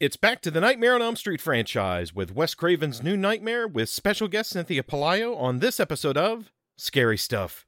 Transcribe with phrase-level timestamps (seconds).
[0.00, 3.88] It's back to the Nightmare on Elm Street franchise with Wes Craven's New Nightmare with
[3.88, 7.67] special guest Cynthia Pelayo on this episode of Scary Stuff.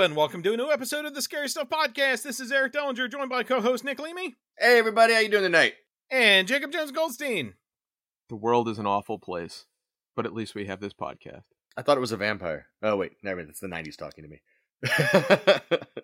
[0.00, 2.22] Hello, and welcome to a new episode of the Scary Stuff Podcast.
[2.22, 5.74] This is Eric Dellinger, joined by co-host Nick Leamy Hey everybody, how you doing tonight?
[6.10, 7.52] and Jacob Jones Goldstein.
[8.30, 9.66] The world is an awful place,
[10.16, 11.42] but at least we have this podcast.
[11.76, 12.68] I thought it was a vampire.
[12.82, 13.50] Oh wait, never mind.
[13.50, 15.68] It's the '90s talking to me.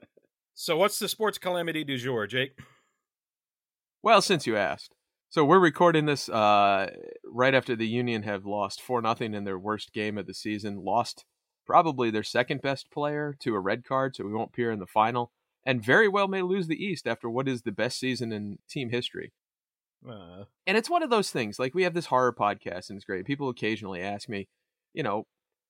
[0.59, 2.59] So, what's the sports calamity du jour, Jake?
[4.03, 4.95] Well, since you asked.
[5.31, 6.91] So we're recording this uh,
[7.25, 10.77] right after the Union have lost 4 nothing in their worst game of the season,
[10.85, 11.25] lost
[11.67, 14.87] probably their second best player to a red card, so we won't appear in the
[14.87, 15.33] final,
[15.65, 18.91] and very well may lose the East after what is the best season in team
[18.91, 19.33] history.
[20.07, 23.05] Uh, And it's one of those things, like we have this horror podcast and it's
[23.05, 23.25] great.
[23.25, 24.49] People occasionally ask me,
[24.95, 25.27] you know,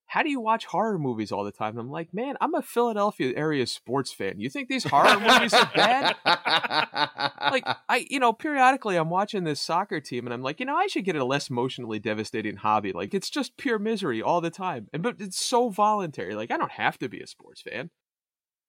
[0.06, 1.70] how do you watch horror movies all the time?
[1.70, 4.38] And I'm like, man, I'm a Philadelphia area sports fan.
[4.38, 6.14] You think these horror movies are bad?
[6.24, 10.76] like I, you know, periodically I'm watching this soccer team and I'm like, you know,
[10.76, 12.92] I should get a less emotionally devastating hobby.
[12.92, 14.86] Like it's just pure misery all the time.
[14.92, 16.34] And but it's so voluntary.
[16.34, 17.90] Like I don't have to be a sports fan.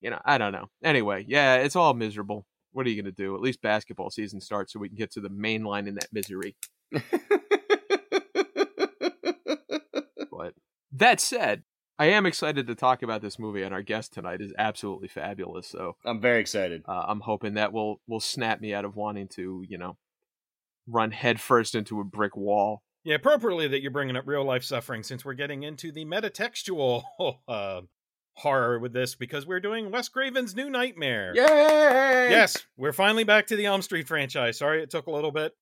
[0.01, 0.69] You know, I don't know.
[0.83, 2.45] Anyway, yeah, it's all miserable.
[2.71, 3.35] What are you gonna do?
[3.35, 6.09] At least basketball season starts so we can get to the main line in that
[6.11, 6.55] misery.
[10.99, 11.63] that said,
[11.99, 15.67] I am excited to talk about this movie, and our guest tonight is absolutely fabulous.
[15.67, 16.83] So I'm very excited.
[16.87, 19.97] uh, I'm hoping that will will snap me out of wanting to, you know,
[20.87, 22.83] run headfirst into a brick wall.
[23.03, 27.03] yeah, appropriately that you're bringing up real life suffering since we're getting into the metatextual
[27.47, 27.81] uh,
[28.35, 31.33] horror with this because we're doing Wes Craven's New Nightmare.
[31.35, 32.29] Yay!
[32.29, 34.59] Yes, we're finally back to the Elm Street franchise.
[34.59, 35.53] Sorry it took a little bit.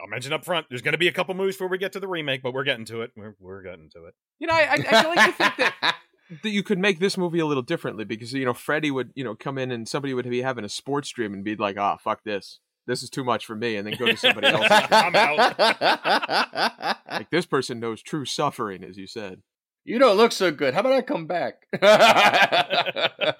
[0.00, 2.00] I'll mention up front, there's going to be a couple moves before we get to
[2.00, 3.12] the remake, but we're getting to it.
[3.16, 4.14] We're, we're getting to it.
[4.38, 5.96] You know, I, I, I like to think that
[6.42, 9.24] that you could make this movie a little differently because you know Freddy would you
[9.24, 11.96] know come in and somebody would be having a sports dream and be like, ah,
[11.96, 14.66] fuck this, this is too much for me, and then go to somebody else.
[14.70, 16.96] I'm out.
[17.10, 19.42] like this person knows true suffering, as you said.
[19.84, 20.74] You don't look so good.
[20.74, 21.66] How about I come back?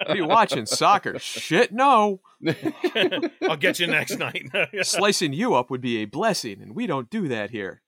[0.01, 0.65] What are you watching?
[0.65, 1.17] Soccer?
[1.19, 2.19] Shit, no.
[3.47, 4.49] I'll get you next night.
[4.81, 7.81] Slicing you up would be a blessing, and we don't do that here.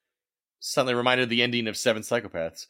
[0.59, 2.68] Suddenly reminded of the ending of Seven Psychopaths.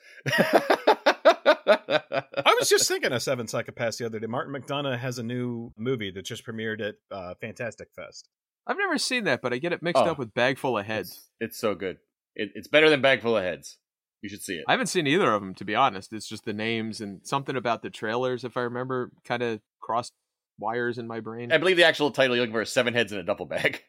[1.35, 4.27] I was just thinking of Seven Psychopaths the other day.
[4.27, 8.27] Martin McDonagh has a new movie that just premiered at uh, Fantastic Fest.
[8.65, 10.11] I've never seen that, but I get it mixed Oh.
[10.11, 11.09] up with Bag Full of Heads.
[11.11, 11.97] It's, it's so good.
[12.35, 13.77] It, it's better than Bag Full of Heads.
[14.23, 14.63] You should see it.
[14.69, 16.13] I haven't seen either of them, to be honest.
[16.13, 20.13] It's just the names and something about the trailers, if I remember, kind of crossed
[20.57, 21.51] wires in my brain.
[21.51, 23.83] I believe the actual title you're looking for is Seven Heads in a Duffel Bag.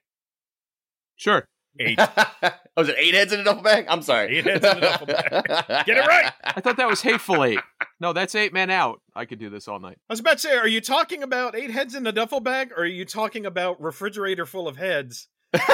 [1.15, 1.47] Sure.
[1.79, 1.99] Eight.
[2.77, 3.87] oh, is it eight heads in a duffel bag?
[3.89, 4.39] I'm sorry.
[4.39, 5.87] Eight heads in a duffel bag.
[5.87, 6.33] Get it right.
[6.43, 7.61] I thought that was Hateful Eight.
[8.01, 9.01] No, that's Eight Men Out.
[9.15, 9.99] I could do this all night.
[10.09, 12.73] I was about to say, are you talking about eight heads in a duffel bag,
[12.73, 15.29] or are you talking about refrigerator full of heads,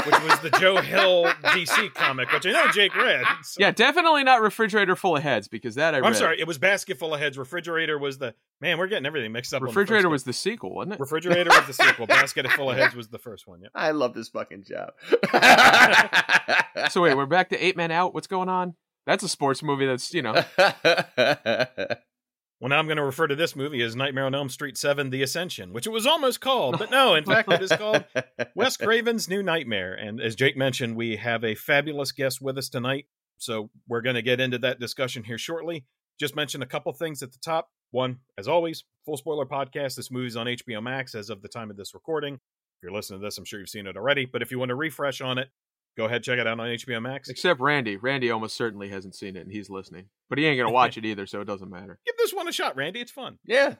[0.06, 3.24] which was the Joe Hill DC comic, which I know Jake read.
[3.42, 6.58] so- Yeah, definitely not Refrigerator Full of Heads because that I I'm sorry, it was
[6.58, 7.36] basket full of heads.
[7.38, 8.78] Refrigerator was the man.
[8.78, 9.62] We're getting everything mixed up.
[9.62, 11.00] on the Refrigerator was the sequel, wasn't it?
[11.00, 12.06] refrigerator was the sequel.
[12.08, 13.60] basket full of heads was the first one.
[13.62, 13.68] Yeah.
[13.74, 14.90] I love this fucking job.
[16.90, 18.14] So wait, we're back to Eight Men Out.
[18.14, 18.74] What's going on?
[19.06, 20.34] That's a sports movie that's, you know,
[22.60, 25.08] Well, now I'm going to refer to this movie as Nightmare on Elm Street 7
[25.08, 26.78] The Ascension, which it was almost called.
[26.78, 28.04] But no, in fact, it is called
[28.54, 29.94] Wes Craven's New Nightmare.
[29.94, 33.06] And as Jake mentioned, we have a fabulous guest with us tonight.
[33.38, 35.86] So we're going to get into that discussion here shortly.
[36.18, 37.70] Just mention a couple things at the top.
[37.92, 39.96] One, as always, full spoiler podcast.
[39.96, 42.34] This movie's on HBO Max as of the time of this recording.
[42.34, 44.26] If you're listening to this, I'm sure you've seen it already.
[44.26, 45.48] But if you want to refresh on it,
[45.96, 47.28] go ahead, check it out on HBO Max.
[47.28, 47.96] except Randy.
[47.96, 50.06] Randy almost certainly hasn't seen it and he's listening.
[50.28, 51.98] But he ain't going to watch it either, so it doesn't matter.
[52.06, 53.00] Give this one a shot, Randy.
[53.00, 53.38] It's fun.
[53.44, 53.74] yeah.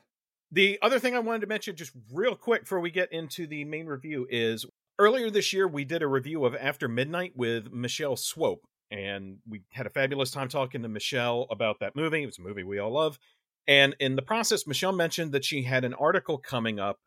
[0.53, 3.65] The other thing I wanted to mention, just real quick before we get into the
[3.65, 4.67] main review, is
[4.99, 9.63] earlier this year we did a review of After Midnight with Michelle Swope, and we
[9.71, 12.25] had a fabulous time talking to Michelle about that movie.
[12.25, 13.17] It was a movie we all love.
[13.69, 16.99] And in the process, Michelle mentioned that she had an article coming up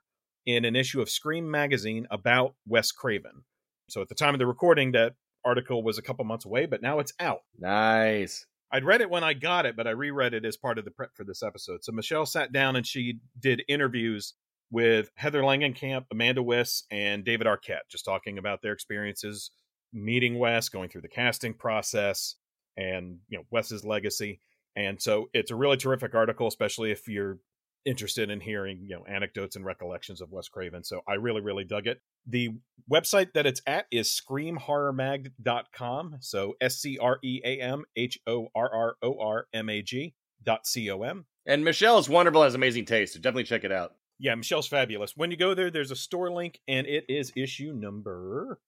[0.46, 3.44] in an issue of Scream magazine about Wes Craven.
[3.90, 5.14] So at the time of the recording, that
[5.46, 7.42] article was a couple months away, but now it's out.
[7.58, 8.46] Nice.
[8.72, 10.92] I'd read it when I got it, but I reread it as part of the
[10.92, 11.84] prep for this episode.
[11.84, 14.34] So Michelle sat down and she did interviews
[14.72, 19.52] with Heather Langenkamp, Amanda Wyss, and David Arquette, just talking about their experiences
[19.94, 22.36] meeting Wes, going through the casting process,
[22.76, 24.42] and you know Wes's legacy.
[24.76, 27.38] And so it's a really terrific article, especially if you're
[27.86, 30.84] interested in hearing, you know, anecdotes and recollections of Wes Craven.
[30.84, 32.02] So I really, really dug it.
[32.28, 32.50] The
[32.92, 36.18] website that it's at is screamhorrormag.com.
[36.20, 39.82] So S C R E A M H O R R O R M A
[39.82, 40.14] G
[40.44, 41.26] dot C O M.
[41.46, 43.96] And Michelle is wonderful, has amazing taste, so definitely check it out.
[44.20, 45.18] Yeah, Michelle's fabulous.
[45.18, 48.60] When you go there, there's a store link, and it is issue number.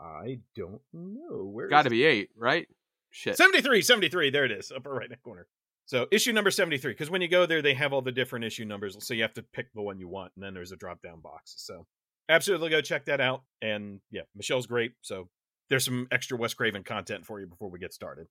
[0.00, 1.68] I don't know where.
[1.68, 2.68] Got to be eight, right?
[3.10, 3.36] Shit.
[3.36, 4.30] 73, 73.
[4.30, 5.48] There it is, upper right hand corner.
[5.88, 8.66] So issue number 73, because when you go there, they have all the different issue
[8.66, 8.94] numbers.
[9.00, 11.22] So you have to pick the one you want, and then there's a drop down
[11.22, 11.54] box.
[11.56, 11.86] So
[12.28, 13.44] absolutely go check that out.
[13.62, 14.92] And yeah, Michelle's great.
[15.00, 15.30] So
[15.70, 18.26] there's some extra Wes Craven content for you before we get started.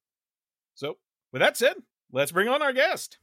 [0.75, 0.98] So
[1.33, 1.77] with that said,
[2.12, 3.18] let's bring on our guest.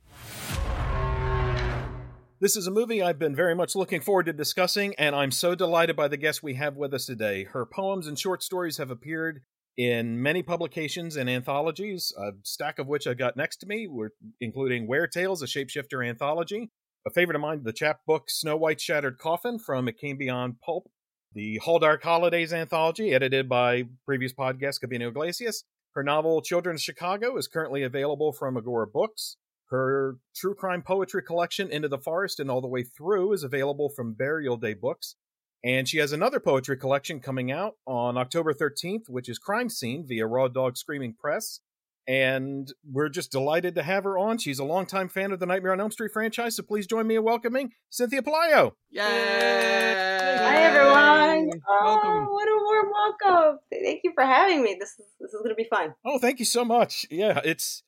[2.41, 5.55] This is a movie I've been very much looking forward to discussing, and I'm so
[5.55, 7.45] delighted by the guest we have with us today.
[7.45, 9.43] Her poems and short stories have appeared
[9.77, 14.13] in many publications and anthologies, a stack of which I got next to me, were
[14.41, 16.71] including Were Tales, a shapeshifter anthology,
[17.07, 20.91] a favorite of mine, the chapbook Snow White Shattered Coffin from It Came Beyond Pulp,
[21.35, 25.65] the Halldark Holidays anthology, edited by previous podcast Gabino Iglesias.
[25.95, 29.37] Her novel Children of Chicago is currently available from Agora Books.
[29.71, 33.89] Her true crime poetry collection, Into the Forest and All the Way Through, is available
[33.89, 35.17] from Burial Day Books.
[35.65, 40.05] And she has another poetry collection coming out on October 13th, which is Crime Scene
[40.07, 41.61] via Raw Dog Screaming Press.
[42.07, 44.37] And we're just delighted to have her on.
[44.37, 47.17] She's a longtime fan of the Nightmare on Elm Street franchise, so please join me
[47.17, 48.73] in welcoming Cynthia Pelayo.
[48.91, 49.01] Yay!
[49.03, 51.51] Hi everyone.
[51.67, 53.59] Oh, what a warm welcome.
[53.73, 54.77] Thank you for having me.
[54.79, 55.95] This is this is gonna be fun.
[56.05, 57.07] Oh, thank you so much.
[57.11, 57.83] Yeah, it's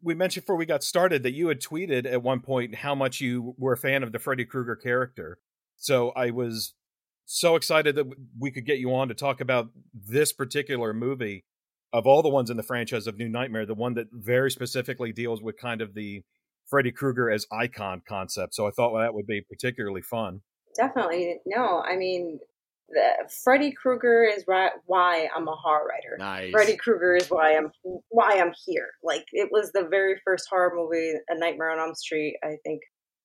[0.00, 3.20] we mentioned before we got started that you had tweeted at one point how much
[3.20, 5.38] you were a fan of the Freddy Krueger character.
[5.76, 6.72] So I was
[7.24, 8.06] so excited that
[8.38, 11.44] we could get you on to talk about this particular movie
[11.92, 15.12] of all the ones in the franchise of New Nightmare, the one that very specifically
[15.12, 16.22] deals with kind of the
[16.68, 18.54] Freddy Krueger as icon concept.
[18.54, 20.40] So I thought well, that would be particularly fun.
[20.74, 21.40] Definitely.
[21.44, 22.38] No, I mean,
[22.88, 26.16] the, Freddy Krueger is right, why I'm a horror writer.
[26.18, 26.50] Nice.
[26.50, 27.70] Freddy Krueger is why I'm
[28.08, 28.88] why I'm here.
[29.02, 32.36] Like it was the very first horror movie, A Nightmare on Elm Street.
[32.42, 32.80] I think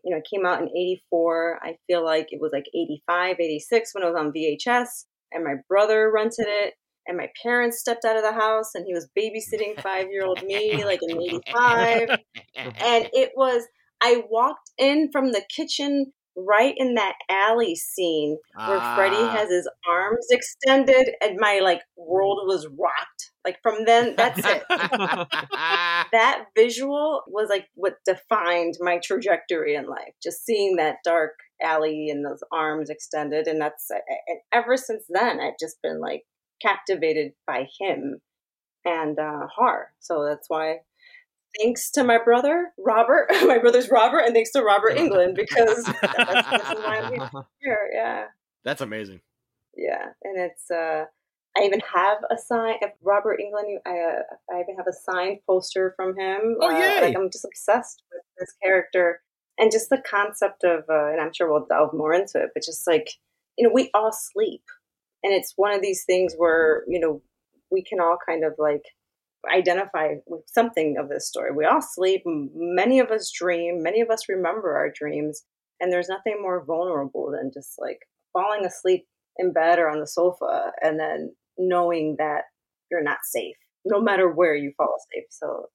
[0.07, 1.59] you know it came out in '84.
[1.62, 5.56] I feel like it was like '85, '86 when it was on VHS, and my
[5.68, 6.75] brother rented it.
[7.09, 10.44] And my parents stepped out of the house, and he was babysitting five year old
[10.44, 12.09] me, like in '85.
[12.56, 13.63] And it was,
[14.01, 18.95] I walked in from the kitchen right in that alley scene where ah.
[18.95, 23.26] Freddy has his arms extended and my like world was rocked.
[23.45, 24.63] Like from then, that's it.
[24.69, 30.13] that visual was like what defined my trajectory in life.
[30.21, 31.31] Just seeing that dark
[31.61, 36.23] alley and those arms extended, and that's and ever since then, I've just been like
[36.61, 38.19] captivated by him
[38.83, 39.93] and uh, horror.
[39.99, 40.79] So that's why
[41.59, 46.01] thanks to my brother Robert, my brother's Robert, and thanks to Robert Englund because that's,
[46.01, 47.89] that's why I'm here.
[47.93, 48.25] Yeah,
[48.63, 49.21] that's amazing.
[49.75, 51.05] Yeah, and it's uh,
[51.57, 53.77] I even have a sign of Robert Englund.
[53.86, 56.57] I uh, I even have a signed poster from him.
[56.62, 59.21] Oh yeah, uh, like I'm just obsessed with this character
[59.57, 62.63] and just the concept of, uh, and I'm sure we'll delve more into it, but
[62.63, 63.09] just like
[63.57, 64.63] you know, we all sleep,
[65.24, 67.21] and it's one of these things where you know
[67.71, 68.83] we can all kind of like
[69.51, 71.51] identify with something of this story.
[71.51, 72.24] We all sleep.
[72.25, 73.81] Many of us dream.
[73.81, 75.44] Many of us remember our dreams.
[75.80, 78.00] And there's nothing more vulnerable than just like
[78.33, 79.06] falling asleep
[79.38, 82.44] in bed or on the sofa and then knowing that
[82.90, 85.26] you're not safe, no matter where you fall asleep.
[85.30, 85.68] So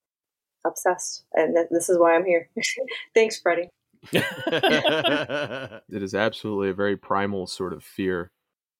[0.66, 1.24] obsessed.
[1.34, 2.48] And th- this is why I'm here.
[3.14, 3.68] Thanks, Freddy.
[4.12, 8.32] it is absolutely a very primal sort of fear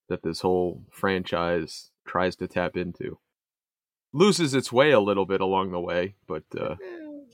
[0.09, 3.19] that this whole franchise tries to tap into
[4.13, 6.75] loses its way a little bit along the way, but uh...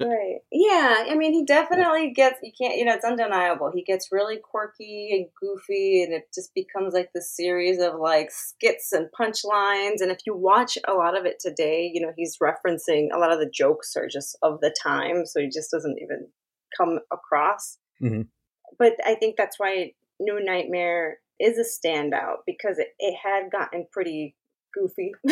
[0.00, 1.04] right, yeah.
[1.08, 2.38] I mean, he definitely gets.
[2.42, 3.70] You can't, you know, it's undeniable.
[3.74, 8.30] He gets really quirky and goofy, and it just becomes like this series of like
[8.30, 10.00] skits and punchlines.
[10.00, 13.32] And if you watch a lot of it today, you know, he's referencing a lot
[13.32, 16.28] of the jokes are just of the time, so he just doesn't even
[16.76, 17.78] come across.
[18.02, 18.22] Mm-hmm.
[18.78, 23.86] But I think that's why New Nightmare is a standout because it, it had gotten
[23.92, 24.36] pretty
[24.74, 25.12] goofy.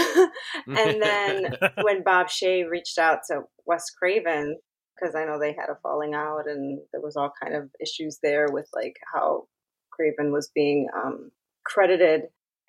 [0.66, 4.59] and then when Bob Shaye reached out to Wes Craven,
[4.95, 8.18] because I know they had a falling out and there was all kind of issues
[8.23, 9.47] there with like how
[9.92, 11.30] Craven was being um,
[11.64, 12.23] credited,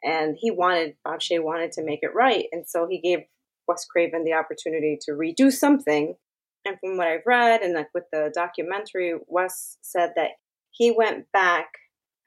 [0.03, 3.19] and he wanted Bob Shaye wanted to make it right, and so he gave
[3.67, 6.15] Wes Craven the opportunity to redo something.
[6.65, 10.31] And from what I've read and like with the documentary, Wes said that
[10.71, 11.67] he went back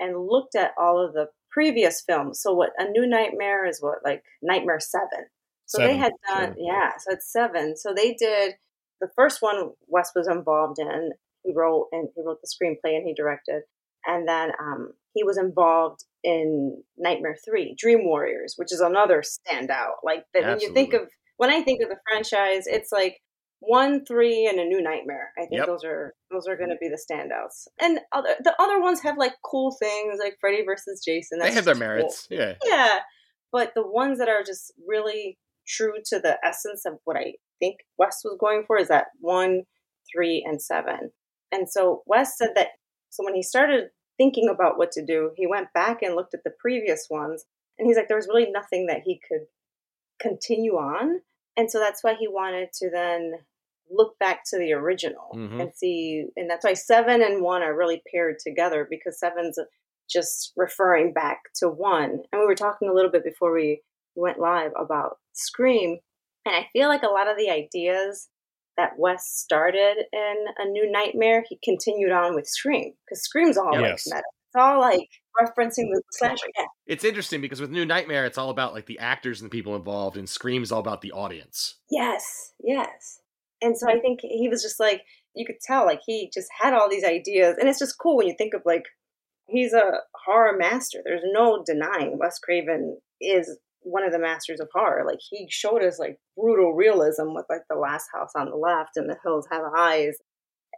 [0.01, 2.41] and looked at all of the previous films.
[2.41, 5.27] So what a new nightmare is what like Nightmare Seven.
[5.67, 6.57] So seven, they had done sure.
[6.59, 7.77] yeah, so it's seven.
[7.77, 8.55] So they did
[9.01, 11.11] the first one Wes was involved in.
[11.45, 13.63] he wrote and he wrote the screenplay and he directed.
[14.05, 19.97] And then um, he was involved in Nightmare Three, Dream Warriors, which is another standout.
[20.03, 21.03] Like that when you think of
[21.37, 23.21] when I think of the franchise, it's like
[23.65, 25.33] one, three, and a new nightmare.
[25.39, 25.67] I think yep.
[25.67, 26.81] those are those are going to mm.
[26.81, 27.69] be the standouts.
[27.81, 31.39] And other the other ones have like cool things, like Freddy versus Jason.
[31.39, 32.39] they have their merits, cool.
[32.39, 32.99] yeah, yeah.
[33.53, 37.77] But the ones that are just really true to the essence of what I think
[37.99, 39.63] Wes was going for is that one,
[40.13, 41.11] three, and seven.
[41.53, 42.69] And so Wes said that
[43.11, 46.45] so when he started thinking about what to do, he went back and looked at
[46.45, 47.45] the previous ones,
[47.79, 49.43] and he's like, there was really nothing that he could
[50.21, 51.21] continue on.
[51.57, 53.35] And so that's why he wanted to then
[53.93, 55.61] look back to the original mm-hmm.
[55.61, 56.25] and see.
[56.37, 59.59] And that's why seven and one are really paired together because seven's
[60.11, 62.23] just referring back to one.
[62.33, 63.83] And we were talking a little bit before we
[64.15, 65.99] went live about Scream.
[66.45, 68.29] And I feel like a lot of the ideas
[68.77, 73.79] that Wes started in A New Nightmare, he continued on with Scream because Scream's all
[73.79, 74.07] yes.
[74.07, 74.25] like meta.
[74.55, 75.09] It's all like
[75.41, 76.47] referencing the slasher.
[76.59, 76.67] Yeah.
[76.87, 79.77] It's interesting because with New Nightmare, it's all about like the actors and the people
[79.77, 81.77] involved, and Scream is all about the audience.
[81.91, 83.21] Yes, yes.
[83.63, 85.03] And so I think he was just like,
[85.35, 88.27] you could tell, like he just had all these ideas, and it's just cool when
[88.27, 88.85] you think of like
[89.47, 90.99] he's a horror master.
[91.05, 95.05] There's no denying Wes Craven is one of the masters of horror.
[95.07, 98.97] Like he showed us like brutal realism with like the last house on the left
[98.97, 100.19] and the hills have eyes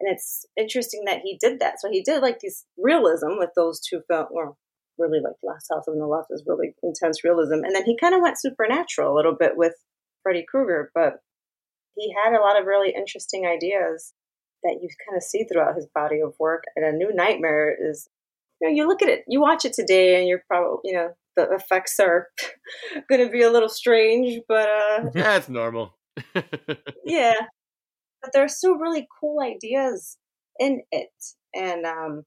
[0.01, 1.81] and it's interesting that he did that.
[1.81, 4.59] So he did like this realism with those two films, well,
[4.99, 7.97] really like The Last House on the Left is really intense realism, and then he
[7.97, 9.75] kind of went supernatural a little bit with
[10.23, 11.15] Freddy Krueger, but
[11.97, 14.13] he had a lot of really interesting ideas
[14.63, 16.65] that you kind of see throughout his body of work.
[16.75, 18.09] And a new nightmare is,
[18.61, 21.11] you know, you look at it, you watch it today, and you're probably, you know,
[21.37, 22.29] the effects are
[23.09, 25.97] going to be a little strange, but uh, yeah, it's normal.
[27.05, 27.35] yeah,
[28.23, 30.17] but there are still really cool ideas
[30.59, 31.11] in it.
[31.55, 32.23] And um,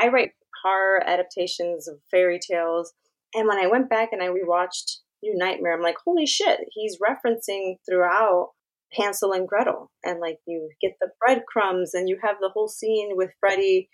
[0.00, 0.30] I write
[0.62, 2.92] horror adaptations of fairy tales.
[3.34, 6.98] And when I went back and I rewatched New Nightmare, I'm like, holy shit, he's
[6.98, 8.50] referencing throughout
[8.94, 9.90] Hansel and Gretel.
[10.04, 13.88] And like you get the breadcrumbs and you have the whole scene with Freddy.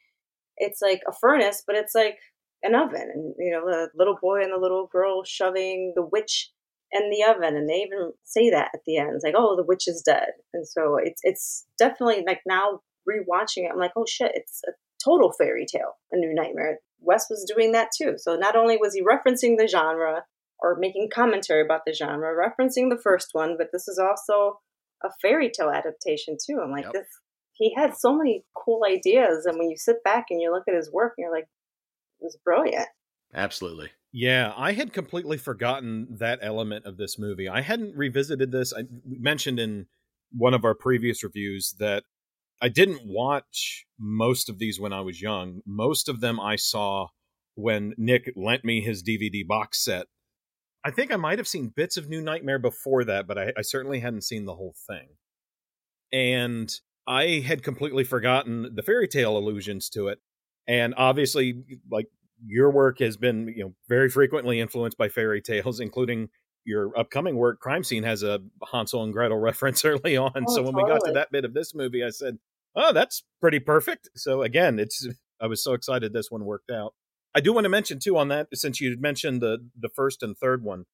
[0.56, 2.18] It's like a furnace, but it's like
[2.62, 3.10] an oven.
[3.14, 6.50] And, you know, the little boy and the little girl shoving the witch
[6.92, 9.64] in the oven and they even say that at the end it's like oh the
[9.64, 14.06] witch is dead and so it's it's definitely like now rewatching it i'm like oh
[14.08, 18.36] shit it's a total fairy tale a new nightmare wes was doing that too so
[18.36, 20.24] not only was he referencing the genre
[20.60, 24.58] or making commentary about the genre referencing the first one but this is also
[25.04, 26.92] a fairy tale adaptation too i'm like yep.
[26.92, 27.06] this
[27.52, 30.74] he had so many cool ideas and when you sit back and you look at
[30.74, 31.48] his work you're like
[32.20, 32.88] it was brilliant
[33.34, 37.48] absolutely yeah, I had completely forgotten that element of this movie.
[37.48, 38.72] I hadn't revisited this.
[38.74, 39.86] I mentioned in
[40.32, 42.04] one of our previous reviews that
[42.60, 45.60] I didn't watch most of these when I was young.
[45.66, 47.08] Most of them I saw
[47.54, 50.06] when Nick lent me his DVD box set.
[50.84, 53.62] I think I might have seen bits of New Nightmare before that, but I, I
[53.62, 55.08] certainly hadn't seen the whole thing.
[56.12, 56.72] And
[57.06, 60.18] I had completely forgotten the fairy tale allusions to it.
[60.66, 62.06] And obviously, like
[62.46, 66.28] your work has been you know very frequently influenced by fairy tales, including
[66.64, 67.60] your upcoming work.
[67.60, 70.32] Crime Scene has a Hansel and Gretel reference early on.
[70.36, 70.84] Oh, so when totally.
[70.84, 72.38] we got to that bit of this movie, I said,
[72.76, 75.06] "Oh, that's pretty perfect." So again, it's
[75.40, 76.94] I was so excited this one worked out.
[77.34, 80.36] I do want to mention too on that since you mentioned the the first and
[80.36, 80.84] third one.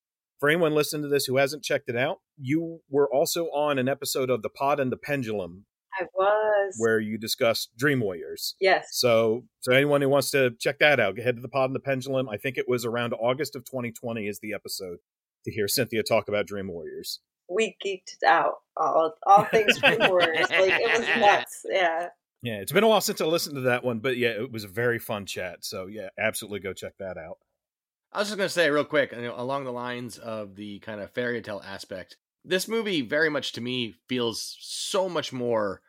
[0.40, 3.88] For anyone listening to this who hasn't checked it out, you were also on an
[3.88, 5.64] episode of The Pod and the Pendulum
[5.98, 6.74] I was.
[6.78, 8.56] Where you discussed Dream Warriors.
[8.60, 8.88] Yes.
[8.92, 11.80] So, so anyone who wants to check that out, head to the Pod and the
[11.80, 12.28] Pendulum.
[12.28, 14.98] I think it was around August of 2020 is the episode
[15.44, 17.20] to hear Cynthia talk about Dream Warriors.
[17.48, 20.50] We geeked out all all things Dream Warriors.
[20.50, 21.62] Like it was nuts.
[21.70, 22.08] Yeah.
[22.44, 24.64] Yeah, it's been a while since I listened to that one, but yeah, it was
[24.64, 25.64] a very fun chat.
[25.64, 27.38] So yeah, absolutely go check that out.
[28.12, 30.78] I was just going to say real quick, you know, along the lines of the
[30.80, 35.80] kind of fairy tale aspect, this movie very much to me feels so much more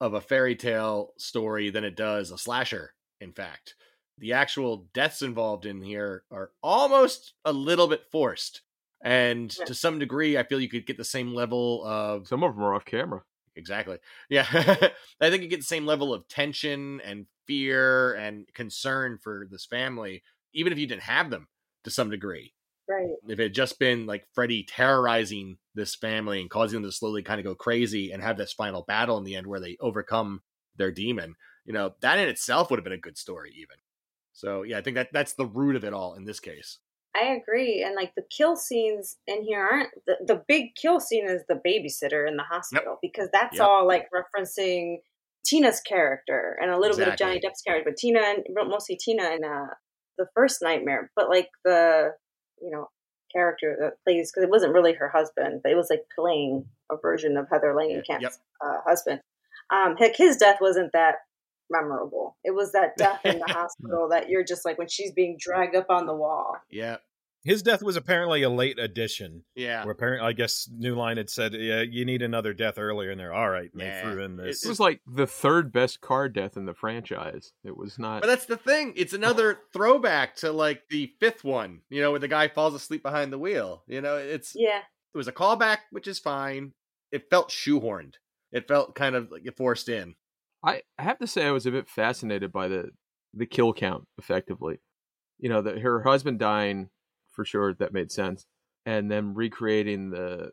[0.00, 3.74] of a fairy tale story than it does a slasher in fact
[4.18, 8.62] the actual deaths involved in here are almost a little bit forced
[9.02, 9.64] and yeah.
[9.64, 12.64] to some degree i feel you could get the same level of some of them
[12.64, 13.22] are off camera
[13.56, 14.46] exactly yeah
[15.20, 19.66] i think you get the same level of tension and fear and concern for this
[19.66, 21.48] family even if you didn't have them
[21.84, 22.54] to some degree
[22.88, 23.08] Right.
[23.28, 27.22] If it had just been like Freddy terrorizing this family and causing them to slowly
[27.22, 30.42] kind of go crazy and have this final battle in the end where they overcome
[30.76, 31.34] their demon,
[31.64, 33.76] you know, that in itself would have been a good story, even.
[34.32, 36.78] So yeah, I think that that's the root of it all in this case.
[37.16, 37.82] I agree.
[37.82, 41.60] And like the kill scenes in here aren't the, the big kill scene is the
[41.66, 42.98] babysitter in the hospital yep.
[43.02, 43.66] because that's yep.
[43.66, 44.96] all like referencing
[45.46, 47.04] Tina's character and a little Exactly.
[47.04, 49.66] bit of Johnny Depp's character, but Tina and mostly Tina in uh,
[50.18, 51.10] the first Nightmare.
[51.14, 52.12] But like the
[52.60, 52.88] you know
[53.32, 56.96] character that plays because it wasn't really her husband, but it was like playing a
[56.96, 58.32] version of Heather Langenkamp's Yep.
[58.64, 59.20] uh, husband.
[59.70, 61.16] Um, heck, his death wasn't that
[61.70, 62.36] memorable.
[62.44, 65.74] It was that death in the hospital that you're just like when she's being dragged
[65.76, 66.56] up on the wall.
[66.70, 66.96] Yeah.
[67.42, 69.44] His death was apparently a late addition.
[69.54, 69.84] Yeah.
[69.84, 73.18] Where apparently, I guess New Line had said, "Yeah, you need another death earlier," in
[73.18, 73.70] they're all right.
[73.70, 74.02] And Yeah.
[74.02, 74.62] they threw in this.
[74.62, 77.52] This was like the third best car death in the franchise.
[77.62, 78.22] It was not.
[78.22, 78.94] But that's the thing.
[78.96, 83.02] It's another throwback to like the fifth one, you know, where the guy falls asleep
[83.02, 83.82] behind the wheel.
[83.86, 84.80] You know, it's Yeah,
[85.12, 86.72] it was a callback, which is fine.
[87.12, 88.14] It felt shoehorned.
[88.52, 90.14] It felt kind of like forced in.
[90.64, 92.90] I, I have to say I was a bit fascinated by the
[93.32, 94.80] the kill count effectively.
[95.38, 96.90] You know, that her husband dying
[97.30, 98.46] for sure that made sense,
[98.86, 100.52] and then recreating the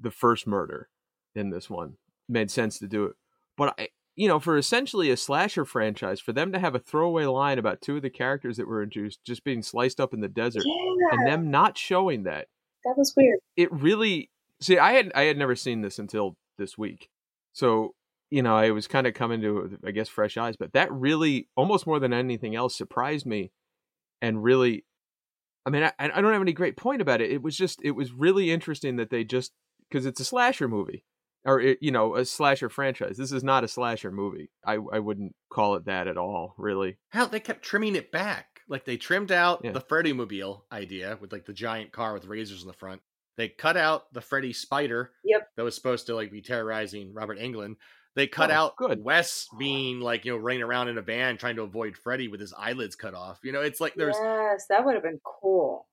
[0.00, 0.88] the first murder
[1.34, 1.94] in this one
[2.28, 3.12] made sense to do it.
[3.56, 7.24] But I, you know, for essentially a slasher franchise, for them to have a throwaway
[7.26, 10.28] line about two of the characters that were introduced just being sliced up in the
[10.28, 12.48] desert, yeah, and them not showing that
[12.86, 13.40] that was weird.
[13.56, 14.30] it really
[14.60, 17.10] see i had i had never seen this until this week
[17.52, 17.94] so
[18.30, 21.48] you know i was kind of coming to i guess fresh eyes but that really
[21.56, 23.52] almost more than anything else surprised me
[24.20, 24.84] and really
[25.64, 27.92] i mean i, I don't have any great point about it it was just it
[27.92, 29.52] was really interesting that they just
[29.88, 31.04] because it's a slasher movie
[31.44, 34.98] or it, you know a slasher franchise this is not a slasher movie i i
[34.98, 38.46] wouldn't call it that at all really Hell, they kept trimming it back.
[38.68, 39.70] Like they trimmed out Yeah.
[39.70, 43.00] the Freddy Mobile idea with like the giant car with razors in the front.
[43.36, 45.12] They cut out the Freddy Spider.
[45.24, 45.48] Yep.
[45.56, 47.76] That was supposed to like be terrorizing Robert Englund.
[48.16, 49.04] They cut Oh, out good.
[49.04, 52.40] Wes being like, you know, running around in a van trying to avoid Freddy with
[52.40, 53.38] his eyelids cut off.
[53.44, 55.86] You know, it's like there's yes, that would have been cool.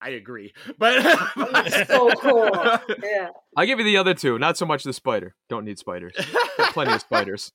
[0.00, 0.54] I agree.
[0.78, 1.02] But
[1.52, 2.50] That's so cool.
[3.02, 6.14] Yeah, i'll give you the other two not so much the spider don't need spiders
[6.56, 7.50] Got plenty of spiders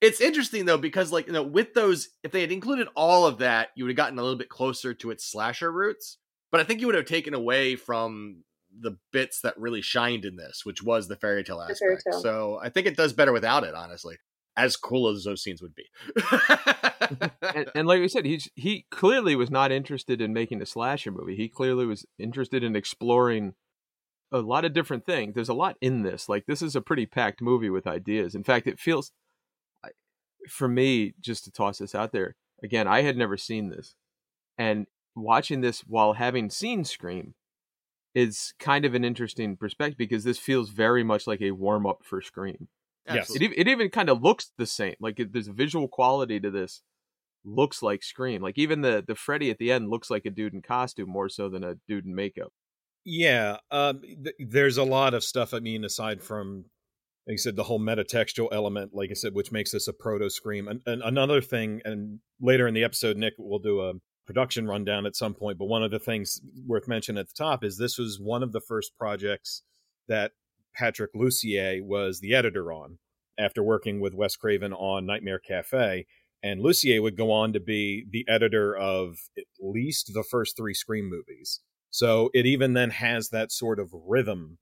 [0.00, 3.38] It's interesting though because like you know with those if they had included all of
[3.38, 6.18] that you would have gotten a little bit closer to its slasher roots
[6.50, 8.42] but I think you would have taken away from
[8.78, 11.78] the bits that really shined in this which was the fairy tale aspect.
[11.78, 12.20] fairy tale.
[12.20, 14.16] So I think it does better without it honestly.
[14.58, 15.84] As cool as those scenes would be.
[16.18, 17.26] Mm-hmm.
[17.54, 21.12] and, and like we said, he's he clearly was not interested in making a slasher
[21.12, 21.36] movie.
[21.36, 23.54] He clearly was interested in exploring
[24.32, 25.34] a lot of different things.
[25.34, 26.28] There's a lot in this.
[26.28, 28.34] Like this is a pretty packed movie with ideas.
[28.34, 29.12] In fact, it feels
[30.48, 32.86] for me just to toss this out there again.
[32.88, 33.94] I had never seen this,
[34.58, 37.34] and watching this while having seen Scream
[38.16, 41.98] is kind of an interesting perspective because this feels very much like a warm up
[42.02, 42.68] for Scream.
[43.06, 43.30] Yes.
[43.36, 44.94] It, it even kind of looks the same.
[44.98, 46.80] Like it, there's a visual quality to this.
[47.44, 48.40] Looks like Scream.
[48.40, 51.28] Like even the the Freddy at the end looks like a dude in costume more
[51.28, 52.52] so than a dude in makeup.
[53.04, 55.54] Yeah, um, th- there's a lot of stuff.
[55.54, 56.64] I mean, aside from,
[57.28, 60.28] like I said, the whole metatextual element, like I said, which makes this a proto
[60.28, 60.66] scream.
[60.66, 63.92] And, and another thing, and later in the episode, Nick will do a
[64.26, 65.58] production rundown at some point.
[65.58, 68.52] But one of the things worth mentioning at the top is this was one of
[68.52, 69.62] the first projects
[70.08, 70.32] that
[70.74, 72.98] Patrick Lussier was the editor on
[73.38, 76.06] after working with Wes Craven on Nightmare Cafe.
[76.42, 80.74] And Lucier would go on to be the editor of at least the first three
[80.74, 81.60] Scream movies.
[81.90, 84.58] So it even then has that sort of rhythm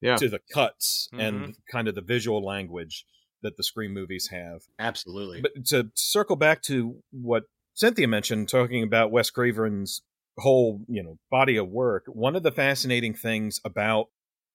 [0.00, 0.16] Yeah.
[0.16, 1.20] to the cuts Mhm.
[1.20, 3.06] and kind of the visual language
[3.42, 4.62] that the Scream movies have.
[4.78, 5.40] Absolutely.
[5.40, 10.02] But to circle back to what Cynthia mentioned, talking about Wes Craven's
[10.38, 14.06] whole, you know, body of work, one of the fascinating things about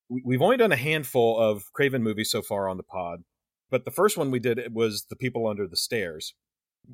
[0.09, 3.23] we- we've only done a handful of Craven movies so far on the pod,
[3.69, 6.33] but the first one we did it was The People Under the Stairs.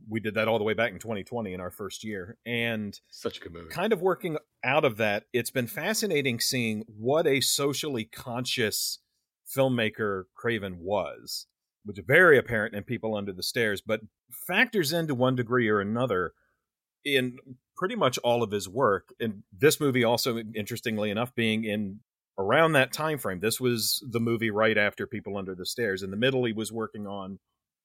[0.09, 3.37] We did that all the way back in 2020 in our first year, and Such
[3.37, 3.69] a good movie.
[3.69, 8.99] kind of working out of that, it's been fascinating seeing what a socially conscious
[9.47, 11.47] filmmaker Craven was,
[11.85, 15.79] which is very apparent in People Under the Stairs, but factors into one degree or
[15.79, 16.33] another
[17.05, 17.37] in
[17.77, 19.09] pretty much all of his work.
[19.19, 21.99] And this movie also, interestingly enough, being in
[22.37, 23.39] around that time frame.
[23.39, 26.03] This was the movie right after People Under the Stairs.
[26.03, 27.39] In the middle, he was working on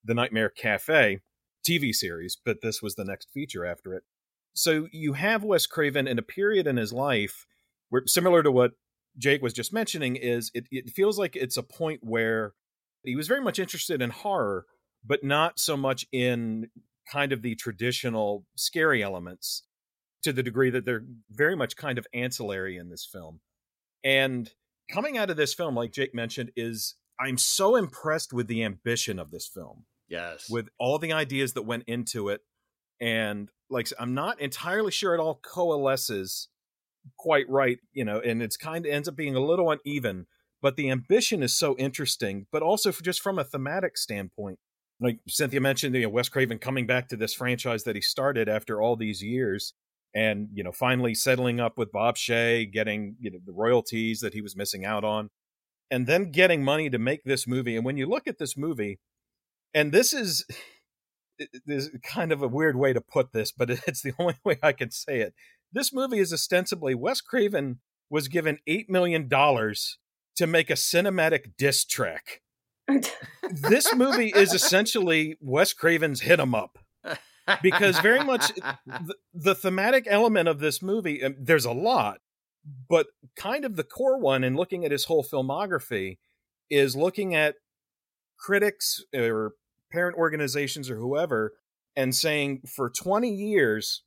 [0.05, 1.21] the Nightmare Cafe
[1.69, 4.03] TV series, but this was the next feature after it.
[4.55, 7.47] So you have Wes Craven in a period in his life
[7.91, 8.73] where, similar to what
[9.19, 12.55] Jake was just mentioning, is it, it feels like it's a point where
[13.05, 14.67] he was very much interested in horror,
[15.05, 16.69] but not so much in
[17.11, 19.65] kind of the traditional scary elements
[20.23, 23.41] to the degree that they're very much kind of ancillary in this film.
[24.05, 24.51] And
[24.91, 29.19] coming out of this film, like Jake mentioned, is I'm so impressed with the ambition
[29.19, 30.51] of this film yes.
[30.51, 32.43] with all the ideas that went into it
[33.01, 36.49] and like i'm not entirely sure it all coalesces
[37.17, 40.27] quite right you know and it's kind of ends up being a little uneven
[40.63, 44.59] but the ambition is so interesting, but also just from a thematic standpoint.
[45.01, 48.49] Like Cynthia mentioned, you know, Wes Craven coming back to this franchise that he started
[48.49, 49.73] after all these years
[50.15, 54.35] and, you know, finally settling up with Bob Shaye, getting, you know, the royalties that
[54.35, 55.31] he was missing out on,
[55.91, 57.77] and then getting money to make this movie.
[57.77, 58.99] And when you look at this movie,
[59.73, 60.45] and this is,
[61.39, 64.59] this is kind of a weird way to put this, but it's the only way
[64.63, 65.35] I can say it.
[65.73, 69.29] This movie is ostensibly Wes Craven was given $8 million
[70.37, 72.43] to make a cinematic diss track.
[73.51, 76.79] this movie is essentially Wes Craven's hit 'em up.
[77.63, 78.53] Because very much
[78.87, 82.21] the, the thematic element of this movie, um, there's a lot,
[82.89, 86.19] but kind of the core one in looking at his whole filmography
[86.69, 87.57] is looking at
[88.39, 89.55] critics or
[89.91, 91.55] parent organizations or whoever
[91.97, 94.03] and saying for 20 years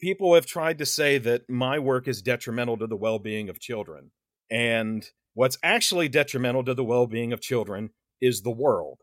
[0.00, 4.10] people have tried to say that my work is detrimental to the well-being of children
[4.50, 8.98] and what's actually detrimental to the well-being of children is the world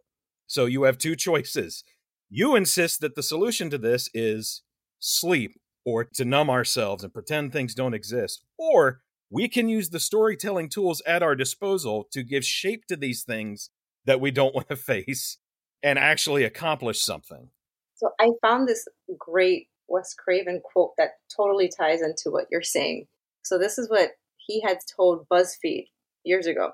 [0.48, 1.84] so you have two choices
[2.30, 4.64] you insist that the solution to this is
[5.00, 10.00] sleep or to numb ourselves and pretend things don't exist or we can use the
[10.00, 13.70] storytelling tools at our disposal to give shape to these things
[14.06, 15.38] that we don't want to face
[15.84, 17.50] and actually accomplish something.
[17.96, 23.08] So I found this great Wes Craven quote that totally ties into what you're saying.
[23.44, 25.88] So this is what he had told BuzzFeed
[26.26, 26.72] years ago.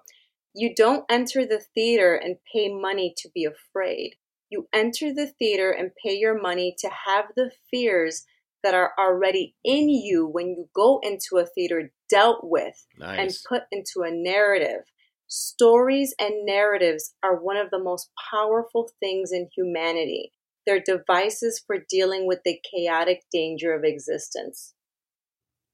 [0.53, 4.15] You don't enter the theater and pay money to be afraid.
[4.49, 8.25] You enter the theater and pay your money to have the fears
[8.63, 13.19] that are already in you when you go into a theater dealt with nice.
[13.19, 14.83] and put into a narrative.
[15.27, 20.33] Stories and narratives are one of the most powerful things in humanity.
[20.67, 24.73] They're devices for dealing with the chaotic danger of existence.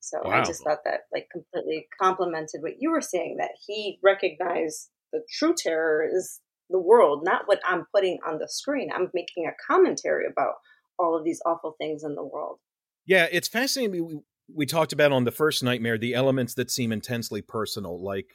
[0.07, 0.41] So wow.
[0.41, 5.21] I just thought that like completely complemented what you were saying that he recognized the
[5.37, 6.39] true terror is
[6.69, 8.89] the world, not what I'm putting on the screen.
[8.93, 10.55] I'm making a commentary about
[10.99, 12.59] all of these awful things in the world.
[13.05, 14.05] Yeah, it's fascinating.
[14.05, 14.19] We,
[14.53, 18.27] we talked about on the first nightmare the elements that seem intensely personal, like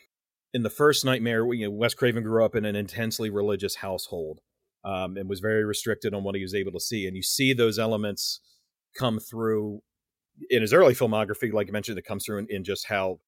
[0.54, 4.40] in the first nightmare, you know, Wes Craven grew up in an intensely religious household
[4.84, 7.06] um, and was very restricted on what he was able to see.
[7.06, 8.40] And you see those elements
[8.98, 9.82] come through
[10.50, 13.18] in his early filmography, like you mentioned, it comes through in, in just how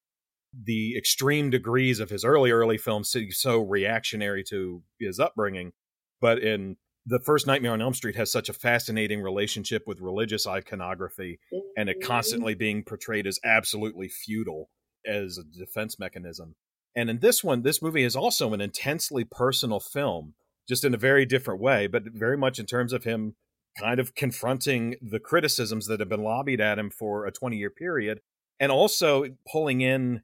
[0.63, 5.73] the extreme degrees of his early early films seem so reactionary to his upbringing.
[6.21, 10.47] But in the first Nightmare on Elm Street has such a fascinating relationship with religious
[10.47, 11.39] iconography
[11.77, 12.07] and it mm-hmm.
[12.07, 14.71] constantly being portrayed as absolutely futile
[15.07, 16.55] as a defense mechanism.
[16.97, 20.35] And in this one, this movie is also an intensely personal film,
[20.69, 23.35] just in a very different way, but very much in terms of him
[23.79, 27.71] kind of confronting the criticisms that have been lobbied at him for a 20 year
[27.71, 28.21] period,
[28.61, 30.23] and also pulling in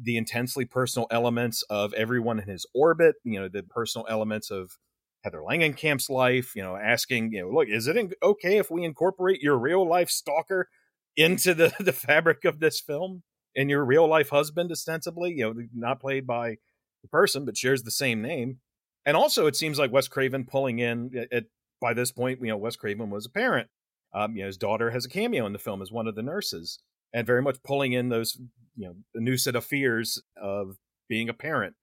[0.00, 4.76] the intensely personal elements of everyone in his orbit, you know, the personal elements of
[5.22, 9.40] Heather Langenkamp's life, you know, asking, you know, look, is it okay if we incorporate
[9.40, 10.68] your real life stalker
[11.16, 13.22] into the, the fabric of this film?
[13.58, 16.56] and your real life husband, ostensibly, you know, not played by
[17.02, 18.58] the person, but shares the same name.
[19.04, 21.44] And also, it seems like Wes Craven pulling in at,
[21.80, 23.68] by this point, you know, Wes Craven was a parent.
[24.14, 26.22] Um, you know, his daughter has a cameo in the film as one of the
[26.22, 26.78] nurses,
[27.12, 28.38] and very much pulling in those,
[28.74, 30.76] you know, the new set of fears of
[31.08, 31.74] being a parent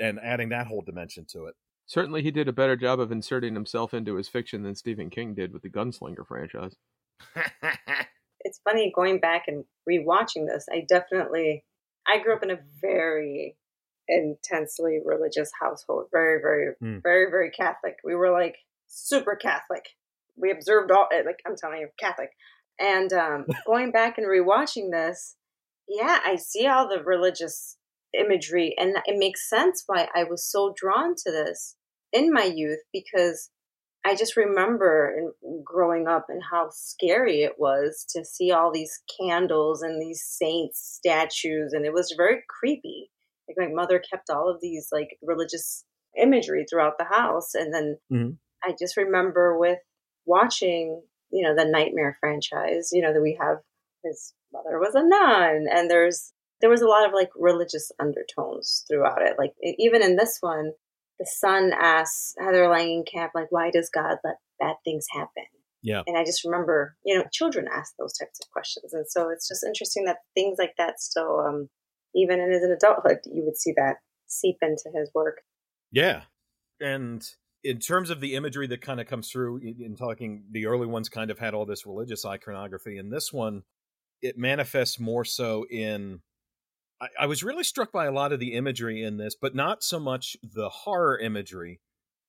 [0.00, 1.54] and adding that whole dimension to it.
[1.86, 5.34] Certainly, he did a better job of inserting himself into his fiction than Stephen King
[5.34, 6.76] did with the Gunslinger franchise.
[8.40, 10.66] it's funny going back and rewatching this.
[10.70, 11.64] I definitely,
[12.06, 13.56] I grew up in a very
[14.06, 17.02] intensely religious household, very, very, mm.
[17.02, 17.96] very, very Catholic.
[18.04, 18.56] We were like
[18.90, 19.84] super Catholic.
[20.36, 22.30] We observed all, eh, like I'm telling you, Catholic.
[22.78, 25.36] And um, going back and rewatching this,
[25.88, 27.76] yeah, I see all the religious
[28.18, 31.76] imagery, and it makes sense why I was so drawn to this
[32.12, 33.50] in my youth because
[34.04, 39.00] I just remember in, growing up and how scary it was to see all these
[39.20, 43.10] candles and these saints statues, and it was very creepy.
[43.48, 45.84] Like my mother kept all of these like religious
[46.20, 48.30] imagery throughout the house, and then mm-hmm.
[48.62, 49.78] I just remember with
[50.26, 52.90] watching, you know, the Nightmare franchise.
[52.92, 53.58] You know that we have
[54.04, 58.84] his mother was a nun, and there's there was a lot of like religious undertones
[58.88, 59.36] throughout it.
[59.38, 60.72] Like even in this one,
[61.18, 65.44] the son asks Heather Langenkamp, like, why does God let bad things happen?
[65.82, 66.02] Yeah.
[66.06, 68.92] And I just remember, you know, children ask those types of questions.
[68.92, 71.68] And so it's just interesting that things like that still, um,
[72.14, 73.96] even in his adulthood, you would see that
[74.26, 75.40] seep into his work.
[75.90, 76.22] Yeah.
[76.80, 77.26] And
[77.62, 81.08] in terms of the imagery that kind of comes through in talking, the early ones
[81.08, 82.98] kind of had all this religious iconography.
[82.98, 83.62] And this one,
[84.22, 86.20] it manifests more so in
[87.00, 89.82] I, I was really struck by a lot of the imagery in this, but not
[89.82, 91.80] so much the horror imagery,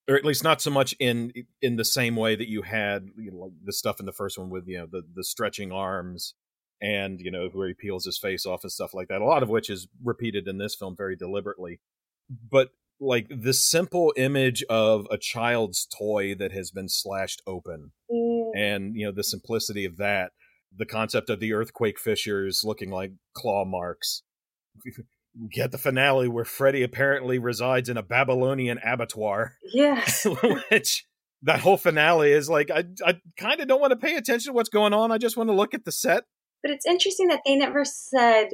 [0.10, 3.32] or at least not so much in in the same way that you had you
[3.32, 6.34] know, the stuff in the first one with you know the the stretching arms
[6.82, 9.22] and you know where he peels his face off and stuff like that.
[9.22, 11.80] A lot of which is repeated in this film very deliberately,
[12.30, 12.70] but
[13.02, 18.52] like the simple image of a child's toy that has been slashed open, mm.
[18.56, 20.32] and you know the simplicity of that,
[20.76, 24.24] the concept of the earthquake fissures looking like claw marks.
[25.50, 29.56] Get the finale where Freddy apparently resides in a Babylonian abattoir.
[29.74, 30.28] Yes.
[30.70, 31.06] which
[31.44, 34.54] that whole finale is like I I kind of don't want to pay attention to
[34.54, 35.12] what's going on.
[35.12, 36.26] I just want to look at the set
[36.62, 38.50] but it's interesting that they never said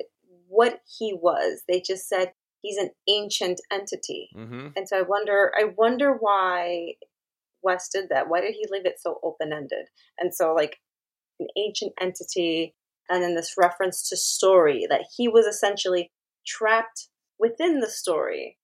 [0.47, 1.63] what he was.
[1.67, 4.29] They just said he's an ancient entity.
[4.35, 4.67] Mm-hmm.
[4.75, 6.93] And so I wonder, I wonder why
[7.61, 8.29] Wes did that.
[8.29, 9.87] Why did he leave it so open ended?
[10.19, 10.77] And so like
[11.39, 12.75] an ancient entity,
[13.09, 16.11] and then this reference to story that he was essentially
[16.45, 18.57] trapped within the story.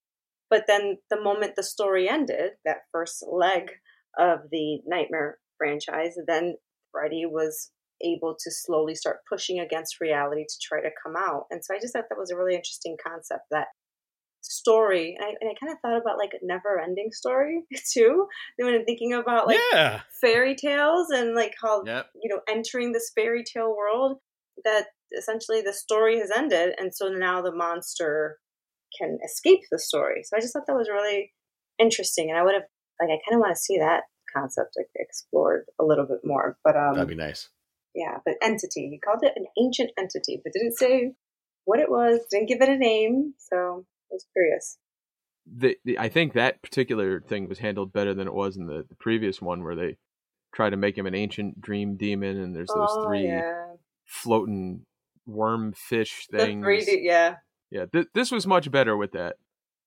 [0.49, 3.71] But then the moment the story ended, that first leg
[4.19, 6.55] of the Nightmare franchise, then
[6.91, 7.71] Freddy was
[8.03, 11.45] able to slowly start pushing against reality to try to come out.
[11.49, 13.67] And so I just thought that was a really interesting concept that
[14.43, 18.27] story and I, and I kind of thought about like a never ending story too
[18.57, 20.01] when I'm thinking about like yeah.
[20.21, 22.07] fairy tales and like how yep.
[22.21, 24.19] you know entering this fairy tale world
[24.63, 28.37] that essentially the story has ended and so now the monster
[28.99, 31.33] can escape the story so I just thought that was really
[31.79, 32.63] interesting and I would have
[33.01, 34.03] like I kind of want to see that
[34.35, 37.49] concept explored a little bit more but um that'd be nice
[37.95, 38.89] yeah, but entity.
[38.89, 41.13] He called it an ancient entity, but didn't say
[41.65, 43.33] what it was, didn't give it a name.
[43.37, 44.77] So was curious.
[45.45, 48.85] The, the, I think that particular thing was handled better than it was in the,
[48.87, 49.97] the previous one, where they
[50.53, 53.73] try to make him an ancient dream demon, and there's those oh, three yeah.
[54.05, 54.85] floating
[55.25, 56.63] worm fish things.
[56.63, 57.35] Three, yeah,
[57.69, 57.85] yeah.
[57.91, 59.35] Th- this was much better with that,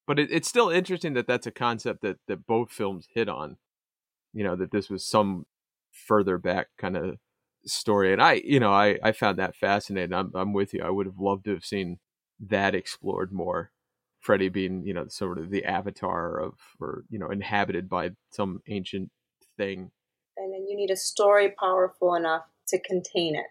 [0.06, 3.56] but it, it's still interesting that that's a concept that that both films hit on.
[4.34, 5.46] You know that this was some
[5.92, 7.16] further back kind of
[7.64, 10.90] story and i you know i i found that fascinating i'm, I'm with you i
[10.90, 11.98] would have loved to have seen
[12.38, 13.72] that explored more
[14.26, 18.60] freddy being you know sort of the avatar of or you know inhabited by some
[18.68, 19.10] ancient
[19.56, 19.90] thing
[20.36, 23.44] and then you need a story powerful enough to contain it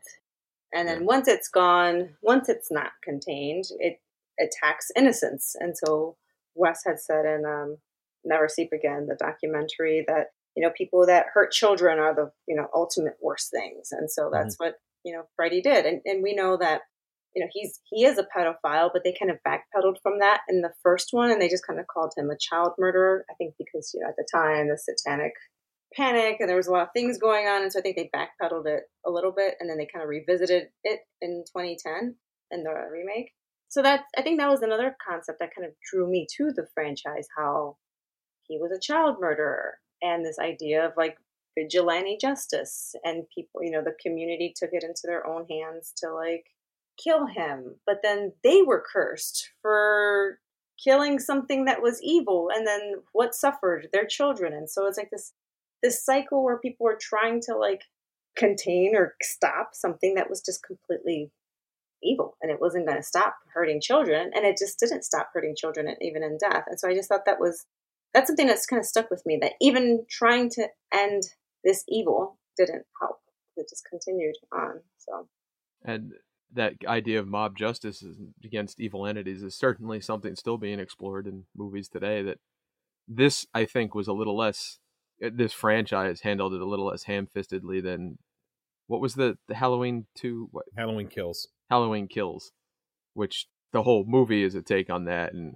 [0.73, 3.99] and then once it's gone once it's not contained it
[4.39, 6.17] attacks innocence and so
[6.55, 7.77] wes had said in um,
[8.25, 12.55] never sleep again the documentary that you know, people that hurt children are the, you
[12.55, 13.89] know, ultimate worst things.
[13.91, 14.67] And so that's mm-hmm.
[14.67, 15.85] what, you know, Freddy did.
[15.85, 16.81] And, and we know that,
[17.35, 20.61] you know, he's, he is a pedophile, but they kind of backpedaled from that in
[20.61, 21.31] the first one.
[21.31, 23.25] And they just kind of called him a child murderer.
[23.29, 25.33] I think because, you know, at the time, the satanic
[25.93, 27.61] panic and there was a lot of things going on.
[27.61, 30.09] And so I think they backpedaled it a little bit and then they kind of
[30.09, 32.15] revisited it in 2010
[32.51, 33.31] in the remake.
[33.67, 36.67] So that, I think that was another concept that kind of drew me to the
[36.73, 37.77] franchise, how
[38.47, 41.17] he was a child murderer and this idea of like
[41.57, 46.13] vigilante justice and people you know the community took it into their own hands to
[46.13, 46.45] like
[47.01, 50.39] kill him but then they were cursed for
[50.81, 55.09] killing something that was evil and then what suffered their children and so it's like
[55.11, 55.33] this
[55.81, 57.83] this cycle where people were trying to like
[58.35, 61.31] contain or stop something that was just completely
[62.03, 65.55] evil and it wasn't going to stop hurting children and it just didn't stop hurting
[65.55, 67.65] children even in death and so i just thought that was
[68.15, 71.23] that's something that's kind of stuck with me that even trying to end
[71.65, 73.19] this evil didn't help.
[73.57, 74.79] It just continued on.
[74.97, 75.27] So,
[75.83, 76.13] and
[76.55, 78.03] that idea of mob justice
[78.43, 82.21] against evil entities is certainly something still being explored in movies today.
[82.23, 82.39] That
[83.07, 84.79] this, I think, was a little less.
[85.23, 88.17] Uh, this franchise handled it a little less ham-fistedly than
[88.87, 90.49] what was the, the Halloween two?
[90.51, 91.47] What Halloween Kills?
[91.69, 92.51] Halloween Kills,
[93.13, 95.55] which the whole movie is a take on that, and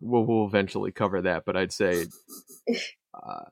[0.00, 2.06] we'll, we'll eventually cover that, but I'd say
[3.14, 3.44] uh,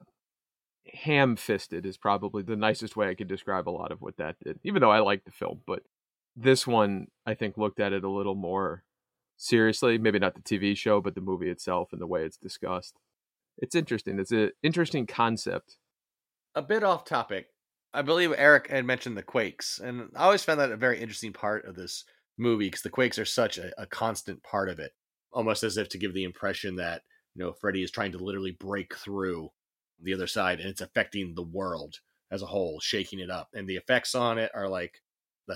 [0.94, 4.36] ham fisted is probably the nicest way I could describe a lot of what that
[4.42, 5.60] did, even though I like the film.
[5.66, 5.82] But
[6.36, 8.84] this one, I think, looked at it a little more
[9.36, 9.98] seriously.
[9.98, 12.94] Maybe not the TV show, but the movie itself and the way it's discussed.
[13.58, 14.18] It's interesting.
[14.18, 15.76] It's an interesting concept.
[16.54, 17.48] A bit off topic.
[17.92, 21.32] I believe Eric had mentioned the Quakes, and I always found that a very interesting
[21.32, 22.04] part of this
[22.38, 24.92] movie because the Quakes are such a, a constant part of it
[25.32, 27.02] almost as if to give the impression that
[27.34, 29.50] you know Freddy is trying to literally break through
[30.02, 31.96] the other side and it's affecting the world
[32.30, 33.48] as a whole, shaking it up.
[33.54, 35.02] And the effects on it are like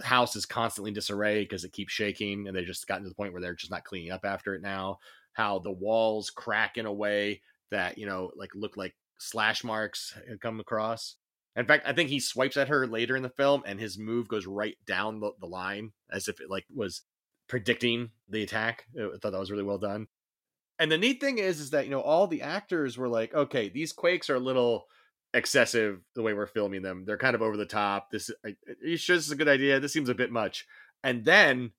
[0.01, 3.15] the house is constantly disarray because it keeps shaking and they've just gotten to the
[3.15, 4.99] point where they're just not cleaning up after it now.
[5.33, 10.17] How the walls crack in a way that, you know, like look like slash marks
[10.41, 11.17] come across.
[11.57, 14.29] In fact, I think he swipes at her later in the film and his move
[14.29, 17.03] goes right down the, the line as if it like was
[17.49, 18.87] predicting the attack.
[18.99, 20.09] I thought that was really well done.
[20.79, 23.69] And the neat thing is, is that you know all the actors were like, okay,
[23.69, 24.87] these quakes are a little
[25.35, 27.05] excessive the way we're filming them.
[27.05, 28.11] They're kind of over the top.
[28.11, 28.31] This,
[28.83, 29.81] you sure this is a good idea?
[29.81, 30.67] This seems a bit much.
[31.03, 31.73] And then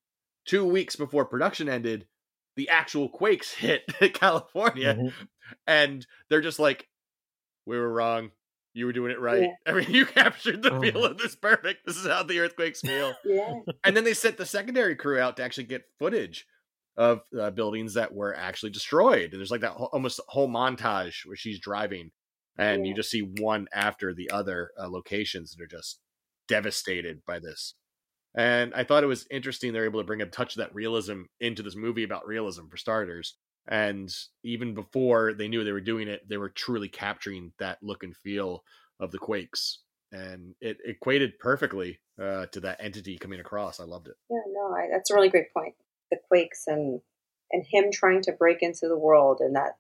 [0.46, 2.06] two weeks before production ended,
[2.56, 5.26] the actual quakes hit California, mm-hmm.
[5.66, 6.88] and they're just like,
[7.66, 8.32] we were wrong.
[8.74, 9.44] You were doing it right.
[9.44, 9.50] Yeah.
[9.66, 10.82] I mean, you captured the oh.
[10.82, 11.86] feel of this perfect.
[11.86, 13.14] This is how the earthquakes feel.
[13.26, 13.54] yeah.
[13.84, 16.46] And then they sent the secondary crew out to actually get footage
[16.98, 19.32] of uh, buildings that were actually destroyed.
[19.32, 22.12] And there's like that whole, almost whole montage where she's driving,
[22.58, 22.90] and yeah.
[22.90, 26.00] you just see one after the other uh, locations that are just
[26.48, 27.76] devastated by this.
[28.36, 31.24] And I thought it was interesting they're able to bring a touch of that realism
[31.40, 33.38] into this movie about realism for starters.
[33.68, 34.14] And
[34.44, 38.16] even before they knew they were doing it, they were truly capturing that look and
[38.16, 38.64] feel
[39.00, 39.80] of the Quakes.
[40.12, 43.80] And it equated perfectly uh, to that entity coming across.
[43.80, 44.16] I loved it.
[44.30, 45.74] Yeah, no, I, that's a really great point.
[46.12, 47.02] The Quakes and
[47.52, 49.78] and him trying to break into the world and that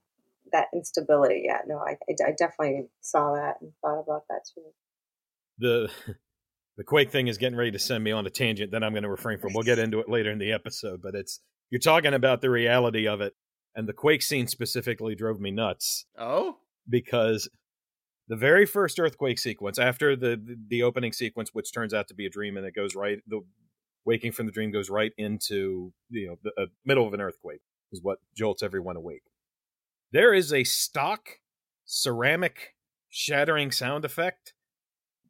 [0.52, 1.44] that instability.
[1.46, 4.64] Yeah, no, I, I, I definitely saw that and thought about that too.
[5.58, 5.92] The
[6.78, 9.04] the Quake thing is getting ready to send me on a tangent that I'm going
[9.04, 9.54] to refrain from.
[9.54, 13.08] We'll get into it later in the episode, but it's you're talking about the reality
[13.08, 13.34] of it,
[13.76, 16.06] and the Quake scene specifically drove me nuts.
[16.18, 17.50] Oh, because
[18.28, 22.14] the very first earthquake sequence after the, the, the opening sequence, which turns out to
[22.14, 23.42] be a dream, and it goes right the
[24.06, 27.62] waking from the dream goes right into you know the uh, middle of an earthquake
[27.92, 29.24] is what jolts everyone awake.
[30.16, 31.28] There is a stock
[31.84, 32.74] ceramic
[33.10, 34.54] shattering sound effect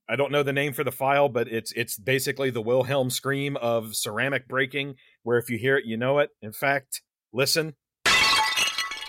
[0.07, 3.57] I don't know the name for the file, but it's it's basically the Wilhelm scream
[3.57, 6.29] of ceramic breaking, where if you hear it, you know it.
[6.43, 7.01] In fact,
[7.33, 7.73] listen,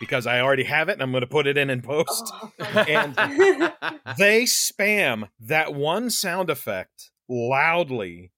[0.00, 2.32] because I already have it and I'm going to put it in in post.
[2.40, 2.50] Oh.
[2.88, 3.14] and
[4.16, 8.32] they spam that one sound effect loudly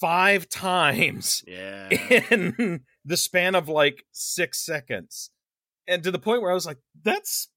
[0.00, 1.88] five times yeah.
[2.30, 5.30] in the span of like six seconds.
[5.88, 7.48] And to the point where I was like, that's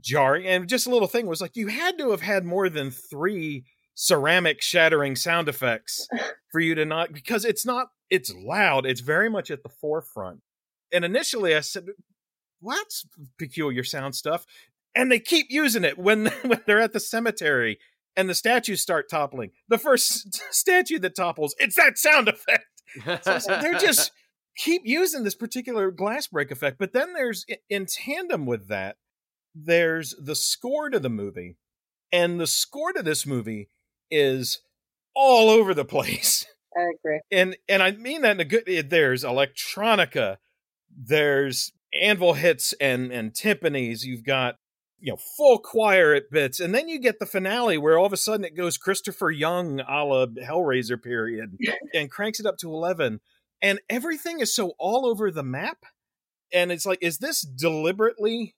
[0.00, 0.46] jarring.
[0.46, 3.64] And just a little thing was like you had to have had more than three
[3.94, 6.08] ceramic shattering sound effects
[6.52, 8.86] for you to not because it's not it's loud.
[8.86, 10.40] It's very much at the forefront.
[10.92, 11.86] And initially I said,
[12.60, 13.06] well, that's
[13.38, 14.44] peculiar sound stuff.
[14.94, 17.78] And they keep using it when when they're at the cemetery
[18.16, 19.50] and the statues start toppling.
[19.68, 22.66] The first statue that topples, it's that sound effect.
[23.24, 24.12] So they're just
[24.56, 26.78] keep using this particular glass break effect.
[26.78, 28.96] But then there's in tandem with that,
[29.54, 31.56] there's the score to the movie,
[32.10, 33.68] and the score to this movie
[34.10, 34.60] is
[35.14, 36.46] all over the place.
[36.76, 37.20] I agree.
[37.30, 40.38] And and I mean that in a good there's electronica,
[40.94, 44.56] there's anvil hits and and timpanis, you've got
[44.98, 48.12] you know full choir at bits, and then you get the finale where all of
[48.12, 51.58] a sudden it goes Christopher Young a la Hellraiser period
[51.94, 53.20] and cranks it up to eleven.
[53.62, 55.78] And everything is so all over the map.
[56.52, 58.54] And it's like, is this deliberately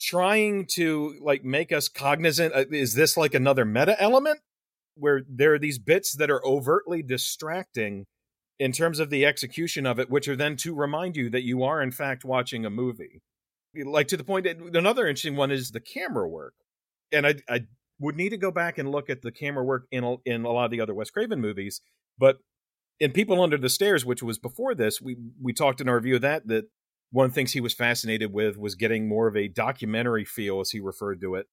[0.00, 4.40] trying to like make us cognizant uh, is this like another meta element
[4.94, 8.04] where there are these bits that are overtly distracting
[8.58, 11.62] in terms of the execution of it which are then to remind you that you
[11.62, 13.22] are in fact watching a movie
[13.84, 16.54] like to the point that another interesting one is the camera work
[17.10, 17.60] and i i
[17.98, 20.52] would need to go back and look at the camera work in a, in a
[20.52, 21.80] lot of the other wes craven movies
[22.18, 22.36] but
[23.00, 26.16] in people under the stairs which was before this we we talked in our review
[26.16, 26.64] of that that
[27.10, 30.60] one of the things he was fascinated with was getting more of a documentary feel,
[30.60, 31.46] as he referred to it,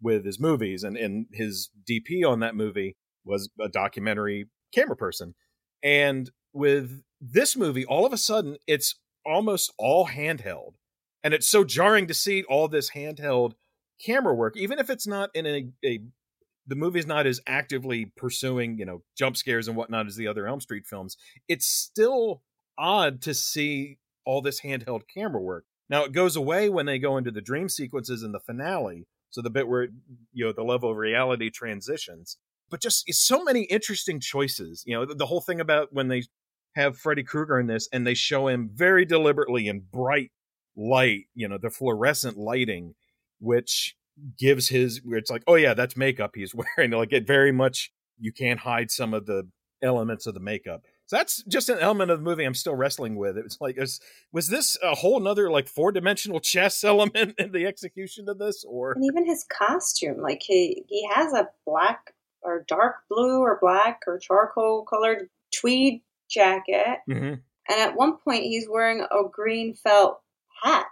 [0.00, 0.82] with his movies.
[0.82, 5.34] And, and his DP on that movie was a documentary camera person.
[5.82, 10.74] And with this movie, all of a sudden, it's almost all handheld.
[11.22, 13.52] And it's so jarring to see all this handheld
[14.04, 16.00] camera work, even if it's not in a, a
[16.66, 20.46] the movie's not as actively pursuing, you know, jump scares and whatnot as the other
[20.46, 21.16] Elm Street films.
[21.48, 22.42] It's still
[22.78, 25.64] odd to see all this handheld camera work.
[25.88, 29.42] Now it goes away when they go into the dream sequences in the finale, so
[29.42, 29.88] the bit where
[30.32, 32.38] you know the level of reality transitions.
[32.70, 34.82] But just so many interesting choices.
[34.86, 36.22] You know, the, the whole thing about when they
[36.74, 40.32] have Freddy Krueger in this and they show him very deliberately in bright
[40.76, 42.94] light, you know, the fluorescent lighting,
[43.38, 43.96] which
[44.38, 46.90] gives his where it's like, oh yeah, that's makeup he's wearing.
[46.90, 49.48] Like it very much you can't hide some of the
[49.82, 50.82] elements of the makeup.
[51.06, 53.36] So that's just an element of the movie I'm still wrestling with.
[53.36, 54.00] It was like, was,
[54.32, 58.64] was this a whole nother like four dimensional chess element in the execution of this,
[58.64, 60.20] or and even his costume?
[60.20, 66.02] Like he he has a black or dark blue or black or charcoal colored tweed
[66.30, 67.34] jacket, mm-hmm.
[67.34, 70.20] and at one point he's wearing a green felt
[70.62, 70.86] hat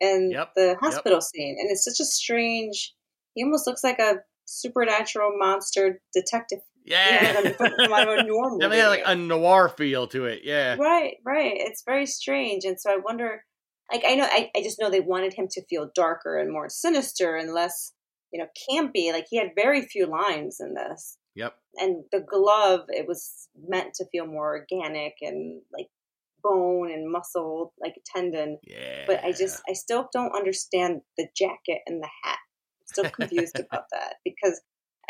[0.00, 0.52] in yep.
[0.54, 1.22] the hospital yep.
[1.22, 2.94] scene, and it's such a strange.
[3.34, 7.78] He almost looks like a supernatural monster detective Yeah, yeah from a
[8.24, 8.60] movie.
[8.60, 10.40] Definitely had like a noir feel to it.
[10.44, 11.52] Yeah, right, right.
[11.54, 13.44] It's very strange, and so I wonder.
[13.92, 16.68] Like I know, I, I just know they wanted him to feel darker and more
[16.68, 17.92] sinister and less,
[18.30, 19.12] you know, campy.
[19.12, 21.16] Like he had very few lines in this.
[21.36, 21.54] Yep.
[21.76, 25.86] And the glove, it was meant to feel more organic and like
[26.42, 28.58] bone and muscle, like a tendon.
[28.62, 29.04] Yeah.
[29.06, 32.38] But I just, I still don't understand the jacket and the hat.
[32.80, 34.60] I'm still confused about that because,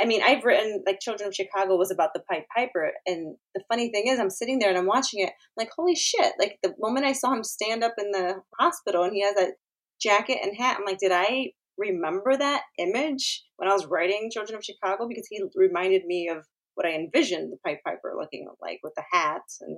[0.01, 3.63] I mean, I've written like Children of Chicago was about the Pied Piper, and the
[3.69, 6.35] funny thing is, I'm sitting there and I'm watching it, I'm like holy shit!
[6.39, 9.55] Like the moment I saw him stand up in the hospital and he has that
[10.01, 14.59] jacket and hat, I'm like, did I remember that image when I was writing Children
[14.59, 18.79] of Chicago because he reminded me of what I envisioned the Pied Piper looking like
[18.85, 19.77] with the hat and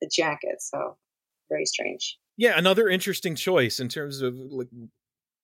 [0.00, 0.60] the jacket.
[0.60, 0.96] So
[1.50, 2.18] very strange.
[2.36, 4.68] Yeah, another interesting choice in terms of like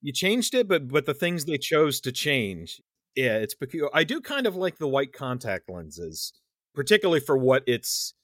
[0.00, 2.80] you changed it, but but the things they chose to change,
[3.14, 3.90] yeah, it's peculiar.
[3.92, 6.32] I do kind of like the white contact lenses,
[6.74, 8.14] particularly for what it's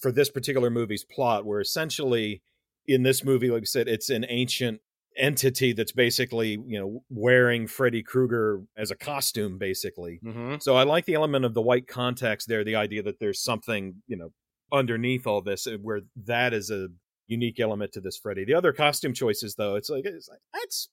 [0.00, 2.42] for this particular movie's plot, where essentially
[2.86, 4.80] in this movie, like I said, it's an ancient
[5.16, 10.20] entity that's basically you know wearing Freddy Krueger as a costume, basically.
[10.24, 10.56] Mm-hmm.
[10.60, 14.02] So I like the element of the white contacts there, the idea that there's something
[14.06, 14.30] you know
[14.74, 16.88] underneath all this, uh, where that is a
[17.26, 18.44] unique element to this Freddy.
[18.44, 20.88] The other costume choices, though, it's like it's like that's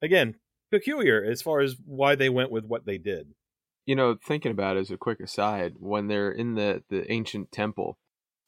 [0.00, 0.36] again
[0.70, 3.34] peculiar as far as why they went with what they did.
[3.84, 7.52] You know, thinking about it as a quick aside, when they're in the the ancient
[7.52, 7.98] temple,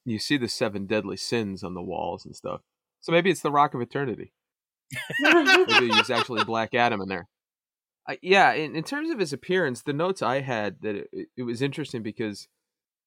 [0.05, 2.61] you see the seven deadly sins on the walls and stuff.
[3.01, 4.33] So maybe it's the Rock of Eternity.
[5.21, 7.29] maybe he's actually Black Adam in there.
[8.09, 11.43] Uh, yeah, in, in terms of his appearance, the notes I had that it, it
[11.43, 12.49] was interesting because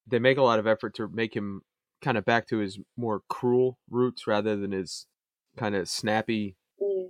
[0.07, 1.61] they make a lot of effort to make him
[2.01, 5.07] kind of back to his more cruel roots rather than his
[5.57, 6.57] kind of snappy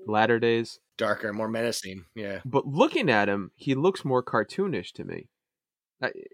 [0.08, 0.80] latter days.
[0.98, 2.06] Darker, more menacing.
[2.16, 2.40] Yeah.
[2.46, 5.30] But looking at him, he looks more cartoonish to me.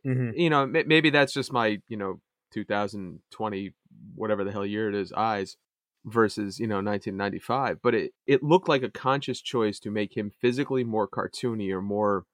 [0.05, 0.31] Mm-hmm.
[0.35, 2.19] You know, maybe that's just my, you know,
[2.53, 3.73] 2020,
[4.15, 5.57] whatever the hell year it is, eyes
[6.05, 7.77] versus, you know, 1995.
[7.81, 11.81] But it, it looked like a conscious choice to make him physically more cartoony or
[11.81, 12.25] more.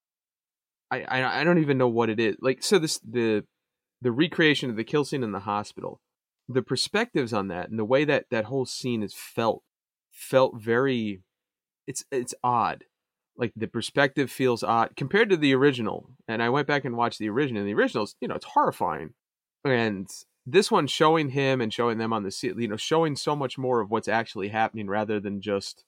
[0.90, 2.38] I, I, I don't even know what it is.
[2.40, 3.44] Like, so this, the,
[4.02, 6.02] the recreation of the kill scene in the hospital,
[6.48, 9.64] the perspectives on that and the way that that whole scene is felt,
[10.12, 11.22] felt very
[11.88, 12.84] it's it's odd.
[13.38, 16.10] Like the perspective feels odd compared to the original.
[16.28, 17.62] And I went back and watched the original.
[17.62, 19.14] And the original's, you know, it's horrifying.
[19.66, 20.08] And
[20.46, 23.58] this one showing him and showing them on the scene, you know, showing so much
[23.58, 25.84] more of what's actually happening rather than just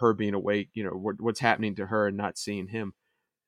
[0.00, 2.94] her being awake, you know, what, what's happening to her and not seeing him.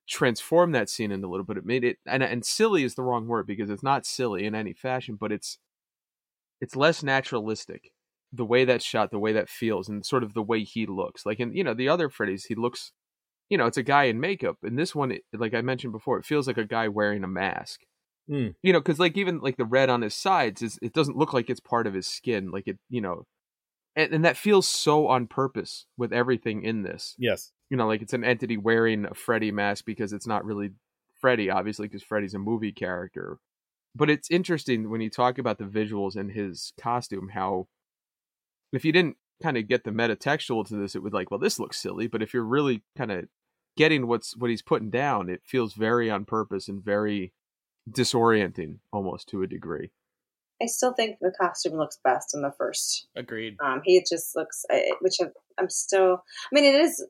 [0.09, 1.57] Transform that scene in a little bit.
[1.57, 4.55] It made it, and and silly is the wrong word because it's not silly in
[4.55, 5.59] any fashion, but it's
[6.61, 7.93] it's less naturalistic
[8.33, 11.27] the way that's shot, the way that feels, and sort of the way he looks.
[11.27, 12.93] Like in you know the other Freddy's, he looks,
[13.49, 14.59] you know, it's a guy in makeup.
[14.63, 17.29] In this one, it, like I mentioned before, it feels like a guy wearing a
[17.29, 17.81] mask.
[18.31, 18.55] Mm.
[18.63, 21.33] You know, because like even like the red on his sides is it doesn't look
[21.33, 22.51] like it's part of his skin.
[22.51, 23.25] Like it, you know,
[23.97, 27.17] and, and that feels so on purpose with everything in this.
[27.19, 30.73] Yes, you know, like it's an entity wearing a Freddy mask because it's not really
[31.21, 33.39] Freddy, obviously, because Freddy's a movie character.
[33.95, 37.69] But it's interesting when you talk about the visuals and his costume, how
[38.73, 41.59] if you didn't kind of get the metatextual to this, it would like, well, this
[41.59, 42.07] looks silly.
[42.07, 43.25] But if you're really kind of
[43.77, 47.33] getting what's what he's putting down, it feels very on purpose and very
[47.91, 49.91] disorienting almost to a degree.
[50.63, 53.07] I still think the costume looks best in the first.
[53.17, 53.57] Agreed.
[53.65, 54.65] Um, he just looks,
[55.01, 55.17] which
[55.59, 56.23] I'm still.
[56.53, 57.05] I mean, it is.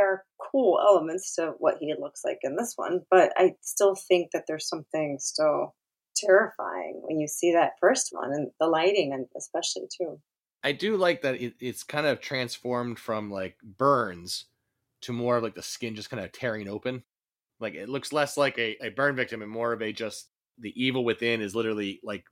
[0.00, 3.94] There are cool elements to what he looks like in this one, but I still
[3.94, 5.74] think that there's something still
[6.16, 10.18] terrifying when you see that first one and the lighting, and especially too.
[10.64, 14.46] I do like that it, it's kind of transformed from like burns
[15.02, 17.04] to more of like the skin just kind of tearing open.
[17.58, 20.28] Like it looks less like a, a burn victim and more of a just
[20.58, 22.24] the evil within is literally like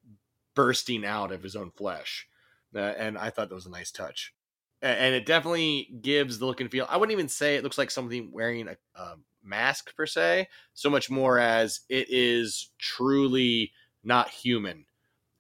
[0.55, 2.27] bursting out of his own flesh.
[2.75, 4.33] Uh, and I thought that was a nice touch.
[4.81, 6.87] And it definitely gives the look and feel.
[6.89, 10.89] I wouldn't even say it looks like something wearing a, a mask per se, so
[10.89, 13.73] much more as it is truly
[14.05, 14.85] not human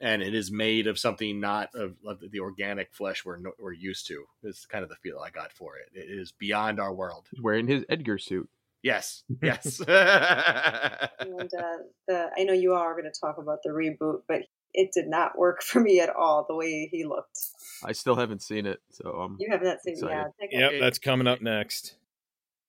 [0.00, 4.06] and it is made of something not of, of the organic flesh we're we're used
[4.08, 4.24] to.
[4.42, 5.88] Is kind of the feel I got for it.
[5.92, 7.26] It is beyond our world.
[7.30, 8.48] He's wearing his Edgar suit.
[8.82, 9.80] Yes, yes.
[9.80, 14.42] and uh, the I know you all are going to talk about the reboot, but
[14.72, 16.44] it did not work for me at all.
[16.48, 17.38] The way he looked.
[17.84, 20.26] I still haven't seen it, so I'm you have not seen it.
[20.50, 21.96] Yeah, yep, that's coming up next.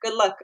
[0.01, 0.37] Good luck.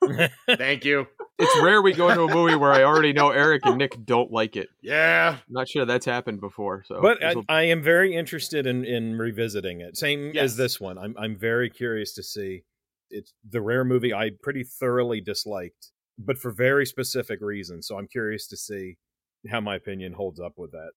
[0.56, 1.06] Thank you.
[1.38, 4.30] It's rare we go into a movie where I already know Eric and Nick don't
[4.32, 4.68] like it.
[4.82, 6.84] Yeah, I'm not sure that's happened before.
[6.86, 9.96] So, but I, I, am very interested in in revisiting it.
[9.96, 10.44] Same Yes.
[10.44, 10.98] as this one.
[10.98, 12.64] I'm I'm very curious to see.
[13.10, 17.86] It's the rare movie I pretty thoroughly disliked, but for very specific reasons.
[17.86, 18.98] So I'm curious to see
[19.48, 20.90] how my opinion holds up with that.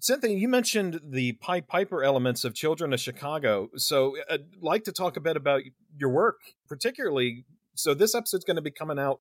[0.00, 3.68] Cynthia, you mentioned the Pied Piper elements of Children of Chicago.
[3.76, 5.62] So uh, I'd like to talk a bit about
[5.96, 6.36] your work,
[6.68, 7.44] particularly.
[7.74, 9.20] So this episode's going to be coming out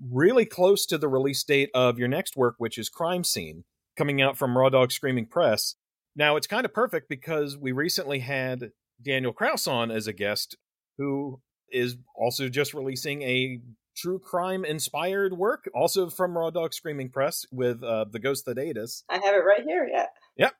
[0.00, 3.64] really close to the release date of your next work, which is Crime Scene,
[3.96, 5.74] coming out from Raw Dog Screaming Press.
[6.14, 8.70] Now, it's kind of perfect because we recently had
[9.02, 10.56] Daniel Kraus on as a guest,
[10.98, 11.40] who
[11.70, 13.60] is also just releasing a
[13.96, 18.58] true crime inspired work, also from Raw Dog Screaming Press with uh, The Ghost That
[18.58, 19.04] Ate Us.
[19.08, 20.06] I have it right here, yeah.
[20.36, 20.54] Yep.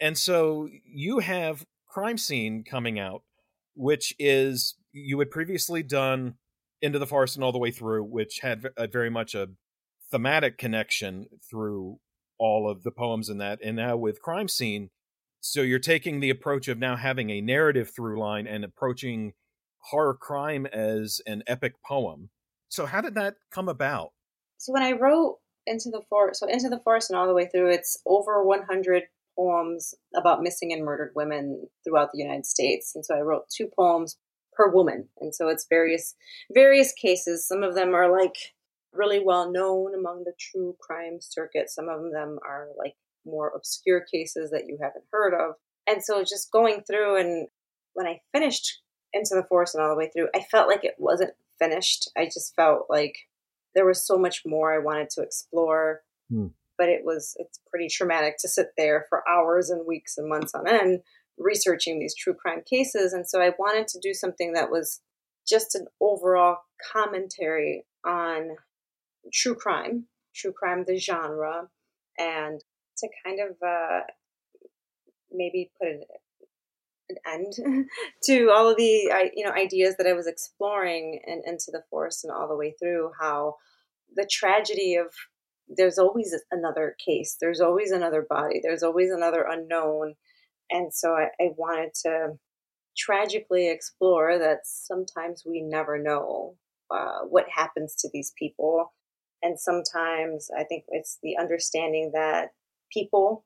[0.00, 3.22] And so you have Crime Scene coming out,
[3.74, 6.34] which is, you had previously done
[6.80, 9.48] Into the Forest and All the Way Through, which had a, very much a
[10.10, 11.98] thematic connection through
[12.38, 13.58] all of the poems in that.
[13.64, 14.90] And now with Crime Scene,
[15.40, 19.32] so you're taking the approach of now having a narrative through line and approaching
[19.90, 22.30] horror crime as an epic poem.
[22.68, 24.10] So how did that come about?
[24.58, 27.48] So when I wrote Into the Forest, so Into the Forest and all the way
[27.52, 29.04] through, it's over 100
[29.38, 32.92] poems about missing and murdered women throughout the United States.
[32.94, 34.16] And so I wrote two poems
[34.54, 35.08] per woman.
[35.20, 36.14] And so it's various
[36.52, 37.46] various cases.
[37.46, 38.36] Some of them are like
[38.92, 41.70] really well known among the true crime circuit.
[41.70, 42.94] Some of them are like
[43.26, 45.56] more obscure cases that you haven't heard of.
[45.86, 47.48] And so just going through and
[47.92, 50.94] when I finished Into the Forest and all the way through, I felt like it
[50.98, 52.10] wasn't finished.
[52.16, 53.16] I just felt like
[53.74, 56.02] there was so much more I wanted to explore.
[56.30, 56.48] Hmm.
[56.78, 60.54] But it was it's pretty traumatic to sit there for hours and weeks and months
[60.54, 61.00] on end
[61.38, 63.12] researching these true crime cases.
[63.12, 65.00] And so I wanted to do something that was
[65.46, 66.58] just an overall
[66.92, 68.56] commentary on
[69.32, 71.68] true crime, true crime, the genre,
[72.18, 72.60] and
[72.98, 74.00] to kind of uh,
[75.30, 76.02] maybe put an,
[77.08, 77.86] an end
[78.24, 82.24] to all of the you know ideas that I was exploring and into the forest
[82.24, 83.56] and all the way through how
[84.14, 85.08] the tragedy of
[85.68, 90.14] there's always another case there's always another body there's always another unknown.
[90.68, 92.38] And so I, I wanted to
[92.96, 96.56] tragically explore that sometimes we never know
[96.90, 98.92] uh, what happens to these people.
[99.42, 102.50] And sometimes i think it's the understanding that
[102.92, 103.44] people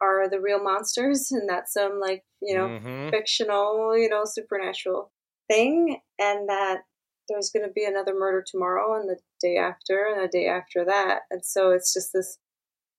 [0.00, 3.10] are the real monsters and not some like you know mm-hmm.
[3.10, 5.10] fictional you know supernatural
[5.48, 6.78] thing and that
[7.28, 10.84] there's going to be another murder tomorrow and the day after and the day after
[10.84, 12.38] that and so it's just this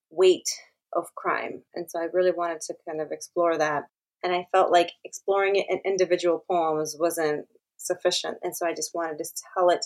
[0.09, 0.49] weight
[0.93, 3.83] of crime and so i really wanted to kind of explore that
[4.23, 7.45] and i felt like exploring it in individual poems wasn't
[7.77, 9.85] sufficient and so i just wanted to tell it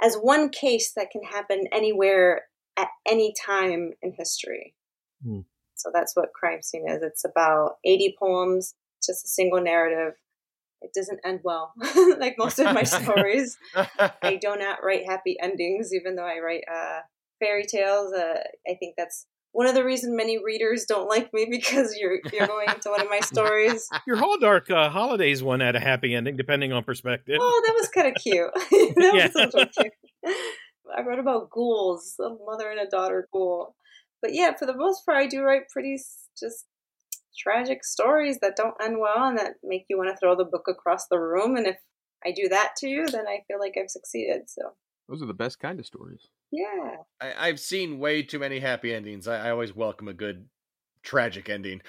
[0.00, 2.42] as one case that can happen anywhere
[2.76, 4.74] at any time in history
[5.22, 5.40] Hmm.
[5.78, 7.02] So that's what Crime Scene is.
[7.02, 8.74] It's about 80 poems,
[9.04, 10.14] just a single narrative.
[10.80, 11.72] It doesn't end well,
[12.18, 13.56] like most of my stories.
[13.74, 17.00] I do not write happy endings, even though I write uh,
[17.40, 18.12] fairy tales.
[18.12, 22.20] Uh, I think that's one of the reasons many readers don't like me because you're
[22.32, 23.88] you're going into one of my stories.
[24.06, 27.38] Your Halldark uh, Holidays one had a happy ending, depending on perspective.
[27.40, 28.50] Oh, that was kind of cute.
[28.54, 29.30] that yeah.
[29.34, 29.92] was so cute.
[30.96, 33.74] I wrote about ghouls, a mother and a daughter ghoul
[34.22, 35.98] but yeah, for the most part, I do write pretty
[36.38, 36.66] just
[37.38, 40.66] tragic stories that don't end well and that make you want to throw the book
[40.68, 41.56] across the room.
[41.56, 41.76] And if
[42.24, 44.42] I do that to you, then I feel like I've succeeded.
[44.48, 44.72] So
[45.08, 46.28] those are the best kind of stories.
[46.50, 49.28] Yeah, I, have seen way too many happy endings.
[49.28, 50.46] I, I always welcome a good
[51.02, 51.80] tragic ending.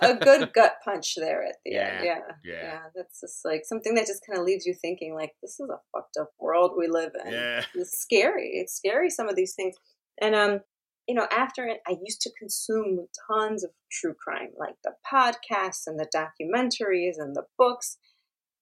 [0.00, 2.04] a good gut punch there at the yeah, end.
[2.04, 2.80] Yeah, yeah, yeah.
[2.94, 5.80] That's just like something that just kind of leaves you thinking, like, this is a
[5.92, 7.32] fucked up world we live in.
[7.32, 8.50] Yeah, it's scary.
[8.54, 9.10] It's scary.
[9.10, 9.76] Some of these things,
[10.20, 10.60] and um,
[11.08, 15.86] you know, after it, I used to consume tons of true crime, like the podcasts
[15.86, 17.98] and the documentaries and the books.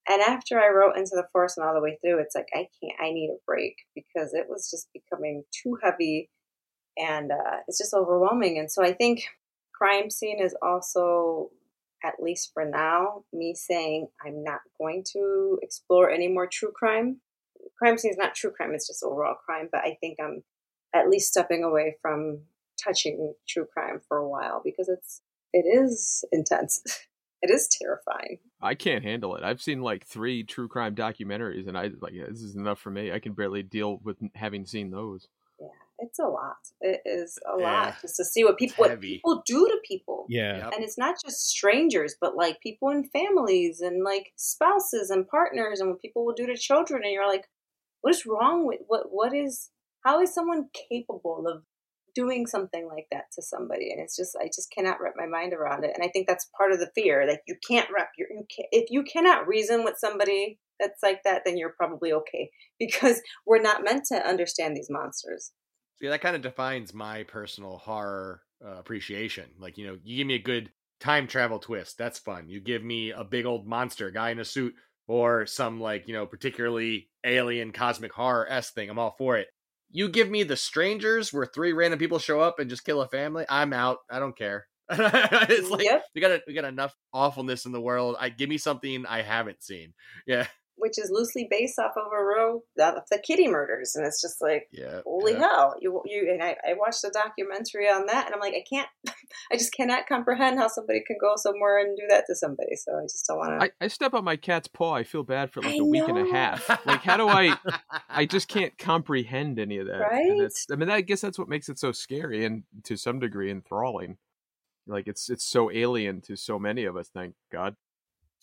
[0.09, 2.67] And after I wrote Into the Forest and all the way through, it's like, I
[2.81, 6.29] can't, I need a break because it was just becoming too heavy
[6.97, 8.57] and uh, it's just overwhelming.
[8.57, 9.23] And so I think
[9.73, 11.49] Crime Scene is also,
[12.03, 17.21] at least for now, me saying I'm not going to explore any more true crime.
[17.77, 20.43] Crime Scene is not true crime, it's just overall crime, but I think I'm
[20.93, 22.41] at least stepping away from
[22.81, 25.21] touching true crime for a while because it's
[25.53, 26.81] it is intense.
[27.41, 28.39] it is terrifying.
[28.61, 29.43] I can't handle it.
[29.43, 33.11] I've seen like three true crime documentaries, and I like this is enough for me.
[33.11, 35.27] I can barely deal with having seen those.
[35.59, 35.67] Yeah,
[35.99, 36.57] it's a lot.
[36.79, 37.65] It is a yeah.
[37.65, 40.25] lot just to see what people what people do to people.
[40.29, 45.27] Yeah, and it's not just strangers, but like people in families and like spouses and
[45.27, 47.01] partners, and what people will do to children.
[47.03, 47.49] And you're like,
[48.01, 49.07] what is wrong with what?
[49.09, 49.69] What is
[50.03, 51.63] how is someone capable of
[52.13, 55.53] doing something like that to somebody and it's just i just cannot wrap my mind
[55.53, 58.27] around it and i think that's part of the fear like you can't wrap your
[58.29, 62.49] you can, if you cannot reason with somebody that's like that then you're probably okay
[62.79, 65.53] because we're not meant to understand these monsters
[66.01, 69.45] See, that kind of defines my personal horror uh, appreciation.
[69.59, 72.49] Like, you know, you give me a good time travel twist, that's fun.
[72.49, 74.73] You give me a big old monster guy in a suit
[75.07, 79.47] or some like, you know, particularly alien cosmic horror s thing, I'm all for it.
[79.91, 83.07] You give me the strangers where three random people show up and just kill a
[83.07, 83.97] family, I'm out.
[84.09, 84.67] I don't care.
[84.89, 86.03] it's like yep.
[86.13, 88.15] we got a, we got enough awfulness in the world.
[88.19, 89.93] I give me something I haven't seen.
[90.25, 90.47] Yeah
[90.81, 94.19] which is loosely based off of a real the, uh, the Keddie murders, and it's
[94.19, 95.39] just like, yeah, holy yeah.
[95.39, 95.75] hell!
[95.79, 98.87] You you and I, I watched a documentary on that, and I'm like, I can't,
[99.51, 102.75] I just cannot comprehend how somebody can go somewhere and do that to somebody.
[102.75, 103.65] So I just don't want to.
[103.65, 106.07] I, I, step on my cat's paw, I feel bad for like I a week
[106.07, 106.67] and a half.
[106.85, 107.55] Like, how do I?
[108.09, 109.99] I just can't comprehend any of that.
[109.99, 110.51] Right.
[110.71, 114.17] I mean, I guess that's what makes it so scary and to some degree enthralling.
[114.87, 117.09] Like it's it's so alien to so many of us.
[117.13, 117.75] Thank God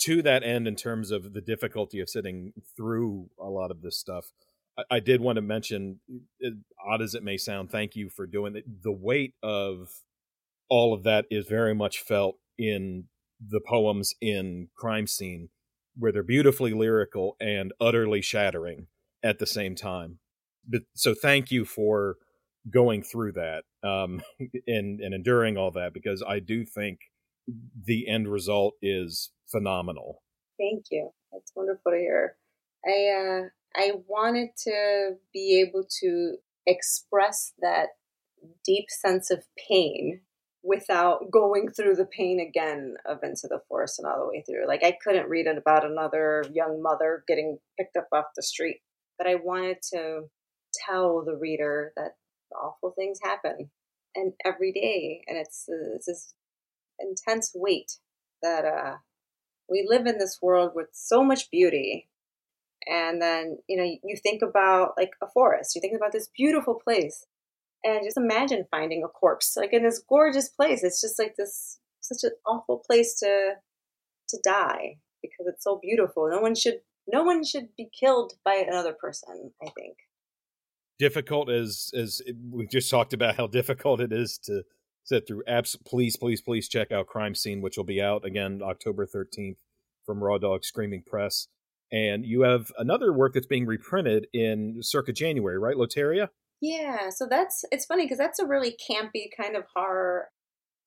[0.01, 3.99] to that end, in terms of the difficulty of sitting through a lot of this
[3.99, 4.33] stuff,
[4.79, 6.01] I, I did want to mention,
[6.85, 8.83] odd as it may sound, thank you for doing it.
[8.83, 9.89] The weight of
[10.69, 13.05] all of that is very much felt in
[13.41, 15.49] the poems in Crime Scene,
[15.97, 18.87] where they're beautifully lyrical and utterly shattering
[19.23, 20.19] at the same time.
[20.69, 22.17] But, so thank you for
[22.71, 24.23] going through that um,
[24.67, 26.99] and and enduring all that because I do think
[27.85, 30.23] the end result is phenomenal.
[30.59, 31.11] Thank you.
[31.33, 32.37] That's wonderful to hear.
[32.85, 36.37] I uh, I wanted to be able to
[36.67, 37.89] express that
[38.65, 40.21] deep sense of pain
[40.63, 44.67] without going through the pain again of Into the Forest and all the way through.
[44.67, 48.81] Like I couldn't read about another young mother getting picked up off the street,
[49.17, 50.23] but I wanted to
[50.87, 52.17] tell the reader that
[52.55, 53.71] awful things happen
[54.15, 56.35] and every day, and it's it's this
[57.01, 57.93] intense weight
[58.43, 58.97] that uh,
[59.69, 62.09] we live in this world with so much beauty.
[62.87, 65.75] And then you know you think about like a forest.
[65.75, 67.27] You think about this beautiful place.
[67.85, 70.83] And just imagine finding a corpse like in this gorgeous place.
[70.83, 73.55] It's just like this such an awful place to
[74.29, 76.29] to die because it's so beautiful.
[76.31, 76.81] No one should
[77.11, 79.97] no one should be killed by another person i think.
[80.99, 84.63] Difficult as as we just talked about how difficult it is to
[85.09, 88.61] sit through apps please please please check out crime scene which will be out again
[88.63, 89.57] october 13th
[90.09, 91.49] from Raw Dog Screaming Press.
[91.93, 96.31] And you have another work that's being reprinted in circa January, right, Loteria?
[96.63, 100.31] Yeah, so that's it's funny because that's a really campy kind of horror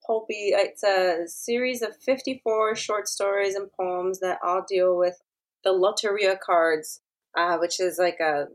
[0.05, 0.53] pulpy.
[0.53, 5.21] It's a series of 54 short stories and poems that all deal with
[5.63, 7.01] the Loteria cards,
[7.37, 8.47] uh, which is like a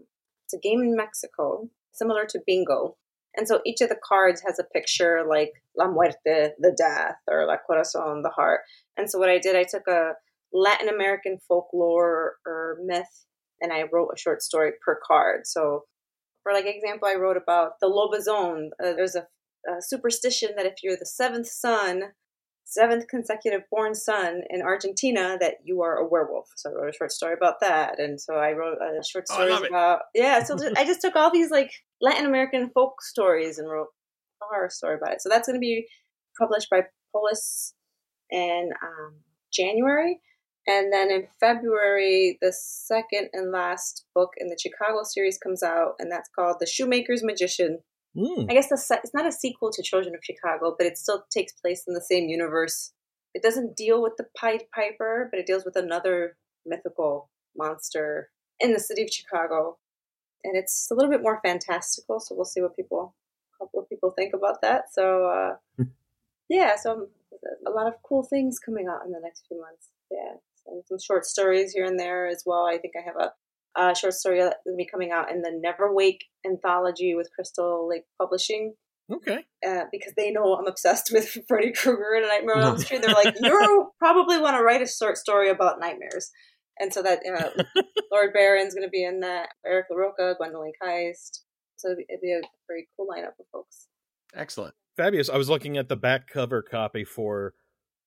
[0.45, 2.97] it's a game in Mexico, similar to bingo.
[3.37, 7.47] And so each of the cards has a picture like La Muerte, the death, or
[7.47, 8.61] La Corazon, the heart.
[8.97, 10.13] And so what I did, I took a
[10.53, 13.27] Latin American folklore or myth,
[13.61, 15.47] and I wrote a short story per card.
[15.47, 15.85] So,
[16.43, 18.69] for like example, I wrote about the Lobizón.
[18.83, 19.27] Uh, there's a,
[19.69, 22.03] a superstition that if you're the seventh son,
[22.67, 26.49] seventh consecutive born son in Argentina, that you are a werewolf.
[26.57, 29.53] So I wrote a short story about that, and so I wrote a short story
[29.53, 30.43] oh, about yeah.
[30.43, 33.89] So I just took all these like Latin American folk stories and wrote
[34.43, 35.23] a horror story about it.
[35.23, 35.87] So that's going to be
[36.39, 37.73] published by Polis
[38.31, 39.15] in um,
[39.53, 40.21] January.
[40.69, 45.95] And then in February, the second and last book in the Chicago series comes out,
[46.01, 47.79] and that's called The Shoemaker's Magician.
[48.17, 48.51] Mm.
[48.51, 51.53] I guess the, it's not a sequel to Children of Chicago, but it still takes
[51.53, 52.93] place in the same universe.
[53.35, 58.73] It doesn't deal with the Pied Piper, but it deals with another mythical monster in
[58.73, 59.79] the city of Chicago.
[60.45, 63.15] And it's a little bit more fantastical, so we'll see what people,
[63.55, 64.85] a couple of people think about that.
[64.93, 65.85] So, uh,
[66.49, 67.09] yeah, so
[67.67, 69.89] a lot of cool things coming out in the next few months.
[70.11, 70.37] Yeah
[70.69, 72.67] and some short stories here and there as well.
[72.67, 73.33] I think I have a,
[73.77, 77.89] a short story that will be coming out in the Never Wake anthology with Crystal
[77.89, 78.75] Lake Publishing.
[79.13, 79.45] Okay.
[79.67, 83.03] Uh, because they know I'm obsessed with Freddy Krueger and Nightmare on Elm Street.
[83.03, 86.31] They're like, you probably want to write a short story about nightmares.
[86.79, 91.41] And so that uh, Laird Barron's going to be in that, Eric LaRocca, Gwendolyn Kiste.
[91.77, 93.87] So it'd be, it'd be a very cool lineup of folks.
[94.35, 94.75] Excellent.
[94.97, 95.31] Fabulous.
[95.31, 97.55] I was looking at the back cover copy for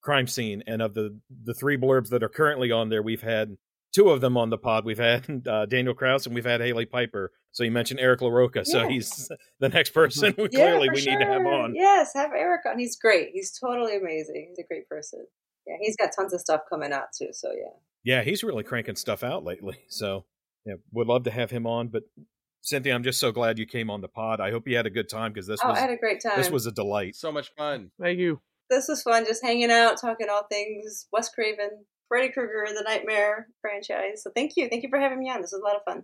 [0.01, 3.57] crime scene and of the the three blurbs that are currently on there we've had
[3.94, 6.86] two of them on the pod we've had uh, daniel kraus and we've had Hailey
[6.86, 8.64] piper so you mentioned eric larocca yeah.
[8.64, 9.30] so he's
[9.60, 11.14] the next person we yeah, clearly we sure.
[11.14, 14.68] need to have on yes have eric on he's great he's totally amazing he's a
[14.68, 15.26] great person
[15.68, 17.74] yeah he's got tons of stuff coming out too so yeah
[18.04, 20.26] yeah he's really cranking stuff out lately so
[20.66, 22.04] yeah would love to have him on but
[22.62, 24.42] Cynthia, I'm just so glad you came on the pod.
[24.42, 26.22] I hope you had a good time because this oh, was I had a great
[26.22, 26.36] time.
[26.36, 27.16] This was a delight.
[27.16, 27.92] So much fun.
[27.98, 32.66] Thank you this was fun, just hanging out, talking all things Wes Craven, Freddy Krueger,
[32.68, 34.24] the Nightmare franchise.
[34.24, 35.41] So thank you, thank you for having me on.
[35.41, 36.03] This was a lot of fun.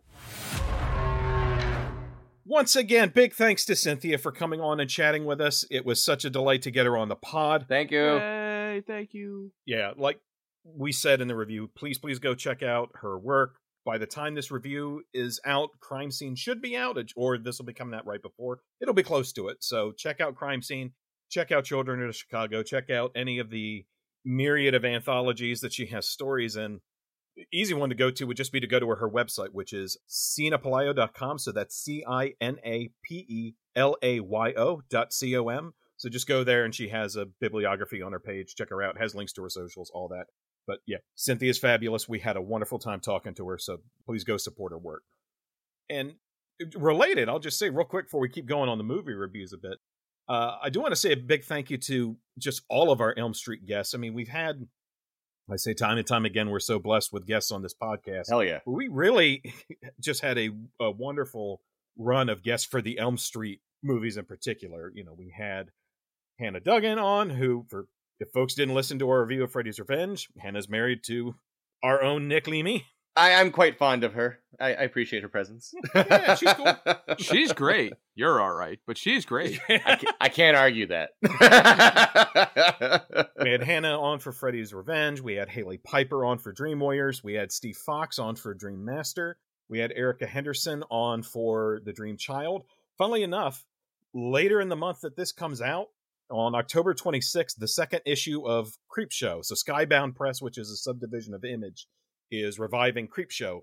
[2.46, 5.66] Once again, big thanks to Cynthia for coming on and chatting with us.
[5.72, 7.66] It was such a delight to get her on the pod.
[7.68, 8.20] Thank you.
[8.20, 9.52] Hey, thank you.
[9.66, 10.20] Yeah, like
[10.64, 13.56] we said in the review, please, please go check out her work.
[13.84, 17.66] By the time this review is out, Crime Scene should be out, or this will
[17.66, 18.60] be coming out right before.
[18.80, 19.58] It'll be close to it.
[19.64, 20.92] So check out Crime Scene,
[21.32, 23.86] check out Children of Chicago, check out any of the
[24.26, 26.82] myriad of anthologies that she has stories in.
[27.54, 29.74] Easy one to go to would just be to go to her, her website, which
[29.74, 31.38] is cinapelayo.com.
[31.38, 35.50] So that's C I N A P E L A Y O dot C O
[35.50, 35.74] M.
[35.98, 38.56] So just go there and she has a bibliography on her page.
[38.56, 38.98] Check her out.
[38.98, 40.26] Has links to her socials, all that.
[40.68, 42.10] But yeah, Cynthia's fabulous.
[42.10, 45.04] We had a wonderful time talking to her, so please go support her work.
[45.90, 46.16] And
[46.62, 49.54] uh, related, I'll just say real quick before we keep going on the movie reviews
[49.54, 49.78] a bit.
[50.28, 53.14] Uh, I do want to say a big thank you to just all of our
[53.18, 53.94] Elm Street guests.
[53.94, 54.68] I mean, we've had,
[55.52, 58.30] I say time and time again, we're so blessed with guests on this podcast.
[58.30, 58.60] Hell yeah.
[58.66, 59.44] We really
[60.00, 60.50] just had a,
[60.80, 61.62] a wonderful
[61.98, 64.92] run of guests for the Elm Street movies in particular.
[64.96, 65.70] You know, we had
[66.40, 67.88] Hannah Duggan on, who, for
[68.20, 71.36] if folks didn't listen to our review of Freddy's Revenge, Hannah's married to
[71.84, 72.86] our own Nick Leamy.
[73.16, 74.40] I, I'm quite fond of her.
[74.60, 75.74] I, I appreciate her presence.
[75.96, 76.76] Yeah, she's cool.
[77.18, 77.94] She's great.
[78.16, 79.60] You're all right, but she's great.
[79.70, 81.12] I, can't, I can't argue that.
[83.42, 85.22] we had Hannah on for Freddy's Revenge.
[85.22, 87.24] We had Hailey Piper on for Dream Warriors.
[87.24, 89.38] We had Steve Foxe on for Dream Master.
[89.70, 92.64] We had Erica Henderson on for The Dream Child.
[92.98, 93.66] Funnily enough,
[94.14, 95.88] later in the month that this comes out,
[96.32, 101.34] on October 26th, the second issue of Creepshow, so Skybound Press, which is a subdivision
[101.34, 101.88] of Image,
[102.32, 103.62] is reviving Creepshow.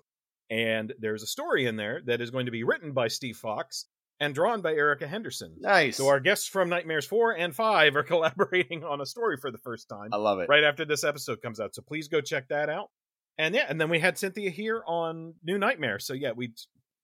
[0.50, 3.86] And there's a story in there that is going to be written by Steve Foxe
[4.20, 5.56] and drawn by Erica Henderson.
[5.58, 5.96] nice.
[5.96, 9.58] So our guests from Nightmares 4 and 5 are collaborating on a story for the
[9.58, 10.48] first time I love it.
[10.48, 11.74] right after this episode comes out.
[11.74, 12.90] So please go check that out.
[13.38, 15.98] And yeah, and then we had Cynthia here on New Nightmare.
[15.98, 16.52] So yeah, we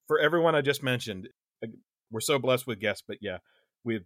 [0.06, 1.28] for everyone I just mentioned,
[1.64, 1.68] uh,
[2.10, 3.02] we're so blessed with guests.
[3.06, 3.38] But yeah,
[3.82, 4.00] we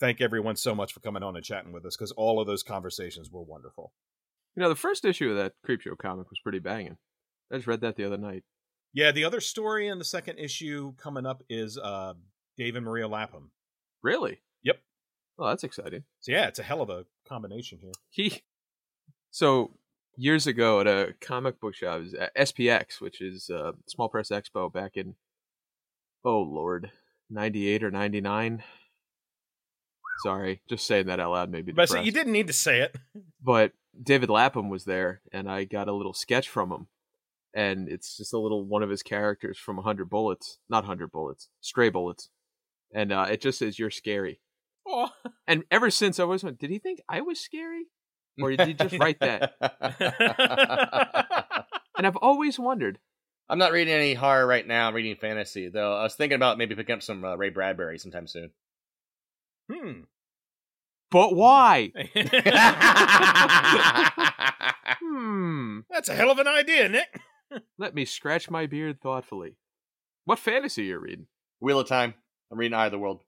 [0.00, 2.62] thank everyone so much for coming on and chatting with us because all of those
[2.62, 3.92] conversations were wonderful.
[4.58, 6.96] You know, the first issue of that Creepshow comic was pretty banging.
[7.52, 8.42] I just read that the other night.
[8.92, 12.14] Yeah, the other story in the second issue coming up is uh,
[12.56, 13.52] Dave and Maria Lapham.
[14.02, 14.40] Really?
[14.64, 14.80] Yep.
[15.38, 16.02] Oh, that's exciting.
[16.18, 17.92] So yeah, it's a hell of a combination here.
[18.10, 18.42] He.
[19.30, 19.74] So
[20.16, 24.72] years ago at a comic book shop, at SPX, which is uh, Small Press Expo,
[24.72, 25.14] back in
[26.24, 26.90] oh lord,
[27.30, 28.64] ninety eight or ninety nine.
[30.24, 31.70] Sorry, just saying that out loud maybe.
[31.70, 32.96] But see, you didn't need to say it.
[33.40, 33.70] but
[34.00, 36.86] David Lapham was there, and I got a little sketch from him,
[37.54, 41.48] and it's just a little one of his characters from 100 Bullets, not 100 Bullets,
[41.60, 42.30] Stray Bullets,
[42.92, 44.40] and uh, it just says "You're scary."
[44.86, 45.12] Aw.
[45.46, 47.86] And ever since I always went, did he think I was scary,
[48.40, 49.54] or did he just write that?
[51.98, 52.98] And I've always wondered.
[53.48, 54.88] I'm not reading any horror right now.
[54.88, 55.96] I'm reading fantasy, though.
[55.96, 58.50] I was thinking about maybe picking up some uh, Ray Bradbury sometime soon.
[59.70, 60.00] hmm.
[61.10, 61.92] But why?
[65.00, 65.80] Hmm.
[65.90, 67.20] That's a hell of an idea, Nick.
[67.78, 69.56] Let me scratch my beard thoughtfully.
[70.24, 71.26] What fantasy you reading?
[71.60, 72.14] Wheel of Time.
[72.50, 73.22] I'm reading Eye of the World.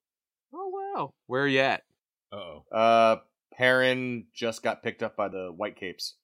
[0.54, 1.82] Oh wow, where are you at?
[2.32, 3.16] Oh, Uh,
[3.56, 6.14] Perrin just got picked up by the White Capes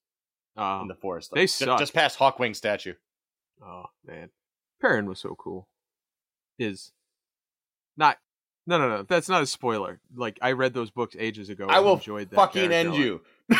[0.56, 1.30] Oh, in the forest.
[1.34, 1.78] they Ju- suck.
[1.78, 2.94] Just past Hawkwing statue.
[3.64, 4.30] oh man,
[4.80, 5.68] Perrin was so cool.
[6.58, 6.92] Is
[7.96, 8.18] not.
[8.68, 9.02] No, no, no.
[9.04, 10.00] That's not a spoiler.
[10.16, 11.66] Like I read those books ages ago.
[11.68, 13.20] I will enjoyed that fucking character end a you.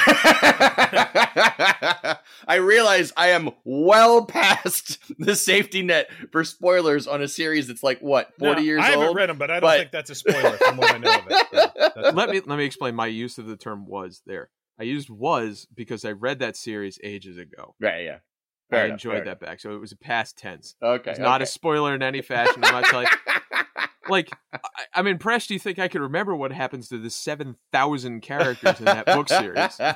[2.48, 7.82] I realize I am well past the safety net for spoilers on a series that's
[7.82, 9.16] like what forty Now, years I haven't old.
[9.16, 11.26] read them, but I don't but- think that's a spoiler from what I know of
[11.30, 11.46] it.
[11.52, 14.50] Yeah, let me let me explain my use of the term was there.
[14.78, 17.74] I used was because I read that series ages ago.
[17.80, 18.04] right?
[18.04, 18.18] Yeah.
[18.68, 20.74] Fair I enough, enjoyed fair that back, so it was a past tense.
[20.82, 21.12] Okay.
[21.12, 22.64] It's not a spoiler in any fashion.
[22.64, 23.06] I'm not telling.
[24.08, 24.58] Like, I,
[24.94, 25.50] I'm impressed.
[25.50, 29.28] You think I could remember what happens to the seven thousand characters in that book
[29.28, 29.76] series?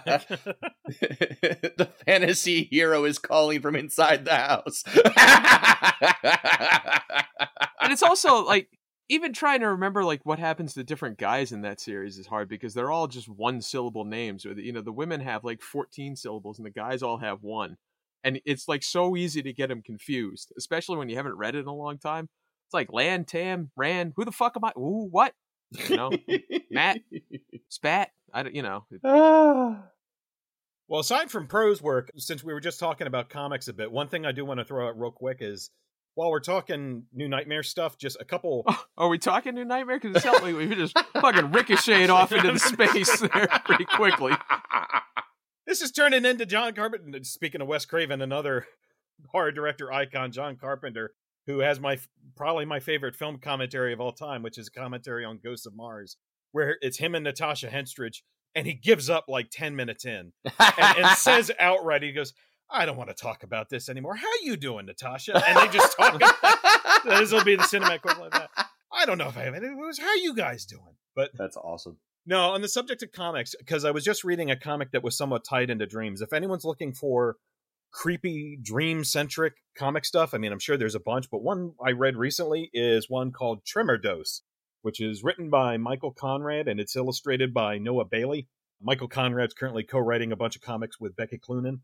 [1.00, 4.84] the fantasy hero is calling from inside the house.
[7.80, 8.68] and it's also like
[9.08, 12.48] even trying to remember like what happens to different guys in that series is hard
[12.48, 15.60] because they're all just one syllable names or the, you know the women have like
[15.60, 17.76] 14 syllables and the guys all have one
[18.22, 21.60] and it's like so easy to get them confused especially when you haven't read it
[21.60, 22.28] in a long time
[22.70, 25.34] it's like land tam ran who the fuck am i ooh what
[25.88, 26.12] you know
[26.70, 27.00] Matt?
[27.68, 29.82] spat i don't you know Ah.
[30.88, 34.08] Well, aside from prose work, since we were just talking about comics a bit, one
[34.08, 35.70] thing I do want to throw out real quick is
[36.16, 38.64] while we're talking New Nightmare stuff, just a couple.
[38.66, 42.32] Oh, are we talking new nightmare because it sounds like we just fucking ricocheted off
[42.32, 44.32] into the space there pretty quickly
[45.64, 47.22] This is turning into John Carpenter.
[47.22, 48.66] Speaking of Wes Craven, another
[49.28, 51.12] horror director icon, John Carpenter
[51.46, 51.98] who has my
[52.36, 55.74] probably my favorite film commentary of all time, which is a commentary on Ghosts of
[55.74, 56.16] Mars,
[56.52, 58.22] where it's him and Natasha Henstridge,
[58.54, 62.32] and he gives up like ten minutes in and, and says outright, he goes,
[62.70, 64.16] "I don't want to talk about this anymore.
[64.16, 66.20] How you doing, Natasha?" And they just talk.
[67.04, 68.66] this will be the cinematic equivalent of that.
[68.92, 69.68] I don't know if I have any.
[69.68, 70.96] How you guys doing?
[71.14, 71.98] But That's awesome.
[72.26, 75.16] no, on the subject of comics, because I was just reading a comic that was
[75.16, 76.20] somewhat tied into dreams.
[76.20, 77.36] If anyone's looking for
[77.92, 81.90] creepy dream centric comic stuff, I mean, I'm sure there's a bunch, but one I
[81.92, 84.42] read recently is one called Tremor Dose,
[84.82, 88.48] which is written by Michael Conrad and it's illustrated by Noah Bailey.
[88.80, 91.80] Michael Conrad's currently co writing a bunch of comics with Becky Cloonan.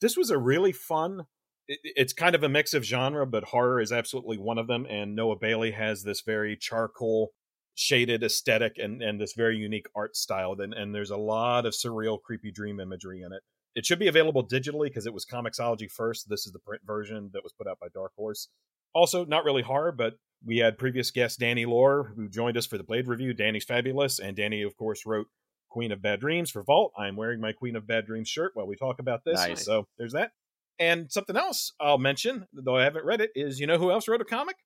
[0.00, 1.26] This was a really fun.
[1.68, 4.86] it- It's kind of a mix of genre, but horror is absolutely one of them.
[4.88, 7.32] And Noah Bailey has this very charcoal
[7.76, 10.56] shaded aesthetic and, and this very unique art style.
[10.58, 13.42] And, and there's a lot of surreal, creepy dream imagery in it.
[13.74, 16.28] It should be available digitally because it was Comixology first.
[16.28, 18.48] This is the print version that was put out by Dark Horse.
[18.94, 20.14] Also, not really horror, but
[20.44, 23.32] we had previous guest Danny Lore, who joined us for the Blade review.
[23.32, 24.18] Danny's fabulous.
[24.18, 25.26] And Danny, of course, wrote
[25.68, 26.92] Queen of Bad Dreams for Vault.
[26.98, 29.36] I'm wearing my Queen of Bad Dreams shirt while we talk about this.
[29.36, 29.64] Nice.
[29.64, 30.32] So there's that.
[30.80, 34.08] And something else I'll mention, though I haven't read it, is you know who else
[34.08, 34.56] wrote a comic?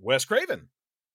[0.00, 0.70] Wes Craven.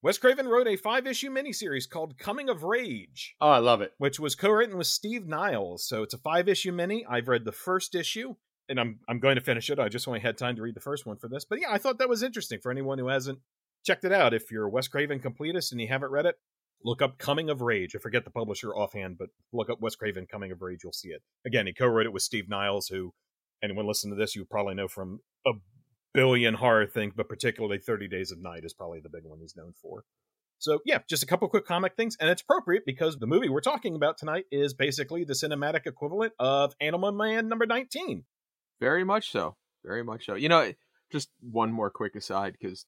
[0.06, 3.90] Wes Craven wrote a five issue miniseries called Coming of Rage, Oh, I love it.
[3.98, 5.84] which was co written with Steve Niles.
[5.84, 7.04] So it's a five issue mini.
[7.04, 8.36] I've read the first issue.
[8.68, 9.80] And I'm I'm going to finish it.
[9.80, 11.44] I just only had time to read the first one for this.
[11.44, 13.40] But yeah, I thought that was interesting for anyone who hasn't
[13.84, 14.32] checked it out.
[14.32, 16.36] If you're a Wes Craven completist and you haven't read it,
[16.84, 17.96] look up Coming of Rage.
[17.96, 20.82] I forget the publisher offhand, but look up Wes Craven Coming of Rage.
[20.84, 21.22] You'll see it.
[21.44, 23.12] Again, he co-wrote it with Steve Niles, who
[23.60, 25.50] anyone listening to this, you probably know from a
[26.16, 29.54] billion horror things, but particularly 30 Days of Night is probably the big one he's
[29.54, 30.04] known for.
[30.58, 33.60] So yeah, just a couple quick comic things, and it's appropriate because the movie we're
[33.60, 38.24] talking about tonight is basically the cinematic equivalent of Animal Man number 19.
[38.80, 39.56] Very much so.
[39.84, 40.34] Very much so.
[40.34, 40.72] You know,
[41.12, 42.86] just one more quick aside because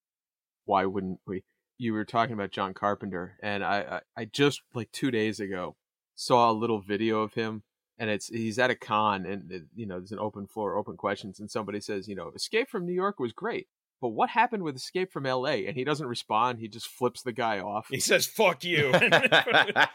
[0.65, 1.45] why wouldn't we?
[1.77, 5.77] You were talking about John Carpenter, and I, I, I just like two days ago
[6.15, 7.63] saw a little video of him,
[7.99, 10.97] and it's he's at a con, and it- you know there's an open floor, open
[10.97, 13.67] questions, and somebody says, you know, Escape from New York was great,
[14.01, 15.67] but what happened with Escape from L.A.
[15.67, 16.59] And he doesn't respond.
[16.61, 17.89] He just flips the guy off.
[17.91, 18.93] He says, "Fuck you."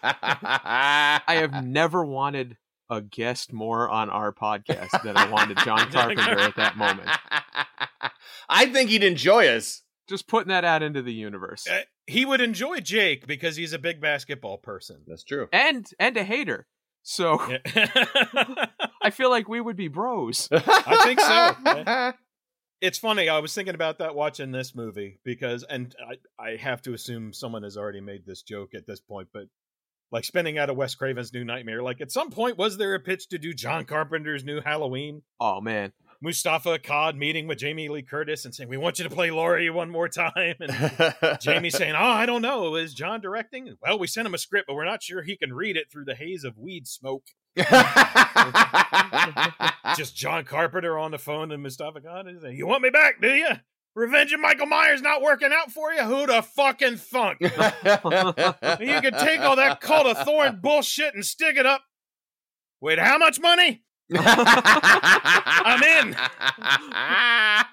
[0.03, 2.57] I have never wanted
[2.89, 7.09] a guest more on our podcast than I wanted John Carpenter at that moment.
[8.49, 9.81] I think he'd enjoy us.
[10.09, 11.65] Just putting that out into the universe.
[11.65, 14.97] Uh, he would enjoy Jake because he's a big basketball person.
[15.07, 15.47] That's true.
[15.53, 16.67] and and a hater.
[17.03, 18.65] So Yeah.
[19.01, 20.47] I feel like we would be bros.
[20.51, 22.13] I think so.
[22.81, 23.27] it's funny.
[23.29, 25.93] I was thinking about that watching this movie because, and
[26.39, 29.43] I, I have to assume someone has already made this joke at this point, but
[30.11, 32.99] like spinning out of Wes Craven's New Nightmare, like at some point, was there a
[32.99, 35.23] pitch to do John Carpenter's new Halloween?
[35.39, 35.91] Oh man,
[36.23, 39.69] Moustapha Akkad meeting with Jamie Lee Curtis and saying, "We want you to play Laurie
[39.69, 42.75] one more time," and Jamie saying, "Oh, I don't know.
[42.75, 45.53] Is John directing?" Well, we sent him a script, but we're not sure he can
[45.53, 47.25] read it through the haze of weed smoke.
[49.97, 53.19] Just John Carpenter on the phone and Mustafa Khan is saying, "You want me back,
[53.21, 53.49] do you?
[53.93, 56.03] Revenge of Michael Myers not working out for you?
[56.03, 57.39] Who the fucking thunk?
[57.41, 61.83] You can take all that cult of thorn bullshit and stick it up.
[62.79, 63.83] Wait, how much money?
[64.13, 66.15] I'm in.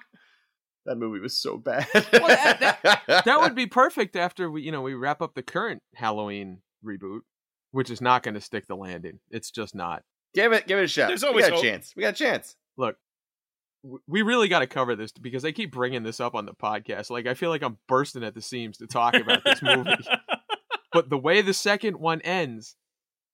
[0.85, 1.85] That movie was so bad.
[1.93, 5.83] Well, that- that would be perfect after we, you know, we wrap up the current
[5.95, 7.19] Halloween reboot,
[7.69, 9.19] which is not going to stick the landing.
[9.29, 10.01] It's just not.
[10.33, 11.09] give it, give it a shot.
[11.09, 11.93] There's we always got a chance.
[11.95, 12.55] We got a chance.
[12.77, 12.95] Look,
[14.07, 17.11] we really got to cover this because I keep bringing this up on the podcast.
[17.11, 19.91] Like I feel like I'm bursting at the seams to talk about this movie.
[20.93, 22.75] but the way the second one ends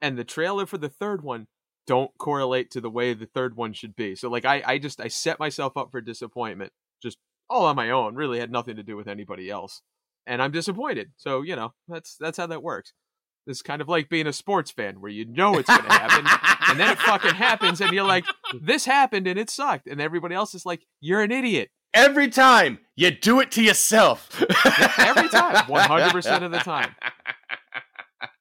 [0.02, 1.48] and the trailer for the third one
[1.88, 4.16] don't correlate to the way the third one should be.
[4.16, 6.72] So like I, I just I set myself up for disappointment
[7.02, 7.18] just
[7.50, 8.16] all on my own.
[8.16, 9.82] Really had nothing to do with anybody else.
[10.28, 11.12] And I'm disappointed.
[11.16, 12.94] So, you know, that's that's how that works.
[13.48, 16.26] It's kind of like being a sports fan where you know it's gonna happen
[16.70, 18.26] and then it fucking happens and you're like,
[18.62, 19.88] this happened and it sucked.
[19.88, 21.70] And everybody else is like, you're an idiot.
[21.94, 24.30] Every time you do it to yourself.
[25.00, 25.56] every time.
[25.66, 26.94] 100% of the time.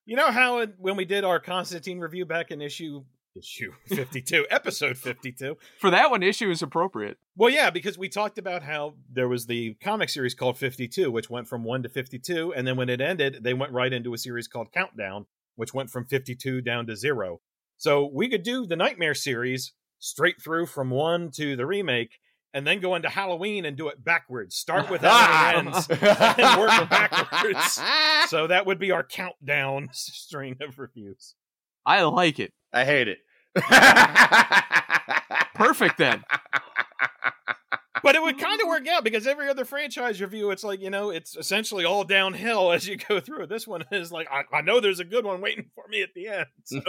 [0.05, 3.05] You know how when we did our Constantine review back in issue
[3.37, 5.57] issue 52, episode 52.
[5.79, 7.19] For that one, issue is appropriate.
[7.37, 11.31] Well, yeah, because we talked about how there was the comic series called 52, which
[11.31, 12.55] went from 1 to 52.
[12.55, 15.27] And then when it ended, they went right into a series called Countdown,
[15.57, 17.41] which went from 52 down to zero.
[17.77, 22.19] So we could do the Nightmare series straight through from 1 to the remake
[22.55, 24.57] and then go into Halloween and do it backwards.
[24.57, 26.35] Start with how it ends ah!
[26.39, 27.81] and work backwards.
[28.29, 31.37] So that would be our countdown string of reviews.
[31.85, 32.53] I like it.
[32.73, 33.19] I hate it.
[35.55, 36.25] Perfect then.
[38.03, 40.91] but it would kind of work out because every other franchise review, it's like you
[40.91, 43.47] know, it's essentially all downhill as you go through.
[43.47, 46.15] This one is like, I, I know there's a good one waiting for me at
[46.15, 46.47] the end.
[46.65, 46.81] So.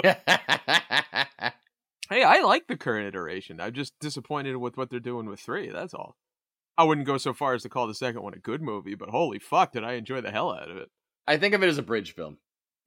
[2.10, 3.60] hey, I like the current iteration.
[3.60, 5.70] I'm just disappointed with what they're doing with three.
[5.70, 6.18] That's all.
[6.78, 9.10] I wouldn't go so far as to call the second one a good movie, but
[9.10, 10.90] holy fuck, did I enjoy the hell out of it.
[11.26, 12.38] I think of it as a bridge film.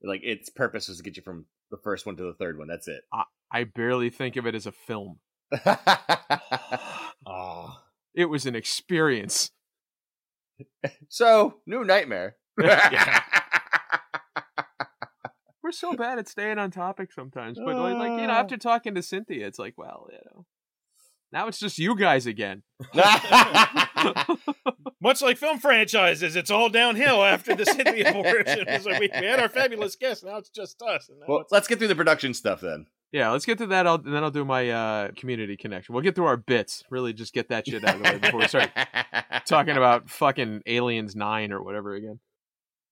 [0.01, 2.67] Like its purpose was to get you from the first one to the third one.
[2.67, 3.01] That's it.
[3.13, 5.19] I, I barely think of it as a film.
[7.25, 7.77] oh.
[8.13, 9.51] It was an experience.
[11.09, 12.35] so, New Nightmare.
[15.63, 18.37] We're so bad at staying on topic sometimes, but like, like you know, uh.
[18.37, 20.45] after talking to Cynthia, it's like, well, you know,
[21.31, 22.63] now it's just you guys again.
[25.01, 28.65] Much like film franchises, it's all downhill after the Cynthia portion.
[28.81, 31.09] So we, we had our fabulous guest, now it's just us.
[31.27, 32.87] well, let's get through the production stuff then.
[33.11, 33.87] Yeah, let's get to that.
[33.87, 35.93] I'll, and then I'll do my uh, community connection.
[35.93, 36.83] We'll get through our bits.
[36.89, 38.69] Really, just get that shit out of the way before we start
[39.45, 42.19] talking about fucking Aliens Nine or whatever again.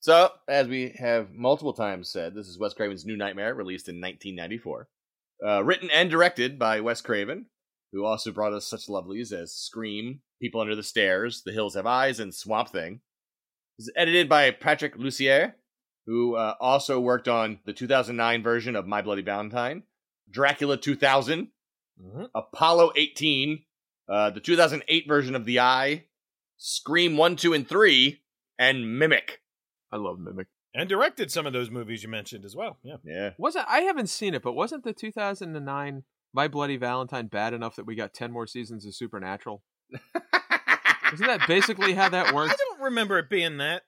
[0.02, 3.96] So, as we have multiple times said, this is Wes Craven's New Nightmare, released in
[3.96, 4.88] 1994.
[5.46, 7.46] Uh, written and directed by Wes Craven,
[7.94, 11.86] who also brought us such lovelies as Scream, People Under the Stairs, The Hills Have
[11.86, 13.00] Eyes, and Swamp Thing.
[13.78, 15.54] It's edited by Patrick Lussier,
[16.06, 19.84] who uh, also worked on the 2009 version of My Bloody Valentine,
[20.32, 21.48] Dracula 2000,
[22.02, 22.24] mm-hmm.
[22.36, 23.64] Apollo 18,
[24.08, 26.06] uh, the 2008 version of The Eye,
[26.58, 28.22] Scream 1, 2, and 3,
[28.58, 29.42] and Mimic.
[29.92, 30.48] I love Mimic.
[30.74, 32.78] And directed some of those movies you mentioned as well.
[32.84, 32.98] Yeah.
[33.04, 33.32] Yeah.
[33.38, 37.88] Wasn't I haven't seen it, but wasn't the 2009 My Bloody Valentine bad enough that
[37.88, 39.64] we got 10 more seasons of Supernatural?
[41.14, 42.54] Isn't that basically how that works?
[42.54, 43.84] I don't remember it being that.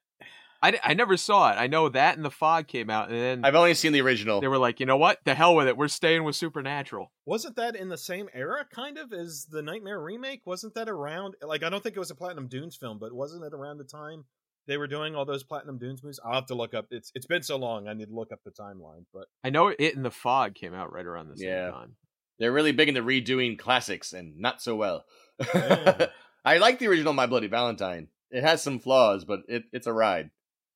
[0.61, 1.55] I, I never saw it.
[1.55, 4.41] I know that and the fog came out, and then I've only seen the original.
[4.41, 5.19] They were like, you know what?
[5.25, 5.75] The hell with it.
[5.75, 7.11] We're staying with Supernatural.
[7.25, 10.41] Wasn't that in the same era, kind of, as the Nightmare remake?
[10.45, 11.35] Wasn't that around?
[11.41, 13.85] Like, I don't think it was a Platinum Dunes film, but wasn't it around the
[13.85, 14.25] time
[14.67, 16.19] they were doing all those Platinum Dunes movies?
[16.23, 16.85] I'll have to look up.
[16.91, 17.87] It's it's been so long.
[17.87, 19.05] I need to look up the timeline.
[19.11, 21.71] But I know it and the fog came out right around the same yeah.
[21.71, 21.95] time.
[22.37, 25.05] They're really big into redoing classics and not so well.
[25.53, 26.07] Yeah.
[26.45, 28.07] I like the original My Bloody Valentine.
[28.31, 30.31] It has some flaws, but it, it's a ride.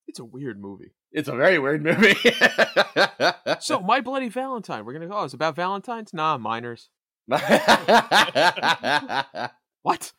[0.07, 0.93] It's a weird movie.
[1.11, 2.15] It's a very weird movie.
[3.59, 4.85] so, My Bloody Valentine.
[4.85, 5.15] We're gonna go.
[5.15, 6.13] Oh, it's about Valentines.
[6.13, 6.89] Nah, miners.
[9.81, 10.11] what?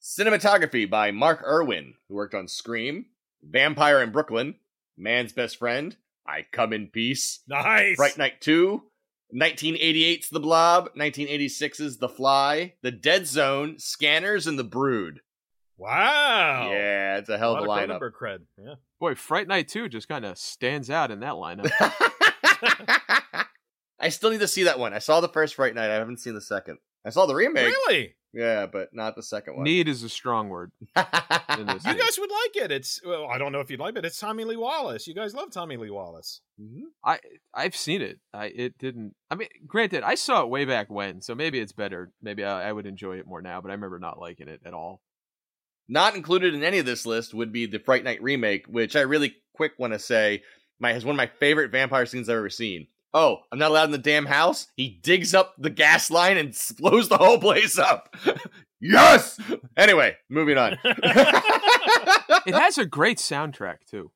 [0.00, 3.06] Cinematography by Mark Irwin, who worked on Scream,
[3.42, 4.54] Vampire in Brooklyn,
[4.96, 8.84] Man's Best Friend, I Come in Peace, nice, Fright Night Two,
[9.34, 15.20] 1988's The Blob, 1986's The Fly, The Dead Zone, Scanners, and The Brood.
[15.78, 16.70] Wow.
[16.72, 18.00] Yeah, it's a hell a of a lineup.
[18.00, 18.40] Cred.
[18.62, 18.74] Yeah.
[19.00, 21.70] Boy, Fright Night 2 just kind of stands out in that lineup.
[24.00, 24.92] I still need to see that one.
[24.92, 25.90] I saw the first Fright Night.
[25.90, 26.78] I haven't seen the second.
[27.04, 27.66] I saw the remake.
[27.66, 28.16] Really?
[28.34, 29.64] Yeah, but not the second one.
[29.64, 30.70] Need is a strong word.
[30.80, 32.70] you guys would like it.
[32.70, 34.04] It's well, I don't know if you'd like it.
[34.04, 35.06] It's Tommy Lee Wallace.
[35.06, 36.42] You guys love Tommy Lee Wallace.
[36.60, 36.84] Mm-hmm.
[37.02, 37.20] I
[37.54, 38.18] I've seen it.
[38.34, 39.14] I it didn't.
[39.30, 42.12] I mean, granted, I saw it way back when, so maybe it's better.
[42.20, 43.62] Maybe I, I would enjoy it more now.
[43.62, 45.00] But I remember not liking it at all.
[45.88, 49.00] Not included in any of this list would be the Fright Night remake, which I
[49.00, 50.42] really quick want to say
[50.78, 52.86] my has one of my favorite vampire scenes I've ever seen.
[53.14, 54.66] Oh, I'm not allowed in the damn house.
[54.76, 58.14] He digs up the gas line and blows the whole place up.
[58.80, 59.40] yes.
[59.76, 60.78] Anyway, moving on.
[60.84, 64.10] it has a great soundtrack too.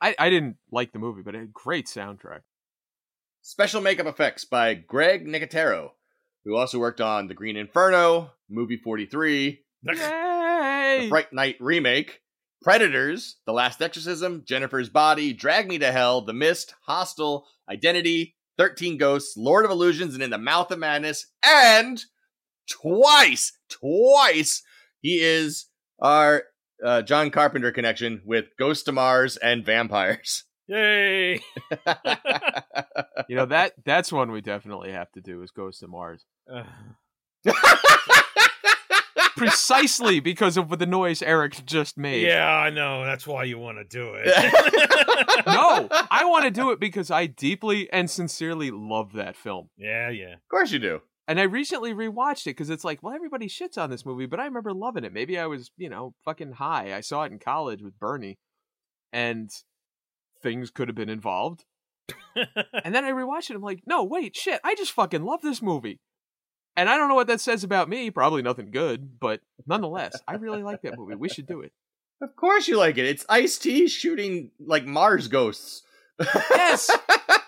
[0.00, 2.40] I I didn't like the movie, but a great soundtrack.
[3.42, 5.90] Special makeup effects by Greg Nicotero,
[6.44, 9.64] who also worked on The Green Inferno, Movie 43,
[10.92, 11.02] Yay!
[11.02, 12.20] The Fright Night remake,
[12.62, 18.98] Predators, The Last Exorcism, Jennifer's Body, Drag Me to Hell, The Mist, Hostel, Identity, 13
[18.98, 22.02] Ghosts, Lord of Illusions, and In the Mouth of Madness, and
[22.68, 24.62] twice, twice,
[25.00, 25.66] he is
[26.00, 26.44] our
[26.84, 30.44] uh, John Carpenter connection with Ghosts of Mars and Vampires.
[30.68, 31.34] Yay!
[33.28, 36.24] you know that that's one we definitely have to do is Ghosts of Mars.
[36.50, 36.62] Uh
[39.48, 42.26] precisely because of the noise Eric just made.
[42.26, 43.04] Yeah, I know.
[43.04, 44.26] That's why you want to do it.
[45.46, 49.70] no, I want to do it because I deeply and sincerely love that film.
[49.76, 50.34] Yeah, yeah.
[50.34, 51.00] Of course you do.
[51.28, 54.40] And I recently rewatched it because it's like, well, everybody shits on this movie, but
[54.40, 55.12] I remember loving it.
[55.12, 56.94] Maybe I was, you know, fucking high.
[56.94, 58.38] I saw it in college with Bernie,
[59.12, 59.50] and
[60.42, 61.64] things could have been involved.
[62.36, 63.56] and then I rewatched it.
[63.56, 66.00] I'm like, no, wait, shit, I just fucking love this movie.
[66.76, 68.10] And I don't know what that says about me.
[68.10, 71.14] Probably nothing good, but nonetheless, I really like that movie.
[71.14, 71.72] We should do it.
[72.20, 73.04] Of course you like it.
[73.04, 75.82] It's Ice T shooting like Mars ghosts.
[76.18, 76.90] yes,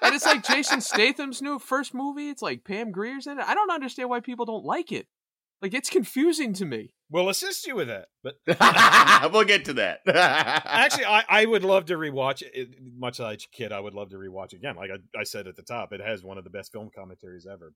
[0.02, 2.28] and it's like Jason Statham's new first movie.
[2.28, 3.44] It's like Pam Grier's in it.
[3.46, 5.06] I don't understand why people don't like it.
[5.62, 8.08] Like it's confusing to me We'll assist you with that.
[8.24, 8.38] But
[9.32, 10.00] we'll get to that.
[10.06, 12.70] actually, I, I would love to rewatch it.
[12.98, 14.74] Much like a kid, I would love to rewatch it again.
[14.74, 17.46] Like I, I said at the top, it has one of the best film commentaries
[17.46, 17.72] ever.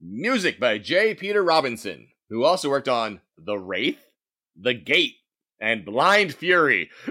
[0.00, 1.14] Music by J.
[1.14, 3.98] Peter Robinson, who also worked on The Wraith,
[4.56, 5.16] The Gate,
[5.60, 6.90] and Blind Fury.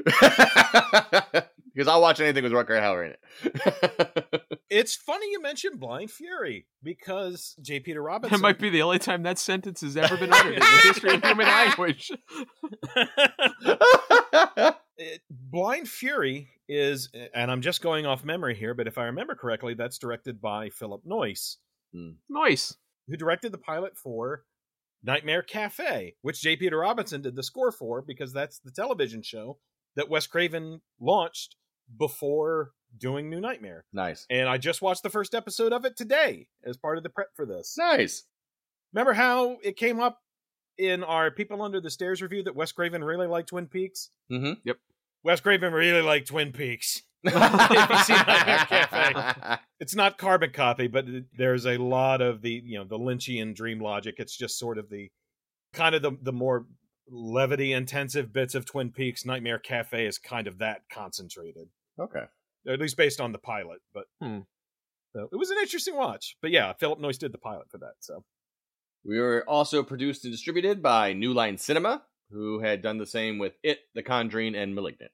[1.78, 4.60] because I'll watch anything with Rutger Hauer in it.
[4.70, 7.80] it's funny you mentioned Blind Fury because J.
[7.80, 8.38] Peter Robinson.
[8.38, 11.14] That might be the only time that sentence has ever been uttered in the history
[11.14, 12.12] of human language.
[14.98, 19.36] It, Blind Fury is, and I'm just going off memory here, but if I remember
[19.36, 21.58] correctly, that's directed by Philip Noyce,
[22.30, 22.76] Nice.
[23.08, 24.44] who directed the pilot for
[25.04, 26.56] Nightmare Cafe, which J.
[26.56, 29.58] Peter Robinson did the score for because that's the television show
[29.96, 31.56] that Wes Craven launched
[31.98, 33.86] before doing New Nightmare.
[33.94, 34.26] nice.
[34.30, 37.30] And I just watched the first episode of it today as part of the prep
[37.36, 37.76] for this.
[37.78, 38.24] Nice.
[38.94, 40.20] Remember how it came up
[40.78, 44.10] in our People Under the Stairs review that Wes Craven really liked Twin Peaks?
[44.32, 44.54] Mm-hmm.
[44.64, 44.78] Yep.
[45.24, 47.02] Wes Craven really liked Twin Peaks.
[47.24, 49.58] If you see Nightmare Cafe.
[49.80, 51.06] It's not carbon copy, but
[51.38, 54.16] there's a lot of the you know the Lynchian dream logic.
[54.18, 55.10] It's just sort of the
[55.74, 56.66] kind of the the more
[57.10, 59.26] levity intensive bits of Twin Peaks.
[59.26, 62.26] Nightmare Cafe is kind of that concentrated, okay.
[62.68, 63.80] at least based on the pilot.
[63.94, 64.40] But Hmm.
[65.14, 66.36] so it was an interesting watch.
[66.42, 67.94] But yeah, Philip Noyce did the pilot for that.
[68.00, 68.24] So
[69.06, 73.38] We were also produced and distributed by New Line Cinema, who had done the same
[73.40, 75.12] with It, The Conjuring, and Malignant.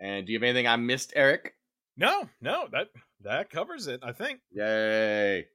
[0.00, 1.54] And do you have anything I missed, Eric?
[1.96, 2.88] no, no, that
[3.22, 4.00] that covers it.
[4.02, 4.40] I think.
[4.52, 5.46] Yay.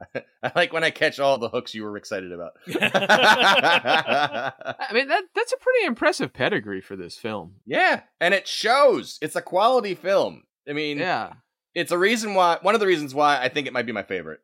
[0.42, 2.52] I like when I catch all the hooks you were excited about.
[2.66, 4.52] I
[4.92, 7.54] mean, that that's a pretty impressive pedigree for this film.
[7.66, 9.18] yeah, and it shows.
[9.22, 10.42] It's a quality film.
[10.68, 11.34] I mean, Yeah.
[11.74, 14.02] it's a reason why, one of the reasons why I think it might be my
[14.02, 14.40] favorite.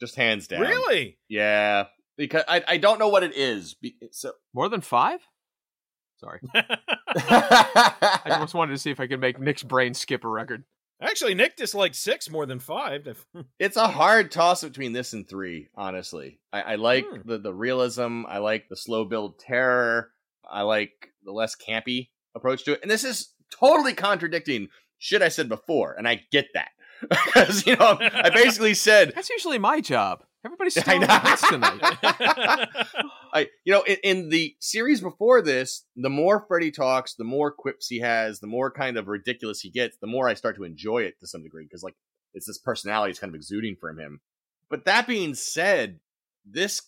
[0.00, 0.60] Just hands down.
[0.62, 1.18] Really?
[1.28, 1.86] Yeah.
[2.16, 3.76] Because I, I don't know what it is.
[4.10, 5.20] So More than five?
[6.22, 6.40] Sorry.
[6.54, 10.64] I I just wanted to see if I could make Nick's brain skip a record.
[11.00, 13.24] Actually, Nick disliked six more than five.
[13.58, 16.38] It's a hard toss between this and three, honestly.
[16.52, 17.28] I, I like Hmm.
[17.28, 18.24] the, the realism.
[18.28, 20.10] I like the slow build terror.
[20.48, 20.92] I like
[21.24, 22.80] the less campy approach to it.
[22.82, 24.68] And this is totally contradicting
[24.98, 26.68] shit I said before, and I get that.
[27.08, 30.22] Because, you know, I basically said That's usually my job.
[30.44, 31.36] Everybody's stealing know.
[31.48, 31.80] tonight.
[33.34, 37.50] I, you know, in, in the series before this, the more Freddy talks, the more
[37.50, 40.64] quips he has, the more kind of ridiculous he gets, the more I start to
[40.64, 41.94] enjoy it to some degree because, like,
[42.34, 44.20] it's this personality is kind of exuding from him.
[44.68, 46.00] But that being said,
[46.44, 46.82] this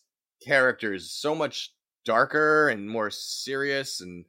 [0.45, 1.73] character is so much
[2.05, 4.25] darker and more serious, and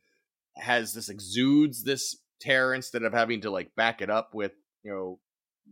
[0.57, 4.51] has this exudes this terror instead of having to like back it up with
[4.83, 5.19] you know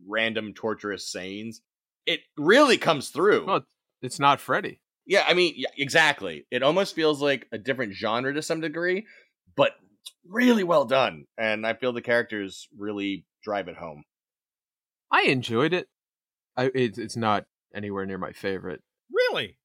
[0.07, 1.61] random torturous sayings.
[2.05, 3.45] It really comes through.
[3.45, 3.61] well,
[4.01, 4.79] it's not Freddy.
[5.05, 6.45] Yeah, I mean, yeah, exactly.
[6.49, 9.05] It almost feels like a different genre to some degree,
[9.55, 14.03] but it's really well done, and I feel the characters really drive it home.
[15.11, 15.87] I enjoyed it.
[16.55, 17.45] I it, it's not
[17.75, 18.81] anywhere near my favorite.
[19.11, 19.57] really?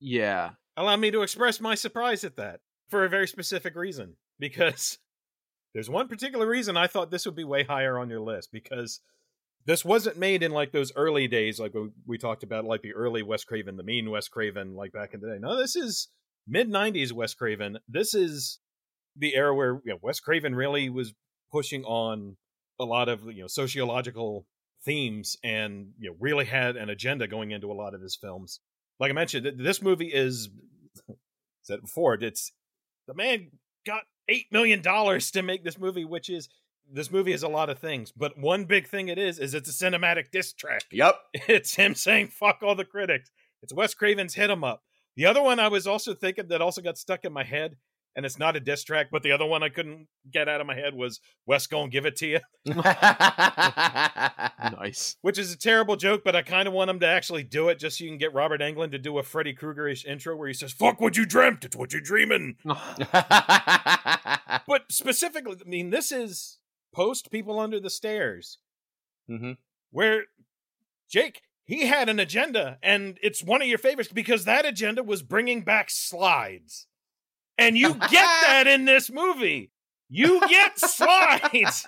[0.00, 0.50] Yeah.
[0.76, 4.16] Allow me to express my surprise at that for a very specific reason.
[4.38, 4.98] Because
[5.74, 8.50] there's one particular reason I thought this would be way higher on your list.
[8.52, 9.00] Because
[9.66, 11.74] this wasn't made in like those early days, like
[12.06, 15.20] we- talked about, like the early Wes Craven, the mean Wes Craven, like back in
[15.20, 15.38] the day.
[15.40, 16.08] No, this is
[16.46, 17.78] mid 90s Wes Craven.
[17.88, 18.60] This is
[19.16, 21.14] the era where you know, Wes Craven really was
[21.50, 22.36] pushing on
[22.78, 24.46] a lot of you know sociological
[24.84, 28.60] themes and you know really had an agenda going into a lot of his films
[29.00, 30.50] like i mentioned this movie is
[31.62, 32.52] said before it's
[33.08, 33.50] the man
[33.86, 36.48] got eight million dollars to make this movie which is
[36.92, 39.68] this movie is a lot of things but one big thing it is is it's
[39.68, 41.16] a cinematic diss track Yep.
[41.48, 43.30] it's him saying fuck all the critics
[43.62, 44.82] it's wes craven's hit 'em up
[45.16, 47.76] the other one i was also thinking that also got stuck in my head
[48.14, 50.66] and it's not a diss track but the other one i couldn't get out of
[50.66, 52.40] my head was wes gonna give it to you
[54.78, 55.16] Nice.
[55.22, 57.78] which is a terrible joke, but I kind of want him to actually do it
[57.78, 60.54] just so you can get Robert Englund to do a Freddy Krueger-ish intro where he
[60.54, 62.56] says, "Fuck what you dreamt, it's what you're dreaming."
[64.66, 66.58] But specifically, I mean, this is
[66.96, 68.58] post People Under the Stairs,
[69.28, 69.52] hmm
[69.90, 70.24] where
[71.08, 75.22] Jake he had an agenda, and it's one of your favorites because that agenda was
[75.22, 76.86] bringing back slides,
[77.58, 79.72] and you get that in this movie.
[80.08, 81.84] You get slides.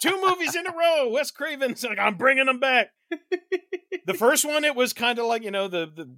[0.00, 1.10] Two movies in a row.
[1.10, 2.88] Wes Craven's like, I'm bringing them back.
[4.06, 6.10] the first one, it was kind of like you know the the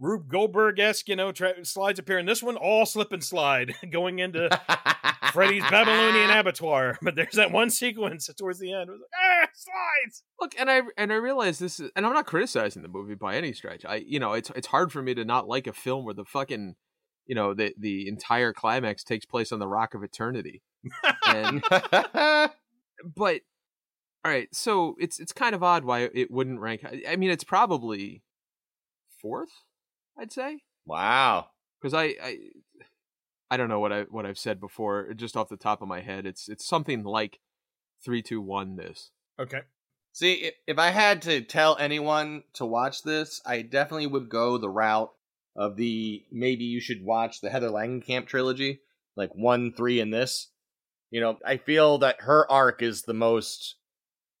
[0.00, 2.18] Rube Goldberg esque, you know, tra- slides appear.
[2.18, 4.48] And this one, all slip and slide going into
[5.32, 6.98] Freddy's Babylonian abattoir.
[7.02, 8.88] But there's that one sequence towards the end.
[8.88, 10.22] It was like, ah, slides.
[10.40, 13.36] Look, and I and I realize this is, and I'm not criticizing the movie by
[13.36, 13.84] any stretch.
[13.84, 16.24] I, you know, it's it's hard for me to not like a film where the
[16.24, 16.74] fucking,
[17.26, 20.62] you know, the the entire climax takes place on the Rock of Eternity.
[21.26, 21.62] And
[23.16, 23.40] but
[24.24, 26.84] all right, so it's it's kind of odd why it wouldn't rank.
[27.08, 28.22] I mean, it's probably
[29.22, 29.50] fourth,
[30.18, 31.48] I'd say, wow.
[31.80, 32.38] because I, I
[33.50, 35.12] I don't know what I what I've said before.
[35.14, 37.40] Just off the top of my head, it's it's something like
[38.04, 38.76] three, two, one.
[38.76, 39.60] This Okay.
[40.12, 44.58] See, if, if I had to tell anyone to watch this, I definitely would go
[44.58, 45.12] the route
[45.54, 48.80] of the maybe you should watch the Heather Langenkamp trilogy,
[49.16, 50.48] like one, three, and this.
[51.10, 53.76] You know, I feel that her arc is the most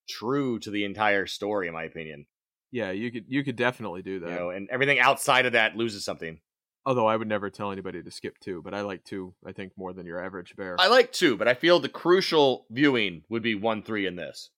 [0.08, 2.26] true to the entire story, in my opinion.
[2.70, 4.30] Yeah, you could you could definitely do that.
[4.30, 6.40] You know, and everything outside of that loses something.
[6.86, 9.34] Although I would never tell anybody to skip two, but I like two.
[9.44, 10.76] I think more than your average bear.
[10.78, 14.50] I like two, but I feel the crucial viewing would be one, three, in this.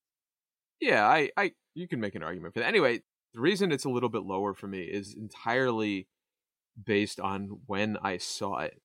[0.80, 2.68] yeah, I, I, you can make an argument for that.
[2.68, 3.02] Anyway,
[3.34, 6.06] the reason it's a little bit lower for me is entirely
[6.84, 8.80] based on when I saw it.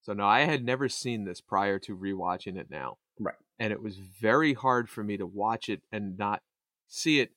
[0.00, 2.96] So now I had never seen this prior to rewatching it now.
[3.20, 3.34] Right.
[3.58, 6.42] And it was very hard for me to watch it and not
[6.88, 7.32] see it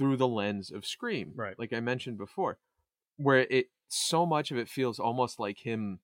[0.00, 1.32] through the lens of Scream.
[1.36, 1.58] Right.
[1.58, 2.56] Like I mentioned before,
[3.18, 5.98] where it so much of it feels almost like him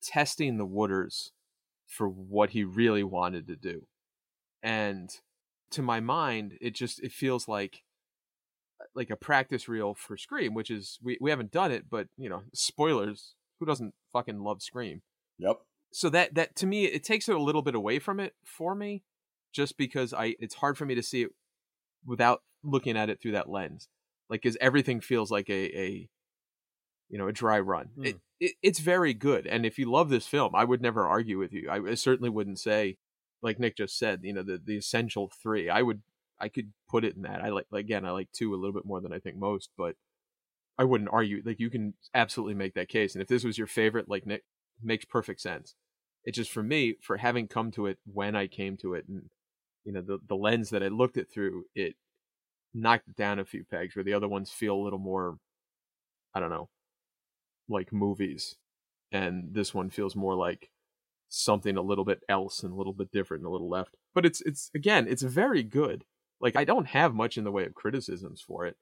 [0.00, 1.32] testing the waters
[1.84, 3.88] for what he really wanted to do.
[4.62, 5.10] And
[5.72, 7.82] to my mind, it just it feels like
[8.94, 12.28] like a practice reel for Scream, which is we, we haven't done it, but you
[12.28, 15.02] know, spoilers, who doesn't fucking love Scream?
[15.38, 15.56] Yep.
[15.90, 18.76] so that that to me it takes it a little bit away from it for
[18.76, 19.02] me
[19.50, 21.30] just because i it's hard for me to see it
[22.06, 23.88] without looking at it through that lens
[24.28, 26.08] like because everything feels like a a
[27.08, 28.04] you know a dry run Hmm.
[28.04, 31.38] it, it, it's very good and if you love this film i would never argue
[31.38, 32.96] with you I, I certainly wouldn't say
[33.42, 36.02] like nick just said you know the the essential three i would
[36.40, 38.86] i could put it in that i like again i like two a little bit
[38.86, 39.96] more than i think most but
[40.78, 43.66] i wouldn't argue like you can absolutely make that case and if this was your
[43.66, 44.44] favorite like nick
[44.82, 45.74] makes perfect sense.
[46.24, 49.30] It just for me, for having come to it when I came to it, and
[49.84, 51.96] you know the the lens that I looked it through, it
[52.74, 53.94] knocked it down a few pegs.
[53.96, 55.38] Where the other ones feel a little more,
[56.34, 56.68] I don't know,
[57.68, 58.56] like movies,
[59.10, 60.70] and this one feels more like
[61.28, 63.96] something a little bit else and a little bit different and a little left.
[64.14, 66.04] But it's it's again, it's very good.
[66.40, 68.76] Like I don't have much in the way of criticisms for it.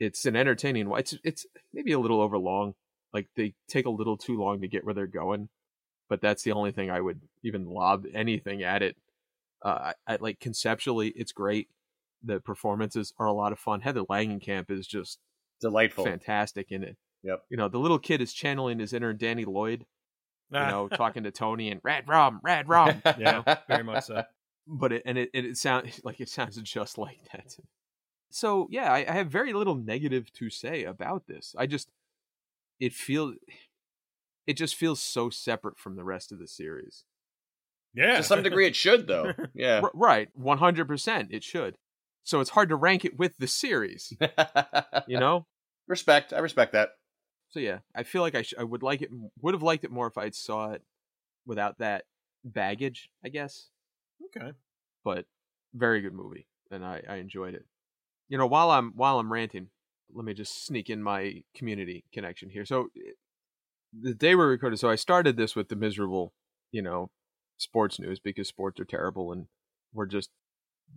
[0.00, 0.90] It's an entertaining.
[0.96, 2.74] It's it's maybe a little overlong.
[3.12, 5.48] Like they take a little too long to get where they're going,
[6.08, 8.96] but that's the only thing I would even lob anything at it.
[9.64, 11.68] Uh, I, I like conceptually, it's great.
[12.26, 13.80] The performances are a lot of fun.
[13.80, 15.18] Heather Langenkamp is just
[15.60, 16.04] Delightful.
[16.04, 16.96] fantastic in it.
[17.22, 17.42] Yep.
[17.50, 19.86] You know, the little kid is channeling his inner Danny Lloyd.
[20.50, 23.02] You Ah, know, talking to Tony and Redrum, Rad Rom.
[23.18, 24.22] yeah, very much so.
[24.66, 27.56] but it and it and it sounds like it sounds just like that.
[28.30, 31.54] So yeah, I, I have very little negative to say about this.
[31.58, 31.88] I just
[32.78, 33.34] it feels
[34.46, 37.04] it just feels so separate from the rest of the series.
[37.94, 38.18] Yeah.
[38.18, 39.32] to some degree, it should though.
[39.54, 39.80] Yeah.
[39.82, 41.76] R- right, one hundred percent, it should.
[42.26, 44.12] So it's hard to rank it with the series,
[45.06, 45.46] you know.
[45.86, 46.32] respect.
[46.32, 46.90] I respect that.
[47.50, 49.90] So yeah, I feel like I sh- I would like it would have liked it
[49.92, 50.82] more if I saw it
[51.46, 52.04] without that
[52.44, 53.68] baggage, I guess.
[54.24, 54.52] okay.
[55.04, 55.24] but
[55.74, 57.64] very good movie and I, I enjoyed it
[58.28, 59.68] you know while i'm while i'm ranting
[60.14, 63.10] let me just sneak in my community connection here so eh,
[64.00, 66.32] the day we recorded so i started this with the miserable
[66.72, 67.10] you know
[67.58, 69.46] sports news because sports are terrible and
[69.92, 70.30] we're just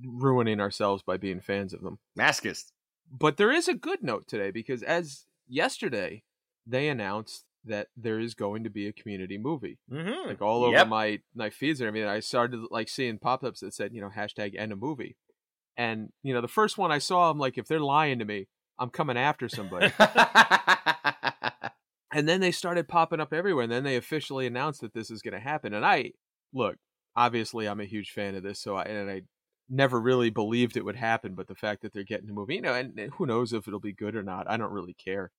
[0.04, 2.72] ruining ourselves by being fans of them Maskist.
[3.12, 6.24] but there is a good note today because as yesterday
[6.66, 10.30] they announced that there is going to be a community movie Mm-hmm.
[10.30, 10.88] like all over Yep.
[10.88, 12.08] my my feeds and everything.
[12.08, 15.18] I started like seeing pop ups that said, you know, hashtag end a movie.
[15.76, 18.48] And, you know, the first one I saw, I'm like, if they're lying to me,
[18.78, 19.92] I'm coming after somebody.
[22.12, 23.64] and then they started popping up everywhere.
[23.64, 25.74] And then they officially announced that this is going to happen.
[25.74, 26.12] And I,
[26.54, 26.76] look,
[27.16, 28.60] obviously I'm a huge fan of this.
[28.62, 29.22] So I, and I
[29.70, 31.36] never really believed it would happen.
[31.36, 33.68] But the fact that they're getting a movie, you know, and, and who knows if
[33.68, 34.50] it'll be good or not.
[34.50, 35.32] I don't really care.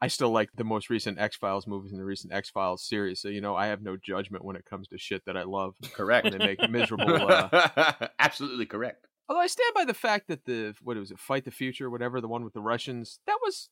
[0.00, 3.20] I still like the most recent X Files movies and the recent X Files series.
[3.20, 5.74] So, you know, I have no judgment when it comes to shit that I love
[5.94, 6.24] correct.
[6.24, 7.30] when they make miserable.
[7.30, 8.08] Uh...
[8.18, 9.06] Absolutely correct.
[9.28, 12.20] Although I stand by the fact that the, what was it, Fight the Future, whatever,
[12.20, 13.68] the one with the Russians, that was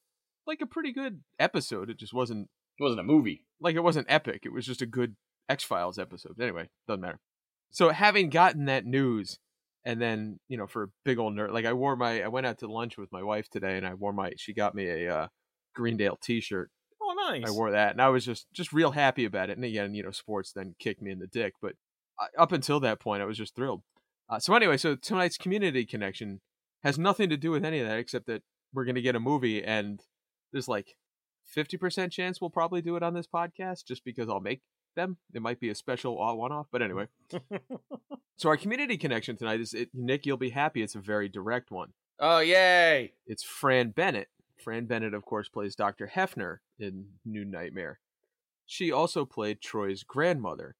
[0.47, 1.91] like a pretty good episode.
[1.91, 2.49] It just wasn't,
[2.79, 3.45] It wasn't a movie.
[3.61, 4.43] like, it wasn't epic.
[4.45, 5.17] It was just a good
[5.49, 6.41] X Files episode.
[6.41, 7.19] Anyway, doesn't matter.
[7.71, 9.41] So, having gotten that news,
[9.85, 12.47] and then, you know, for a big old nerd, like I wore my, I went
[12.47, 15.15] out to lunch with my wife today and I wore my, she got me a,
[15.15, 15.29] uh,
[15.73, 16.69] Greendale T-shirt.
[17.01, 17.45] Oh, nice.
[17.47, 19.57] I wore that, and I was just just real happy about it.
[19.57, 21.75] And again, you know, sports then kicked me in the dick, but
[22.37, 23.83] up until that point, I was just thrilled.
[24.29, 26.41] Uh, so anyway, so tonight's community connection
[26.83, 28.43] has nothing to do with any of that, except that
[28.75, 30.01] we're gonna get a movie, and
[30.53, 30.95] there's like
[31.47, 34.61] fifty percent chance we'll probably do it on this podcast, just because I'll make
[34.95, 35.17] them.
[35.35, 37.07] It might be a special one-off, but anyway.
[38.37, 40.27] so our community connection tonight is it, Nick.
[40.27, 40.83] You'll be happy.
[40.83, 41.93] It's a very direct one.
[42.19, 43.13] Oh yay!
[43.27, 44.29] It's Fran Bennett.
[44.63, 46.11] Fran Bennett, of course, plays Dr.
[46.15, 47.99] Heffner in New Nightmare.
[48.67, 50.77] She also played Troy's grandmother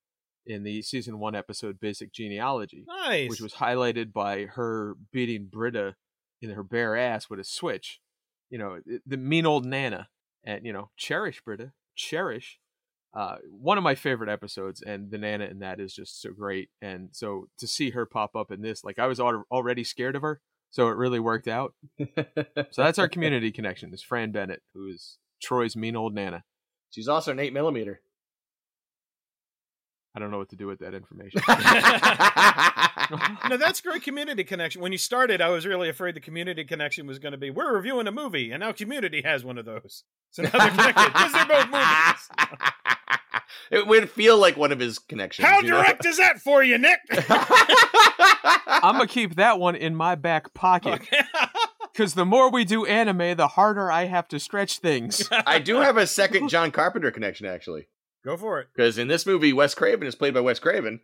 [0.47, 3.31] in the season one episode Basic Genealogy, nice.
[3.31, 5.97] which was highlighted by her beating Britta
[6.43, 8.01] in her bare ass with a switch.
[8.51, 10.09] You know, the mean old Nana.
[10.43, 12.59] And, you know, cherish Britta, cherish.
[13.13, 16.71] Uh, one of my favorite episodes, and the Nana in that is just so great.
[16.81, 20.15] And so to see her pop up in this, like I was al- already scared
[20.15, 21.75] of her, so it really worked out.
[21.99, 23.93] so that's our community connection.
[23.93, 26.45] Is Fran Bennett, who is Troy's mean old Nana.
[26.91, 28.01] She's also an eight millimeter.
[30.15, 31.41] I don't know what to do with that information.
[33.49, 34.83] no, that's great community connection.
[34.83, 37.75] When you started, I was really afraid the community connection was going to be we're
[37.75, 40.05] reviewing a movie, and now Community has one of those.
[40.31, 42.29] So now they're connected because they're both movies.
[43.71, 45.47] it would feel like one of his connections.
[45.47, 45.83] How you know?
[45.83, 46.99] direct is that for you, Nick?
[48.67, 51.03] I'm gonna keep that one in my back pocket
[51.93, 55.29] because the more we do anime, the harder I have to stretch things.
[55.31, 57.89] I do have a second John Carpenter connection, actually.
[58.25, 58.69] Go for it.
[58.75, 61.01] Because in this movie, Wes Craven is played by Wes Craven,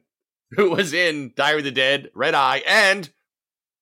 [0.52, 3.10] who was in Diary of the Dead, Red Eye, and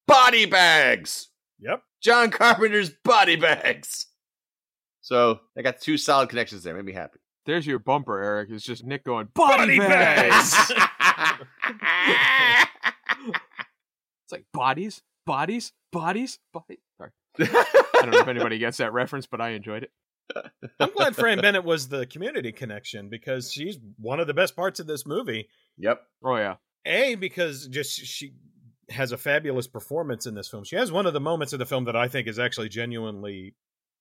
[0.06, 1.28] Body Bags.
[1.58, 1.82] Yep.
[2.02, 4.06] John Carpenter's Body Bags.
[5.00, 6.74] So I got two solid connections there.
[6.74, 7.20] Made me happy.
[7.46, 8.48] There's your bumper, Eric.
[8.50, 10.54] It's just Nick going body, Body bags.
[10.68, 10.72] bags.
[14.24, 16.78] it's like bodies, bodies, bodies, bodies.
[16.96, 19.90] Sorry, I don't know if anybody gets that reference, but I enjoyed it.
[20.80, 24.80] I'm glad Fran Bennett was the community connection because she's one of the best parts
[24.80, 25.48] of this movie.
[25.78, 26.00] Yep.
[26.24, 26.56] Oh yeah,
[26.86, 28.34] A because just she
[28.90, 30.64] has a fabulous performance in this film.
[30.64, 33.54] She has one of the moments of the film that I think is actually genuinely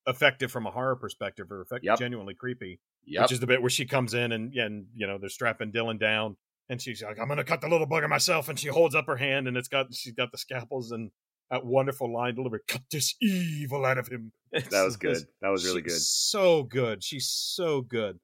[0.07, 1.99] effective from a horror perspective or effect- Yep.
[1.99, 2.79] genuinely creepy.
[3.05, 3.21] Yep.
[3.23, 5.99] Which is the bit where she comes in and and you know they're strapping Dylan
[5.99, 6.35] down
[6.69, 9.17] and she's like I'm gonna cut the little bugger myself and she holds up her
[9.17, 11.11] hand and it's got she's got the scalpels and
[11.53, 14.31] that wonderful line delivered cut this evil out of him.
[14.51, 15.17] that was good.
[15.41, 16.01] That was really She's good.
[16.01, 17.03] So good.
[17.03, 18.19] She's so good.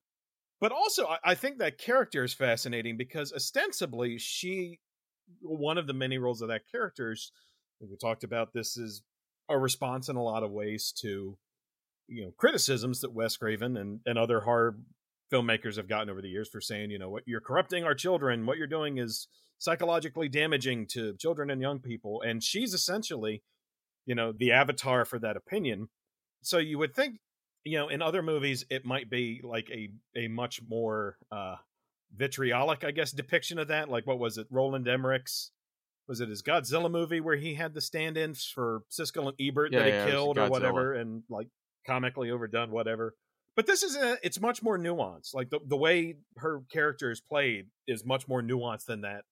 [0.60, 4.80] But also, I, I think that character is fascinating because ostensibly she,
[5.42, 7.32] one of the many roles of that character is,
[7.80, 9.04] we talked about this is
[9.48, 11.38] a response in a lot of ways to,
[12.08, 14.76] you know, criticisms that Wes Craven and, and other horror
[15.32, 18.48] filmmakers have gotten over the years for saying, you know, what you're corrupting our children,
[18.48, 19.28] what you're doing is
[19.60, 22.22] psychologically damaging to children and young people.
[22.22, 23.44] And she's essentially,
[24.06, 25.90] you know, the avatar for that opinion.
[26.42, 27.20] So you would think,
[27.64, 31.58] you know, in other movies it might be like a a much more uh
[32.16, 33.90] vitriolic, I guess, depiction of that.
[33.90, 35.52] Like what was it, Roland Emmerich's
[36.08, 39.80] was it his Godzilla movie where he had the stand-ins for Siskel and Ebert Yeah,
[39.80, 41.50] that he yeah, killed or whatever, and like
[41.86, 43.14] comically overdone, whatever.
[43.56, 45.36] But this is a, it's much more nuanced.
[45.36, 49.26] Like the the way her character is played is much more nuanced than that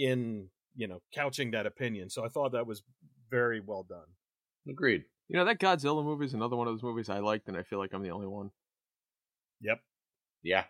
[0.00, 2.10] in you know couching that opinion.
[2.10, 2.82] So I thought that was
[3.30, 4.06] very well done.
[4.68, 5.04] Agreed.
[5.28, 7.62] you know that Godzilla movie is another one of those movies I liked, and I
[7.62, 8.50] feel like I'm the only one.
[9.60, 9.80] Yep.
[10.42, 10.64] Yeah.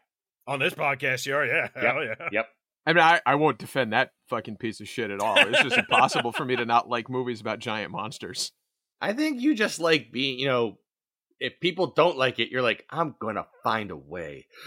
[0.47, 2.15] On this podcast, you are, yeah, hell yeah.
[2.32, 2.48] Yep.
[2.86, 5.36] I mean, I, I won't defend that fucking piece of shit at all.
[5.39, 8.52] It's just impossible for me to not like movies about giant monsters.
[9.01, 10.78] I think you just like being, you know,
[11.39, 14.47] if people don't like it, you're like, I'm gonna find a way.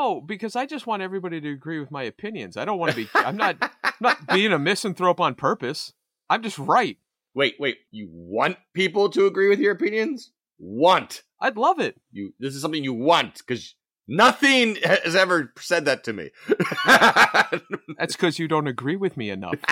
[0.00, 2.56] No, because I just want everybody to agree with my opinions.
[2.56, 3.06] I don't want to be.
[3.14, 3.56] I'm not.
[3.84, 5.92] I'm not being a misanthrope on purpose.
[6.30, 6.96] I'm just right.
[7.34, 7.76] wait, wait.
[7.90, 10.32] You want people to agree with your opinions?
[10.58, 12.00] Want I'd love it.
[12.12, 12.32] you?
[12.38, 13.74] This is something you want because
[14.08, 16.30] nothing has ever said that to me.
[17.98, 19.56] That's because you don't agree with me enough.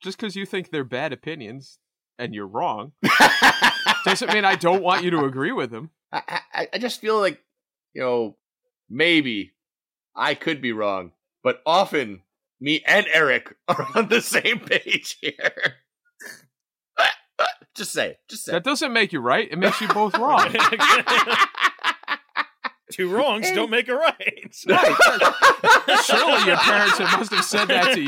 [0.00, 1.80] Just because you think they're bad opinions
[2.18, 2.92] and you're wrong
[4.04, 5.90] doesn't mean I don't want you to agree with them.
[6.12, 7.40] I, I, I just feel like,
[7.94, 8.36] you know,
[8.88, 9.52] maybe
[10.14, 11.12] I could be wrong,
[11.42, 12.22] but often
[12.60, 15.74] me and Eric are on the same page here.
[17.76, 18.18] just say.
[18.28, 19.48] Just say That doesn't make you right.
[19.50, 20.54] It makes you both wrong.
[22.92, 24.54] Two wrongs don't make a right.
[24.54, 28.00] Surely your parents must have said that to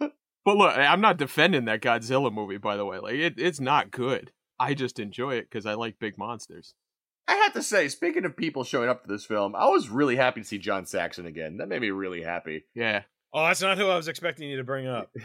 [0.00, 0.10] you.
[0.46, 3.00] But look, I'm not defending that Godzilla movie, by the way.
[3.00, 4.30] Like, it, it's not good.
[4.60, 6.72] I just enjoy it because I like big monsters.
[7.26, 10.14] I have to say, speaking of people showing up to this film, I was really
[10.14, 11.56] happy to see John Saxon again.
[11.56, 12.64] That made me really happy.
[12.76, 13.02] Yeah.
[13.34, 15.10] Oh, that's not who I was expecting you to bring up.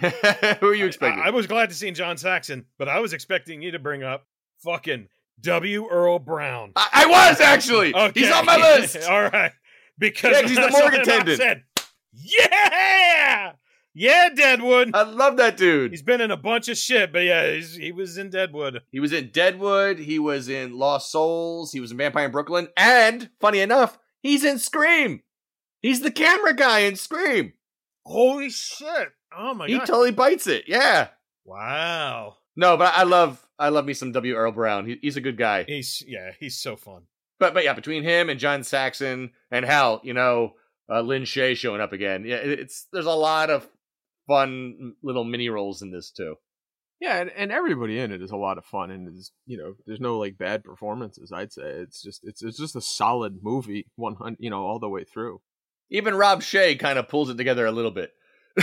[0.60, 1.22] who are you expecting?
[1.22, 4.02] I, I, was glad to see John Saxon, but I was expecting you to bring
[4.02, 4.26] up
[4.64, 5.08] fucking
[5.42, 5.88] W.
[5.88, 6.72] Earl Brown.
[6.76, 7.94] I, I was actually.
[7.94, 8.22] Okay.
[8.22, 8.98] He's on my list.
[9.08, 9.52] All right,
[10.00, 11.38] because yeah, he's the morgue attendant.
[11.38, 11.64] Said,
[12.12, 13.54] yeah,
[13.94, 14.92] yeah, Deadwood.
[14.94, 15.92] I love that dude.
[15.92, 18.82] He's been in a bunch of shit, but yeah, he was in Deadwood.
[18.92, 20.00] He was in Deadwood.
[20.00, 21.72] He was in Lost Souls.
[21.72, 22.70] He was in Vampire in Brooklyn.
[22.78, 25.22] And funny enough, he's in Scream.
[25.82, 27.54] He's the camera guy in Scream.
[28.06, 29.10] Holy shit!
[29.36, 30.66] Oh my he god, he totally bites it.
[30.68, 31.10] Yeah.
[31.46, 32.38] Wow.
[32.56, 34.36] No, but I love I love me some W.
[34.36, 34.86] Earl Brown.
[34.86, 35.66] He, he's a good guy.
[35.68, 37.04] He's yeah, he's so fun.
[37.40, 40.54] But but yeah, between him and John Saxon and Hal, you know,
[40.90, 42.26] uh, Lin Shaye showing up again.
[42.26, 43.68] Yeah, it's there's a lot of
[44.28, 46.36] fun little mini roles in this too.
[47.00, 49.74] Yeah, and, and everybody in it is a lot of fun, and is you know,
[49.86, 51.32] there's no like bad performances.
[51.32, 54.80] I'd say it's just it's it's just a solid movie, one hundred, you know, all
[54.80, 55.42] the way through.
[55.90, 58.12] Even Rob Shaye kind of pulls it together a little bit.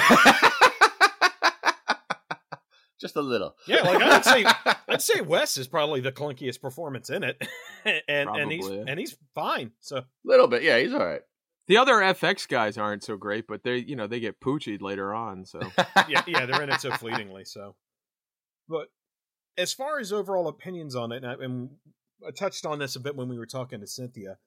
[3.00, 3.56] just a little.
[3.66, 4.44] Yeah, like I'd say,
[4.88, 7.42] I'd say Wes is probably the clunkiest performance in it,
[8.08, 8.84] and probably, and he's yeah.
[8.86, 9.72] and he's fine.
[9.80, 11.22] So a little bit, yeah, he's all right.
[11.68, 15.14] The other FX guys aren't so great, but they, you know, they get poochied later
[15.14, 15.44] on.
[15.44, 15.60] So
[16.08, 17.44] yeah, yeah, they're in it so fleetingly.
[17.44, 17.76] So,
[18.68, 18.88] but
[19.58, 21.70] as far as overall opinions on it, and I, and
[22.26, 24.38] I touched on this a bit when we were talking to Cynthia.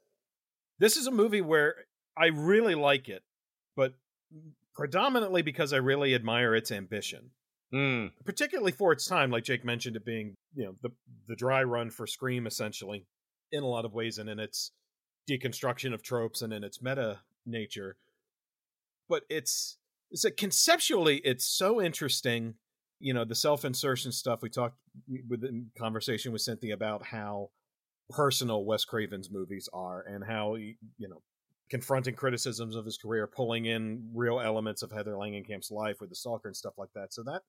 [0.79, 1.75] This is a movie where
[2.17, 3.21] I really like it,
[3.75, 3.93] but
[4.73, 7.31] predominantly because I really admire its ambition.
[7.71, 8.11] Mm.
[8.25, 10.89] Particularly for its time, like Jake mentioned, it being you know the
[11.27, 13.05] the dry run for Scream essentially
[13.51, 14.71] in a lot of ways, and in its
[15.31, 17.97] deconstruction of tropes and in its meta nature.
[19.07, 19.77] But it's
[20.09, 22.55] it's a conceptually it's so interesting.
[22.99, 24.77] You know, the self insertion stuff we talked
[25.27, 27.49] with in conversation with Cynthia about how
[28.09, 31.21] personal Wes Craven's movies are and how you know
[31.69, 36.15] confronting criticisms of his career, pulling in real elements of Heather Langenkamp's life with the
[36.15, 37.13] stalker and stuff like that.
[37.13, 37.41] So that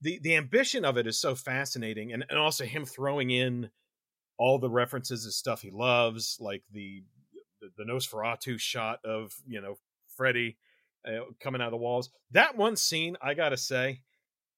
[0.00, 3.70] the the ambition of it is so fascinating, and and also him throwing in
[4.38, 7.02] all the references to stuff he loves, like the
[7.76, 9.76] the, the Nosferatu shot of you know
[10.16, 10.56] Freddy
[11.06, 12.10] uh, coming out of the walls.
[12.30, 14.00] That one scene, I gotta say,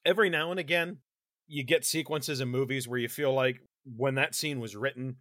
[0.04, 0.98] every now and again,
[1.46, 3.60] you get sequences in movies where you feel like
[3.96, 5.16] when that scene was written,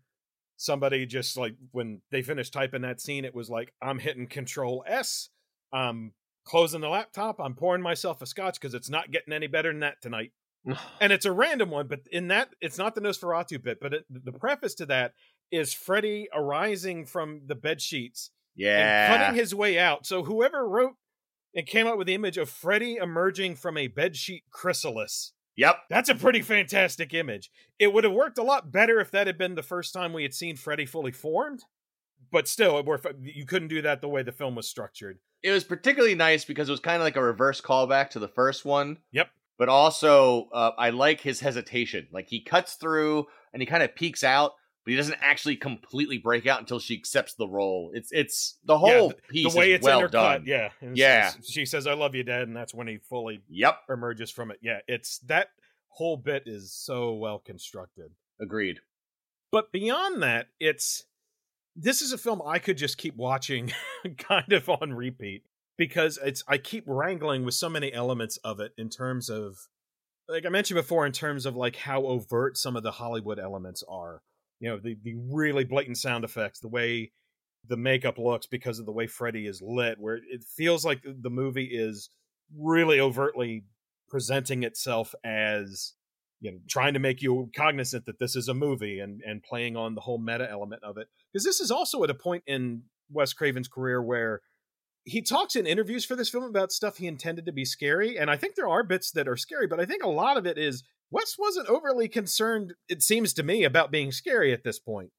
[0.58, 4.84] somebody just like when they finished typing that scene, it was like I'm hitting Control
[4.88, 5.30] S,
[5.72, 6.14] I'm
[6.46, 9.82] closing the laptop, I'm pouring myself a scotch because it's not getting any better than
[9.82, 10.32] that tonight.
[11.02, 14.06] and it's a random one, but in that, it's not the Nosferatu bit, but it,
[14.10, 15.14] the preface to that
[15.52, 20.06] is Freddy arising from the bed sheets, yeah, and cutting his way out.
[20.06, 20.96] So whoever wrote
[21.56, 25.34] and came up with the image of Freddy emerging from a bedsheet chrysalis.
[25.58, 27.50] Yep, that's a pretty fantastic image.
[27.80, 30.24] It would have worked a lot better if that had been the first time we
[30.24, 31.64] had seen Freddy fully formed,
[32.32, 32.84] but still,
[33.22, 35.20] you couldn't do that the way the film was structured.
[35.44, 38.28] It was particularly nice because it was kind of like a reverse callback to the
[38.28, 38.98] first one.
[39.12, 42.08] Yep but also uh, I like his hesitation.
[42.12, 44.54] Like he cuts through and he kind of peeks out,
[44.86, 47.90] but he doesn't actually completely break out until she accepts the role.
[47.94, 50.44] It's it's the whole yeah, the, piece the way it's well done.
[50.46, 51.32] Yeah, and yeah.
[51.44, 54.60] She says, "I love you, Dad," and that's when he fully yep emerges from it.
[54.62, 55.48] Yeah, it's that
[55.88, 58.12] whole bit is so well constructed.
[58.40, 58.80] Agreed.
[59.52, 61.06] But beyond that, it's
[61.76, 63.72] this is a film I could just keep watching,
[64.20, 65.44] kind of on repeat
[65.78, 69.68] because it's I keep wrangling with so many elements of it in terms of
[70.30, 73.84] like I mentioned before in terms of like how overt some of the Hollywood elements
[73.90, 74.22] are.
[74.60, 77.12] You know, the the really blatant sound effects, the way
[77.68, 81.30] the makeup looks because of the way Freddy is lit, where it feels like the
[81.30, 82.10] movie is
[82.56, 83.66] really overtly
[84.08, 85.94] presenting itself as
[86.40, 89.76] you know trying to make you cognizant that this is a movie and and playing
[89.76, 91.08] on the whole meta element of it.
[91.32, 94.42] Because this is also at a point in Wes Craven's career where
[95.04, 98.30] he talks in interviews for this film about stuff he intended to be scary, and
[98.30, 100.58] I think there are bits that are scary, but I think a lot of it
[100.58, 105.12] is Wes wasn't overly concerned, it seems to me, about being scary at this point.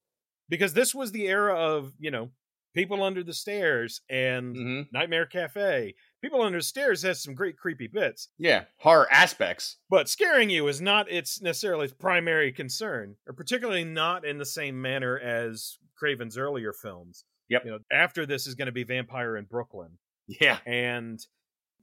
[0.49, 2.31] Because this was the era of, you know,
[2.75, 4.83] People Under the Stairs and mm-hmm.
[4.93, 5.95] Nightmare Cafe.
[6.23, 8.29] People Under the Stairs has some great creepy bits.
[8.39, 9.79] Yeah, horror aspects.
[9.89, 14.45] But scaring you is not its necessarily its primary concern, or particularly not in the
[14.45, 17.25] same manner as Craven's earlier films.
[17.49, 17.65] Yep.
[17.65, 19.99] You know, after this is going to be Vampire in Brooklyn.
[20.27, 20.59] Yeah.
[20.67, 21.19] And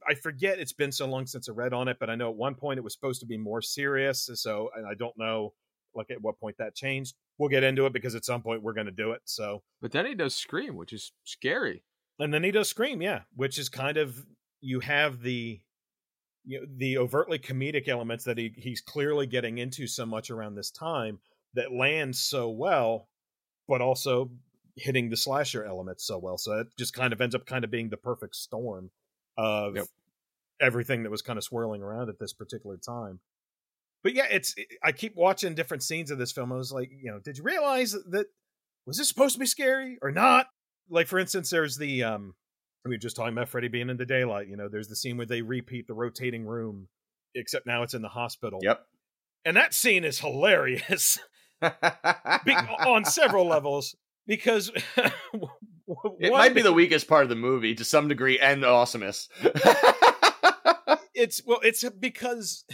[0.08, 2.36] I forget it's been so long since I read on it, but I know at
[2.36, 4.28] one point it was supposed to be more serious.
[4.34, 5.54] So, and I don't know
[5.94, 7.14] like at what point that changed.
[7.38, 9.22] We'll get into it because at some point we're going to do it.
[9.24, 11.82] So, but then he does Scream, which is scary.
[12.18, 14.24] And then he does Scream, yeah, which is kind of
[14.60, 15.60] you have the
[16.44, 20.54] you know the overtly comedic elements that he he's clearly getting into so much around
[20.54, 21.18] this time
[21.54, 23.08] that lands so well
[23.66, 24.30] but also
[24.76, 26.36] hitting the slasher elements so well.
[26.38, 28.90] So it just kind of ends up kind of being the perfect storm
[29.36, 29.86] of Yep.
[30.60, 33.20] everything that was kind of swirling around at this particular time.
[34.02, 36.52] But yeah, it's I keep watching different scenes of this film.
[36.52, 38.26] I was like, you know, did you realize that
[38.86, 40.46] was this supposed to be scary or not?
[40.90, 42.34] Like for instance, there's the um
[42.84, 44.46] we were just talking about Freddy being in the daylight.
[44.48, 46.88] You know, there's the scene where they repeat the rotating room,
[47.34, 48.58] except now it's in the hospital.
[48.62, 48.84] Yep.
[49.46, 51.18] And that scene is hilarious
[51.62, 51.68] be-
[52.54, 53.96] on several levels
[54.26, 54.70] because
[56.18, 59.28] It might be the weakest part of the movie to some degree, and the awesomest.
[61.14, 62.64] it's well it's because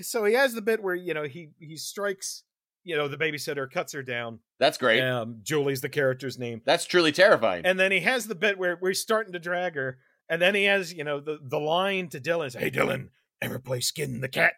[0.00, 2.44] so he has the bit where you know he he strikes
[2.84, 5.02] you know the babysitter cuts her down That's great.
[5.02, 7.66] um julie's the character's name That's truly terrifying.
[7.66, 9.98] and then he has the bit where, we're starting to drag her
[10.28, 13.08] and then he has you know the the line to dylan hey dylan
[13.42, 14.54] ever play skin the cat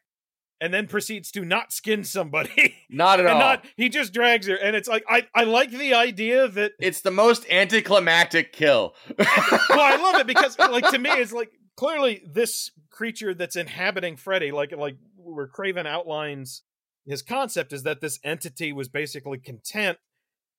[0.62, 3.40] and then proceeds to not skin somebody not at and all.
[3.40, 7.00] not he just drags her and it's like i i like the idea that It's
[7.00, 8.94] the most anticlimactic kill.
[9.18, 9.26] well,
[9.70, 14.52] I love it because, like, to me, it's like clearly this creature that's inhabiting Freddy,
[14.52, 16.62] like, like where Craven outlines
[17.06, 19.98] his concept is that this entity was basically content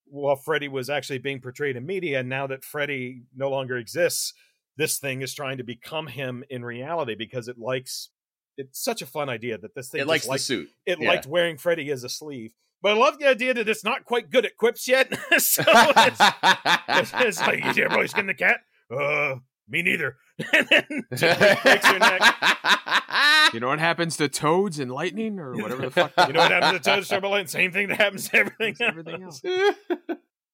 [0.05, 2.19] while Freddy was actually being portrayed in media.
[2.19, 4.33] And now that Freddy no longer exists,
[4.77, 8.09] this thing is trying to become him in reality because it likes.
[8.57, 10.69] It's such a fun idea that this thing it just likes the suit.
[10.85, 11.07] it Yeah.
[11.09, 12.53] liked wearing Freddy as a sleeve.
[12.81, 15.07] But I love the idea that it's not quite good at quips yet.
[15.37, 16.19] so it's,
[16.89, 18.59] it's, it's like, you ever skin the cat?
[18.91, 19.35] Uh,
[19.69, 20.17] me neither.
[20.53, 22.35] and then breaks her neck.
[23.53, 26.11] You know what happens to toads and lightning or whatever the fuck?
[26.27, 27.47] You know what happens to Toad lightning?
[27.47, 29.41] Same thing that happens to everything, Everything else.
[29.45, 29.75] else.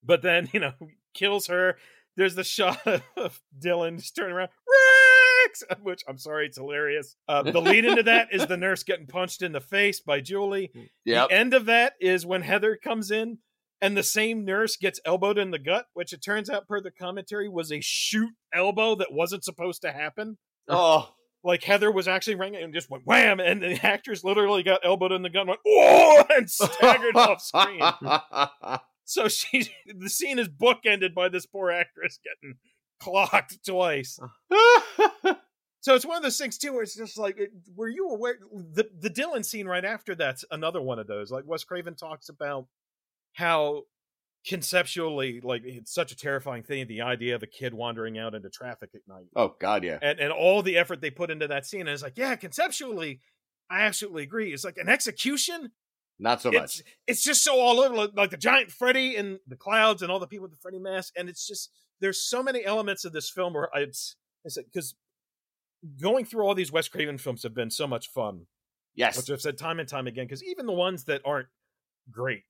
[0.03, 0.73] But then, you know,
[1.13, 1.77] kills her.
[2.17, 2.85] There's the shot
[3.15, 4.49] of Dylan just turning around.
[5.45, 5.63] Rex!
[5.81, 7.15] Which I'm sorry, it's hilarious.
[7.27, 10.71] Uh, the lead into that is the nurse getting punched in the face by Julie.
[11.05, 11.29] Yep.
[11.29, 13.39] The end of that is when Heather comes in
[13.81, 16.91] and the same nurse gets elbowed in the gut, which it turns out, per the
[16.91, 20.37] commentary, was a shoot elbow that wasn't supposed to happen.
[20.67, 21.09] Oh,
[21.41, 25.13] Like Heather was actually ringing and just went wham, and the actors literally got elbowed
[25.13, 27.81] in the gut and went, oh, and staggered off screen.
[29.05, 32.57] So she, the scene is bookended by this poor actress getting
[32.99, 34.19] clocked twice.
[35.81, 38.35] So it's one of those things too, where it's just like, it, were you aware?
[38.51, 41.31] The the Dylan scene right after that's another one of those.
[41.31, 42.67] Like Wes Craven talks about
[43.33, 43.83] how
[44.45, 48.49] conceptually, like it's such a terrifying thing, the idea of a kid wandering out into
[48.49, 49.99] traffic at night, oh God, yeah.
[50.01, 51.81] and and all the effort they put into that scene.
[51.81, 53.21] And it's like, yeah, conceptually,
[53.71, 54.51] I absolutely agree.
[54.53, 55.71] It's like an execution.
[56.19, 56.79] Not so much.
[56.79, 60.11] It's it's just so all over, like, like the giant Freddy and the clouds and
[60.11, 61.71] all the people with the Freddy mask, and it's just
[62.01, 64.95] there's so many elements of this film where it's it's because
[66.01, 68.47] going through all these Wes Craven films have been so much fun,
[68.95, 69.15] Yes.
[69.17, 70.25] which I've said time and time again.
[70.25, 71.47] Because even the ones that aren't
[72.11, 72.43] great,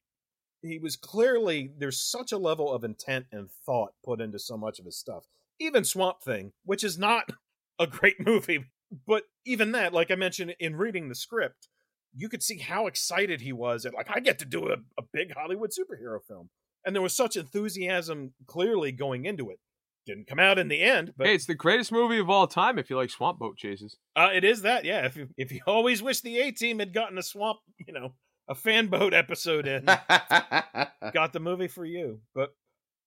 [0.64, 4.80] he was clearly there's such a level of intent and thought put into so much
[4.80, 5.26] of his stuff.
[5.60, 7.30] Even Swamp Thing, which is not
[7.80, 8.66] a great movie,
[9.06, 11.70] but even that, like I mentioned in reading the script,
[12.15, 15.03] you could see how excited he was at like I get to do a, a
[15.14, 16.49] big Hollywood superhero film,
[16.86, 19.60] and there was such enthusiasm clearly going into it.
[20.06, 22.80] Didn't come out in the end, but hey, it's the greatest movie of all time
[22.80, 23.98] if you like swamp boat chases.
[24.15, 24.86] uh, it is that.
[24.86, 27.94] Yeah, if you, if you always wish the A Team had gotten a swamp, you
[27.94, 28.14] know,
[28.48, 29.86] a fan boat episode in,
[31.14, 32.22] got the movie for you.
[32.34, 32.56] But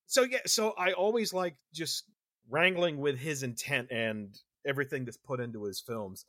[0.06, 2.04] so yeah, so I always like just
[2.48, 6.26] wrangling with his intent and everything that's put into his films.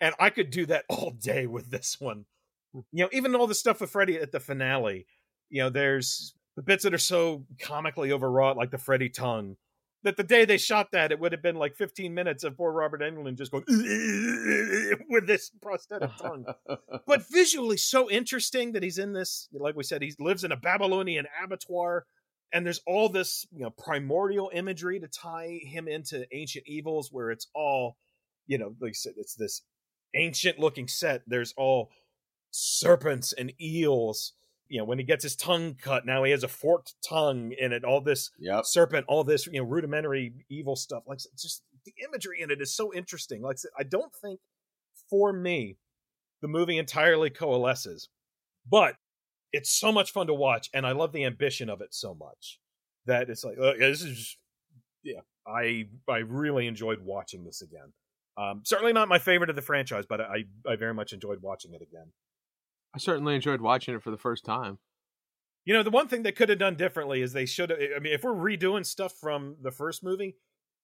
[0.00, 2.26] And I could do that all day with this one.
[2.72, 2.80] Hmm.
[2.92, 5.06] You know, even all the stuff with Freddy at the finale,
[5.50, 9.56] you know, there's the bits that are so comically overwrought, like the Freddy tongue,
[10.04, 12.70] that the day they shot that, it would have been like 15 minutes of poor
[12.70, 13.64] Robert Englund just going
[15.08, 16.44] with this prosthetic tongue
[17.06, 20.56] but visually so interesting that he's in this like we said he lives in a
[20.56, 22.04] babylonian abattoir
[22.52, 27.30] and there's all this you know primordial imagery to tie him into ancient evils where
[27.30, 27.96] it's all
[28.46, 29.62] you know like i said it's this
[30.14, 31.90] ancient looking set there's all
[32.50, 34.32] serpents and eels
[34.68, 37.72] you know when he gets his tongue cut now he has a forked tongue in
[37.72, 38.64] it all this yep.
[38.64, 41.02] serpent, all this you know rudimentary evil stuff.
[41.06, 43.42] Like just the imagery in it is so interesting.
[43.42, 44.40] Like I don't think
[45.08, 45.76] for me
[46.42, 48.08] the movie entirely coalesces,
[48.68, 48.96] but
[49.52, 52.58] it's so much fun to watch, and I love the ambition of it so much
[53.06, 54.38] that it's like uh, this is just,
[55.02, 55.20] yeah.
[55.46, 57.92] I I really enjoyed watching this again.
[58.36, 61.72] Um, certainly not my favorite of the franchise, but I I very much enjoyed watching
[61.72, 62.12] it again.
[62.94, 64.78] I certainly enjoyed watching it for the first time.
[65.64, 67.78] You know, the one thing they could have done differently is they should have.
[67.96, 70.36] I mean, if we're redoing stuff from the first movie,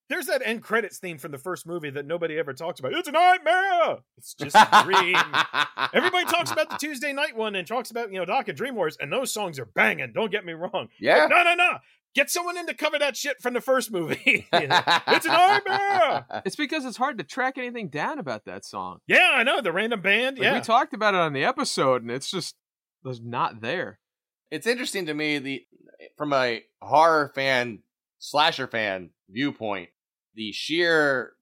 [0.08, 2.92] There's that end credits theme from the first movie that nobody ever talks about.
[2.94, 3.98] It's a nightmare.
[4.16, 5.14] It's just a dream.
[5.94, 8.96] Everybody talks about the Tuesday night one and talks about, you know, Dokken Dream Wars,
[9.00, 10.12] and those songs are banging.
[10.12, 10.88] Don't get me wrong.
[10.98, 11.26] Yeah.
[11.30, 11.78] No, no, no.
[12.14, 14.46] Get someone in to cover that shit from the first movie.
[14.52, 16.26] You know, it's an nightmare.
[16.44, 18.98] It's because it's hard to track anything down about that song.
[19.06, 19.60] Yeah, I know.
[19.60, 20.38] The random band.
[20.38, 20.54] Like, yeah.
[20.54, 22.56] we talked about it on the episode, and it's just
[23.04, 23.98] was not there.
[24.50, 25.64] it's interesting to me the
[26.18, 27.78] from a horror fan
[28.18, 29.88] slasher fan viewpoint
[30.34, 31.32] the sheer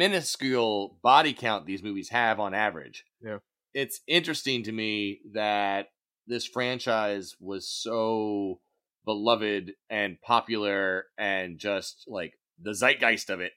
[0.00, 3.38] minuscule body count these movies have on average Yeah.
[3.74, 5.88] it's interesting to me that
[6.26, 8.60] this franchise was so
[9.06, 13.52] beloved and popular and just like the zeitgeist of it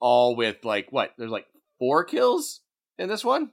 [0.00, 1.46] all with like what there's like
[1.78, 2.60] four kills
[2.98, 3.50] in this one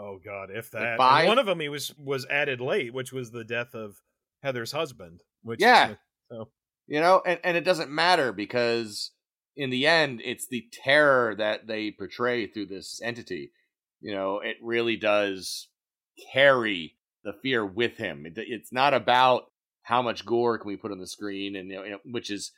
[0.00, 0.96] Oh God, if that.
[0.96, 1.26] Five?
[1.26, 3.96] one of them he was was added late, which was the death of
[4.44, 5.24] Heather's husband.
[5.42, 5.94] Which Yeah.
[6.30, 6.50] So
[6.88, 9.12] you know and, and it doesn't matter because
[9.56, 13.52] in the end it's the terror that they portray through this entity
[14.00, 15.68] you know it really does
[16.32, 19.44] carry the fear with him it, it's not about
[19.88, 22.30] how much gore can we put on the screen and you know, you know, which
[22.30, 22.52] is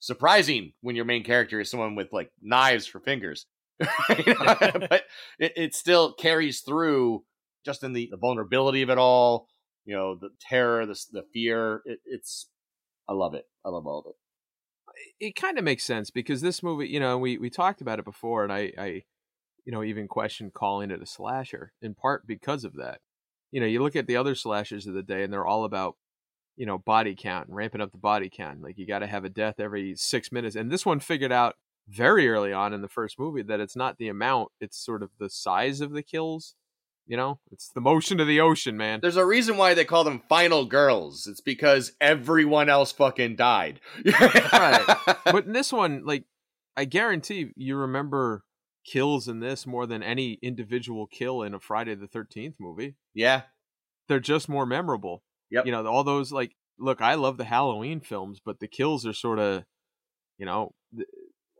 [0.00, 3.46] surprising when your main character is someone with like knives for fingers
[4.26, 4.56] You know?
[4.90, 5.02] but
[5.38, 7.24] it, it still carries through
[7.64, 9.46] just in the, the vulnerability of it all
[9.84, 12.48] you know the terror the, the fear it, it's
[13.08, 14.16] i love it i love all of it
[15.20, 18.04] It kind of makes sense because this movie, you know, we we talked about it
[18.04, 18.86] before, and I, I,
[19.64, 23.00] you know, even questioned calling it a slasher in part because of that.
[23.50, 25.96] You know, you look at the other slashers of the day, and they're all about,
[26.56, 28.62] you know, body count and ramping up the body count.
[28.62, 31.54] Like you got to have a death every six minutes, and this one figured out
[31.88, 35.10] very early on in the first movie that it's not the amount; it's sort of
[35.18, 36.54] the size of the kills.
[37.06, 39.00] You know, it's the motion of the ocean, man.
[39.02, 41.26] There's a reason why they call them final girls.
[41.26, 43.80] It's because everyone else fucking died.
[44.04, 44.96] Right.
[45.24, 46.24] but in this one, like,
[46.76, 48.44] I guarantee you remember
[48.84, 52.94] kills in this more than any individual kill in a Friday the Thirteenth movie.
[53.14, 53.42] yeah.
[54.08, 55.22] They're just more memorable.
[55.52, 55.66] Yep.
[55.66, 59.12] You know, all those like, look, I love the Halloween films, but the kills are
[59.12, 59.64] sort of,
[60.38, 60.72] you know,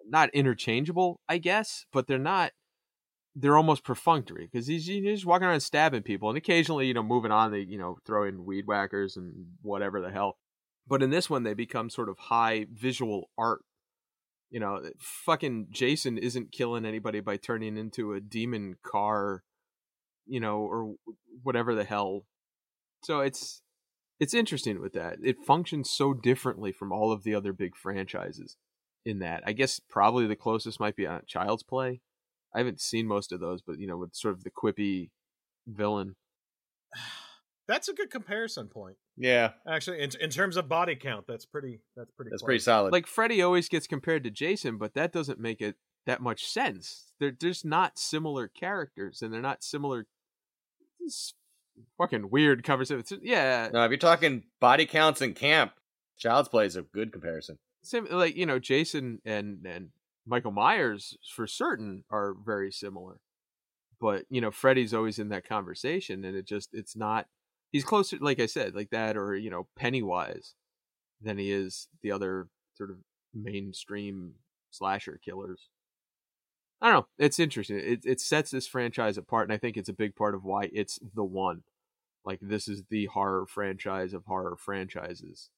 [0.08, 2.52] not interchangeable, I guess, but they're not.
[3.34, 7.02] They're almost perfunctory because he's, he's just walking around stabbing people, and occasionally, you know,
[7.02, 10.36] moving on, they you know throw in weed whackers and whatever the hell.
[10.86, 13.60] But in this one, they become sort of high visual art.
[14.50, 19.44] You know, eh, fucking Jason isn't killing anybody by turning into a demon car,
[20.26, 20.94] you know, or
[21.42, 22.26] whatever the hell.
[23.04, 23.62] So it's
[24.20, 25.18] it's interesting with that.
[25.22, 28.56] It functions so differently from all of the other big franchises
[29.04, 29.42] in that.
[29.46, 32.00] I guess probably the closest might be on Child's Play.
[32.54, 35.10] I haven't seen most of those, but you know, with sort of the quippy
[35.66, 36.16] villain.
[37.68, 38.96] that's a good comparison point.
[39.16, 39.52] Yeah.
[39.66, 41.80] Actually, in, in terms of body count, that's pretty.
[41.96, 42.30] That's pretty.
[42.30, 42.46] That's close.
[42.46, 42.92] pretty solid.
[42.92, 45.76] Like Freddy always gets compared to Jason, but that doesn't make it
[46.06, 47.12] that much sense.
[47.20, 50.06] They're just not similar characters, and they're not similar.
[51.98, 53.20] Fucking weird conversation.
[53.22, 55.72] Yeah, no, if you're talking body counts in camp,
[56.18, 57.58] Child's Play is a good comparison.
[57.82, 59.88] Sim- like you know, Jason and and
[60.26, 63.18] Michael Myers for certain are very similar,
[64.00, 67.26] but you know, Freddy's always in that conversation, and it just it's not.
[67.70, 70.54] He's closer, like I said, like that, or you know, Pennywise,
[71.22, 72.96] than he is the other sort of
[73.34, 74.34] mainstream
[74.70, 75.68] slasher killers.
[76.82, 77.06] I don't know.
[77.18, 77.78] It's interesting.
[77.78, 80.68] It it sets this franchise apart, and I think it's a big part of why
[80.72, 81.62] it's the one.
[82.24, 85.48] Like this is the horror franchise of horror franchises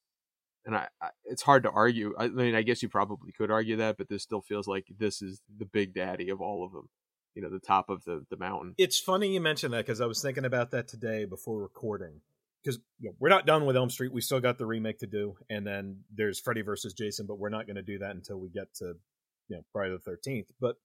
[0.67, 2.15] and I, I it's hard to argue.
[2.19, 5.23] I mean, I guess you probably could argue that, but this still feels like this
[5.23, 6.89] is the big daddy of all of them.
[7.35, 8.75] You know, the top of the the mountain.
[8.79, 12.21] It's funny you mentioned that because I was thinking about that today before recording.
[12.63, 15.07] Because you know, we're not done with Elm Street, we still got the remake to
[15.07, 18.39] do, and then there's Freddy versus Jason, but we're not going to do that until
[18.39, 18.95] we get to
[19.49, 20.47] you know Friday the Thirteenth.
[20.61, 20.77] But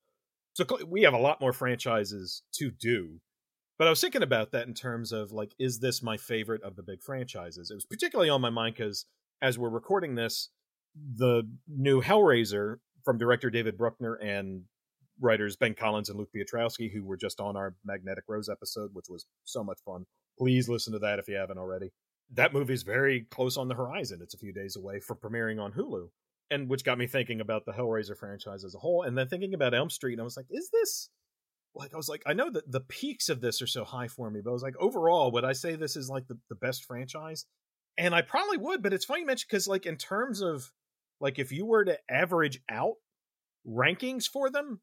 [0.59, 3.19] so we have a lot more franchises to do.
[3.77, 6.75] But I was thinking about that in terms of like, is this my favorite of
[6.75, 7.71] the big franchises?
[7.71, 9.05] It was particularly on my mind because
[9.41, 10.49] as we're recording this,
[11.15, 14.63] the new Hellraiser from director David Bruckner and
[15.21, 19.07] writers Ben Collins and Luke Piotrowski, who were just on our Magnetic Rose episode, which
[19.09, 20.05] was so much fun.
[20.37, 21.91] Please listen to that if you haven't already.
[22.33, 24.19] That movie is very close on the horizon.
[24.21, 26.09] It's a few days away from premiering on Hulu,
[26.51, 29.53] and which got me thinking about the Hellraiser franchise as a whole, and then thinking
[29.53, 30.13] about Elm Street.
[30.13, 31.09] And I was like, is this
[31.75, 34.29] like I was like, I know that the peaks of this are so high for
[34.29, 36.85] me, but I was like, overall, would I say this is like the, the best
[36.85, 37.45] franchise?
[37.97, 40.71] And I probably would, but it's funny you mention because like in terms of
[41.19, 42.95] like if you were to average out
[43.67, 44.81] rankings for them,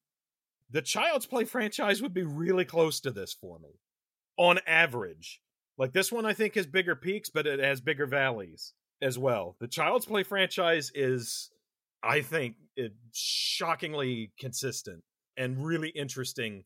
[0.70, 3.80] the Child's Play franchise would be really close to this for me
[4.36, 5.40] on average.
[5.78, 9.56] Like this one, I think has bigger peaks, but it has bigger valleys as well.
[9.60, 11.50] The Child's Play franchise is
[12.06, 15.02] I think, it shockingly consistent
[15.36, 16.64] and really interesting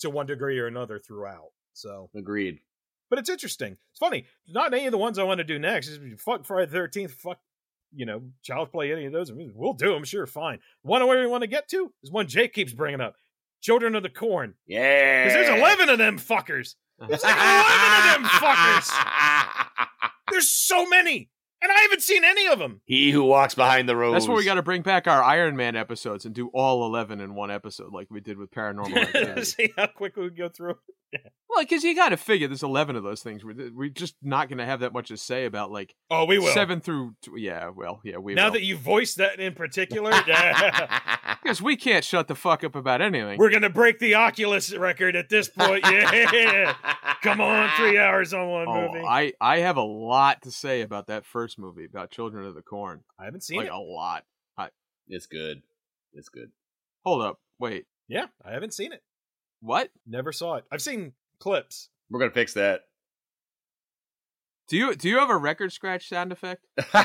[0.00, 1.50] to one degree or another throughout.
[1.72, 2.58] So agreed.
[3.10, 3.76] But it's interesting.
[3.90, 4.26] It's funny.
[4.48, 5.98] Not any of the ones I want to do next.
[6.18, 7.12] Fuck Friday the Thirteenth.
[7.12, 7.38] Fuck
[7.94, 8.92] you know, Child's Play.
[8.92, 9.30] Any of those?
[9.32, 10.04] We'll do them.
[10.04, 10.58] Sure, fine.
[10.82, 13.14] One where we want to get to is one Jake keeps bringing up.
[13.62, 14.54] Children of the Corn.
[14.66, 15.24] Yeah.
[15.24, 16.74] Because there's eleven of them fuckers.
[16.98, 18.90] There's like eleven of them fuckers.
[20.30, 21.30] There's so many.
[21.64, 22.82] And I haven't seen any of them.
[22.84, 24.12] He who walks behind the rose.
[24.12, 27.22] That's where we got to bring back our Iron Man episodes and do all 11
[27.22, 30.76] in one episode, like we did with Paranormal See how quick we go through.
[31.48, 33.44] Well, because you got to figure there's 11 of those things.
[33.44, 36.40] We're, we're just not going to have that much to say about, like, oh, we
[36.40, 36.52] will.
[36.52, 38.54] Seven through, yeah, well, yeah, we now will.
[38.54, 41.36] that you voiced that in particular, yeah.
[41.40, 43.38] Because we can't shut the fuck up about anything.
[43.38, 45.84] We're going to break the Oculus record at this point.
[45.84, 46.74] Yeah.
[47.22, 49.06] Come on, three hours on one oh, movie.
[49.06, 52.62] I, I have a lot to say about that first movie, about Children of the
[52.62, 53.02] Corn.
[53.18, 53.72] I haven't seen like, it.
[53.72, 54.24] a lot.
[54.56, 54.68] I,
[55.08, 55.62] it's good.
[56.12, 56.50] It's good.
[57.04, 57.40] Hold up.
[57.58, 57.86] Wait.
[58.08, 59.02] Yeah, I haven't seen it.
[59.60, 59.90] What?
[60.06, 60.64] Never saw it.
[60.70, 61.88] I've seen clips.
[62.10, 62.82] We're gonna fix that.
[64.68, 66.66] Do you do you have a record scratch sound effect?
[66.94, 67.04] uh,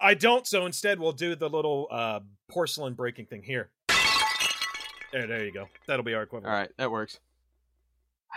[0.00, 0.46] I don't.
[0.46, 3.70] So instead, we'll do the little uh, porcelain breaking thing here.
[5.12, 5.68] There, there you go.
[5.86, 6.52] That'll be our equivalent.
[6.52, 7.20] All right, that works.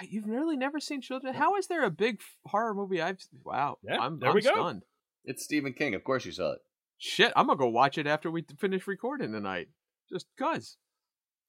[0.02, 1.34] You've really never seen Children?
[1.34, 3.02] How is there a big horror movie?
[3.02, 3.78] I've wow.
[3.84, 4.52] Yeah, I'm, there I'm we go.
[4.52, 4.84] stunned.
[5.26, 5.96] It's Stephen King.
[5.96, 6.60] Of course you saw it.
[6.98, 9.70] Shit, I'm gonna go watch it after we finish recording tonight.
[10.10, 10.78] Just cause.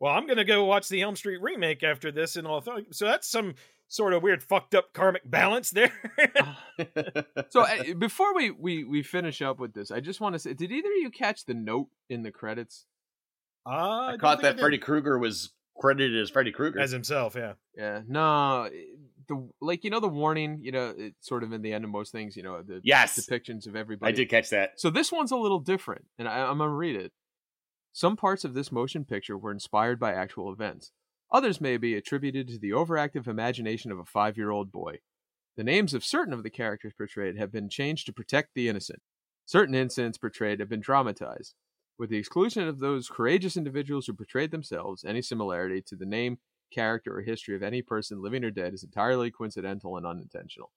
[0.00, 2.62] Well, I'm gonna go watch the Elm Street remake after this, and all.
[2.90, 3.54] So that's some
[3.88, 5.92] sort of weird, fucked up karmic balance there.
[7.48, 10.54] so uh, before we, we we finish up with this, I just want to say,
[10.54, 12.84] did either of you catch the note in the credits?
[13.66, 17.34] Uh, I, I caught that Freddy Krueger was credited as Freddy Krueger as himself.
[17.36, 17.54] Yeah.
[17.76, 18.02] Yeah.
[18.06, 18.68] No.
[19.28, 21.90] The like you know the warning you know it's sort of in the end of
[21.90, 24.12] most things you know the yes depictions of everybody.
[24.12, 24.80] I did catch that.
[24.80, 27.12] So this one's a little different, and I, I'm gonna read it.
[27.92, 30.92] Some parts of this motion picture were inspired by actual events.
[31.30, 35.00] Others may be attributed to the overactive imagination of a five year old boy.
[35.56, 39.00] The names of certain of the characters portrayed have been changed to protect the innocent.
[39.44, 41.54] Certain incidents portrayed have been dramatized.
[41.98, 46.38] With the exclusion of those courageous individuals who portrayed themselves, any similarity to the name,
[46.72, 50.70] character, or history of any person living or dead is entirely coincidental and unintentional.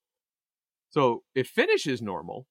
[0.90, 2.48] So it finishes normal,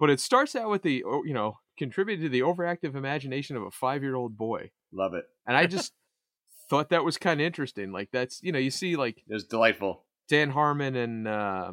[0.00, 3.70] but it starts out with the, you know, contributed to the overactive imagination of a
[3.70, 4.70] five year old boy.
[4.92, 5.24] Love it.
[5.46, 5.92] And I just
[6.70, 7.92] thought that was kind of interesting.
[7.92, 10.04] Like that's you know you see like it was delightful.
[10.28, 11.72] Dan Harmon and uh,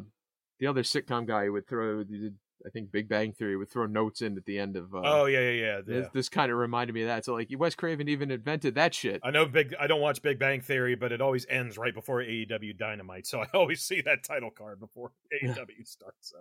[0.60, 2.04] the other sitcom guy would throw.
[2.66, 4.94] I think Big Bang Theory would throw notes in at the end of.
[4.94, 5.80] Uh, oh yeah, yeah, yeah.
[5.86, 7.24] This, this kind of reminded me of that.
[7.24, 9.20] So like Wes Craven even invented that shit.
[9.22, 9.74] I know big.
[9.78, 13.40] I don't watch Big Bang Theory, but it always ends right before AEW Dynamite, so
[13.42, 15.12] I always see that title card before
[15.42, 16.30] AEW starts.
[16.30, 16.38] So,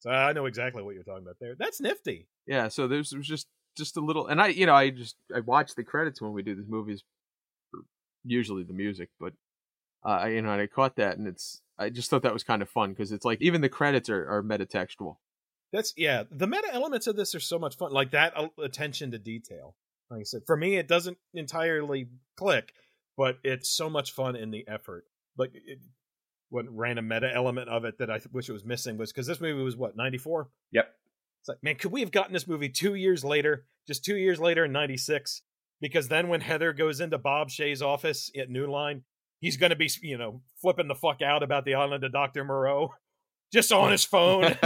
[0.00, 1.54] so I know exactly what you're talking about there.
[1.58, 2.28] That's nifty.
[2.46, 2.68] Yeah.
[2.68, 5.74] So there's was just just a little, and I you know I just I watch
[5.74, 7.02] the credits when we do these movies
[8.24, 9.34] usually the music, but
[10.04, 12.62] uh, you know, and I caught that, and it's I just thought that was kind
[12.62, 15.16] of fun because it's like even the credits are, are metatextual.
[15.74, 16.22] That's yeah.
[16.30, 18.32] The meta elements of this are so much fun, like that
[18.62, 19.74] attention to detail.
[20.08, 22.06] Like I said, for me, it doesn't entirely
[22.36, 22.72] click,
[23.16, 25.04] but it's so much fun in the effort.
[25.36, 25.80] Like it,
[26.48, 29.40] what random meta element of it that I wish it was missing was because this
[29.40, 30.48] movie was what ninety four.
[30.70, 30.86] Yep.
[31.40, 33.66] It's like, man, could we have gotten this movie two years later?
[33.88, 35.42] Just two years later in '96,
[35.80, 39.02] because then when Heather goes into Bob Shaye's office at New Line,
[39.40, 42.44] he's going to be, you know, flipping the fuck out about the island of Dr.
[42.44, 42.94] Moreau.
[43.54, 44.42] Just on his phone.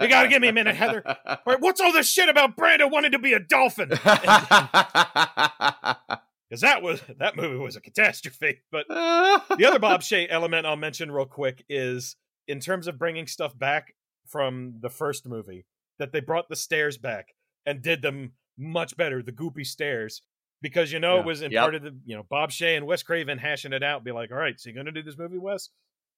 [0.00, 1.02] you got to give me a minute, Heather.
[1.44, 3.90] Right, what's all this shit about Brando wanting to be a dolphin?
[6.48, 8.60] Because that was that movie was a catastrophe.
[8.70, 12.14] But the other Bob Shaye element I'll mention real quick is
[12.46, 13.96] in terms of bringing stuff back
[14.28, 15.66] from the first movie,
[15.98, 17.34] that they brought the stairs back
[17.66, 19.24] and did them much better.
[19.24, 20.22] The goopy stairs
[20.62, 21.20] because you know yeah.
[21.22, 21.62] it was in yep.
[21.62, 24.04] part of the you know Bob Shaye and Wes Craven hashing it out.
[24.04, 25.70] Be like, all right, so you're gonna do this movie, Wes?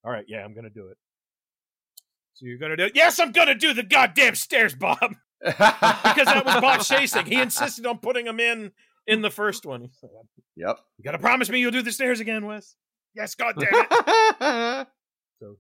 [0.05, 0.99] All right, yeah, I'm gonna do it.
[2.39, 2.93] So you're gonna do it?
[2.95, 4.99] Yes, I'm gonna do the goddamn stairs, Bob.
[5.45, 7.27] because that was Bob chasing.
[7.27, 8.71] He insisted on putting them in
[9.09, 9.91] in the first one.
[10.57, 10.79] Yep.
[10.99, 12.77] You gotta promise me you'll do the stairs again, Wes.
[13.15, 14.89] Yes, god damn it.
[15.41, 15.57] so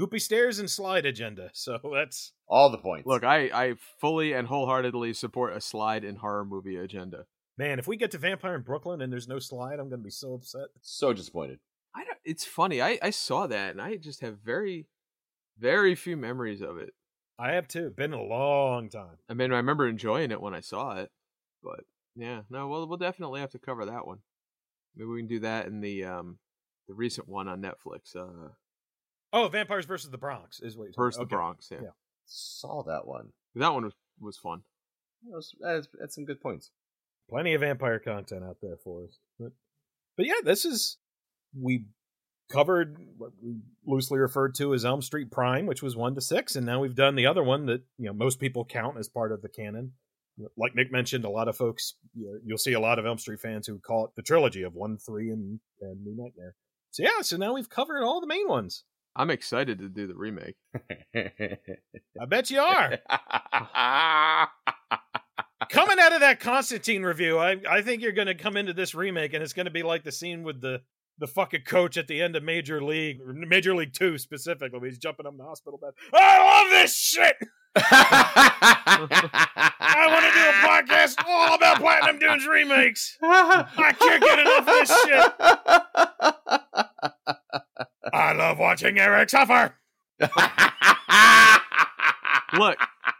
[0.00, 1.50] goopy stairs and slide agenda.
[1.52, 3.06] So that's all the points.
[3.06, 7.26] Look, I I fully and wholeheartedly support a slide and horror movie agenda.
[7.58, 10.04] Man, if we get to Vampire in Brooklyn and there's no slide, I'm going to
[10.04, 10.66] be so upset.
[10.82, 11.58] So disappointed.
[11.94, 12.82] I don't, it's funny.
[12.82, 14.86] I, I saw that and I just have very,
[15.58, 16.90] very few memories of it.
[17.38, 17.90] I have too.
[17.90, 19.18] Been a long time.
[19.28, 21.10] I mean, I remember enjoying it when I saw it,
[21.62, 21.80] but
[22.14, 24.18] yeah, no, we'll we'll definitely have to cover that one.
[24.96, 26.38] Maybe we can do that in the um
[26.88, 28.16] the recent one on Netflix.
[28.16, 28.52] Uh,
[29.32, 30.88] oh, Vampires versus the Bronx is what.
[30.88, 31.24] you Versus okay.
[31.24, 31.78] the Bronx, yeah.
[31.82, 31.90] yeah.
[32.26, 33.32] Saw that one.
[33.54, 34.62] That one was was fun.
[35.30, 36.70] That's, that's, that's some good points.
[37.28, 39.18] Plenty of vampire content out there for us.
[39.38, 39.52] But,
[40.16, 40.98] but yeah, this is
[41.60, 41.86] we
[42.48, 43.56] covered what we
[43.86, 46.94] loosely referred to as Elm Street Prime, which was one to six, and now we've
[46.94, 49.92] done the other one that you know most people count as part of the canon.
[50.56, 53.18] Like Nick mentioned, a lot of folks you know, you'll see a lot of Elm
[53.18, 56.54] Street fans who call it the trilogy of one, three, and, and New Nightmare.
[56.90, 58.84] So yeah, so now we've covered all the main ones.
[59.14, 60.56] I'm excited to do the remake.
[61.14, 62.98] I bet you are.
[65.70, 68.94] Coming out of that Constantine review, I I think you're going to come into this
[68.94, 70.82] remake and it's going to be like the scene with the
[71.18, 74.88] the fucking coach at the end of Major League, Major League Two specifically.
[74.88, 75.92] He's jumping up in the hospital bed.
[76.12, 77.36] I love this shit.
[77.78, 78.96] I
[80.08, 83.18] want to do a podcast all about Platinum Dunes remakes.
[83.22, 85.32] I can't get enough of this shit.
[88.12, 89.74] I love watching Eric suffer.
[92.58, 92.78] Look,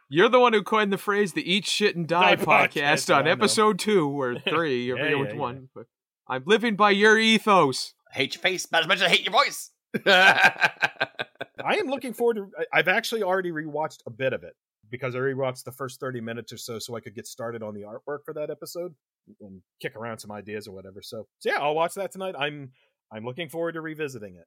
[0.08, 3.26] you're the one who coined the phrase the Eat Shit and Die, podcast, podcast, on
[3.26, 5.40] episode two or three, or Yeah, yeah, which yeah.
[5.40, 5.68] one.
[5.74, 5.86] But
[6.28, 7.94] I'm living by your ethos.
[8.12, 9.70] I hate your face about as much as I hate your voice.
[10.04, 12.50] I am looking forward to.
[12.58, 14.54] I- I've actually already rewatched a bit of it
[14.90, 17.74] because I rewatched the first thirty minutes or so, so I could get started on
[17.74, 18.94] the artwork for that episode
[19.40, 21.02] and kick around some ideas or whatever.
[21.02, 22.34] So, so yeah, I'll watch that tonight.
[22.38, 22.72] I'm
[23.12, 24.46] I'm looking forward to revisiting it.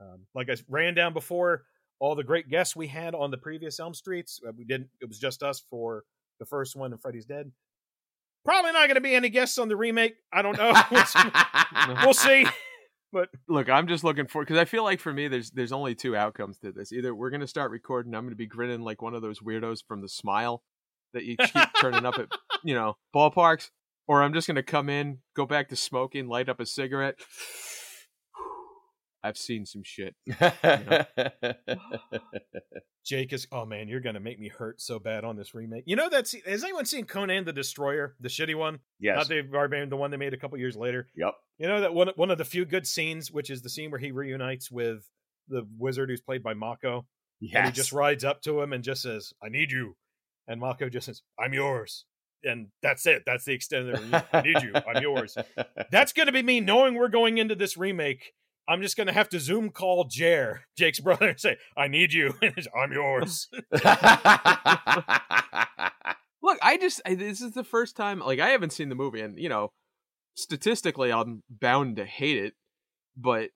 [0.00, 1.64] Um, like I ran down before,
[1.98, 4.40] all the great guests we had on the previous Elm Streets.
[4.46, 4.88] Uh, we didn't.
[5.00, 6.04] It was just us for
[6.38, 7.50] the first one, and Freddy's Dead.
[8.44, 10.14] Probably not going to be any guests on the remake.
[10.32, 10.72] I don't know.
[12.04, 12.46] we'll, see.
[13.12, 15.94] But Look, I'm just looking for because I feel like for me, there's there's only
[15.94, 16.92] two outcomes to this.
[16.92, 20.00] Either we're gonna start recording, I'm gonna be grinning like one of those weirdos from
[20.00, 20.62] the Smile
[21.12, 22.28] that you keep turning up at
[22.64, 23.70] you know ballparks,
[24.06, 27.16] or I'm just gonna come in, go back to smoking, light up a cigarette.
[29.22, 30.16] I've seen some shit.
[33.04, 33.46] Jake is.
[33.50, 35.84] Oh man, you're gonna make me hurt so bad on this remake.
[35.86, 36.28] You know that?
[36.28, 38.80] scene- Has anyone seen Conan the Destroyer, the shitty one?
[38.98, 39.16] yes.
[39.16, 41.08] Not the barbarian, the one they made a couple years later.
[41.16, 41.34] Yep.
[41.58, 44.00] You know that one one of the few good scenes, which is the scene where
[44.00, 45.08] he reunites with
[45.48, 47.06] the wizard who's played by Mako,
[47.54, 49.96] and he just rides up to him and just says, "I need you,"
[50.46, 52.04] and Mako just says, "I'm yours,"
[52.44, 53.24] and that's it.
[53.26, 54.24] That's the extent of the.
[54.32, 54.72] I need you.
[54.74, 55.36] I'm yours.
[55.90, 58.32] That's gonna be me knowing we're going into this remake.
[58.70, 62.34] I'm just gonna have to Zoom call Jer, Jake's brother, and say, "I need you."
[62.76, 63.48] I'm yours.
[63.72, 63.82] Look,
[66.62, 69.36] I just I, this is the first time like I haven't seen the movie, and
[69.36, 69.72] you know,
[70.36, 72.54] statistically, I'm bound to hate it,
[73.16, 73.50] but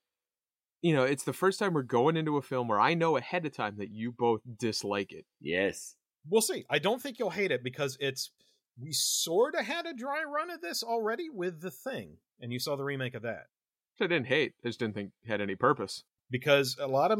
[0.82, 3.46] you know, it's the first time we're going into a film where I know ahead
[3.46, 5.26] of time that you both dislike it.
[5.40, 5.94] yes.
[6.28, 6.64] we'll see.
[6.68, 8.32] I don't think you'll hate it because it's
[8.80, 12.58] we sort of had a dry run of this already with the thing, and you
[12.58, 13.53] saw the remake of that Which
[14.00, 14.52] I didn't hate.
[14.64, 16.04] I just didn't think it had any purpose.
[16.30, 17.18] because a lot of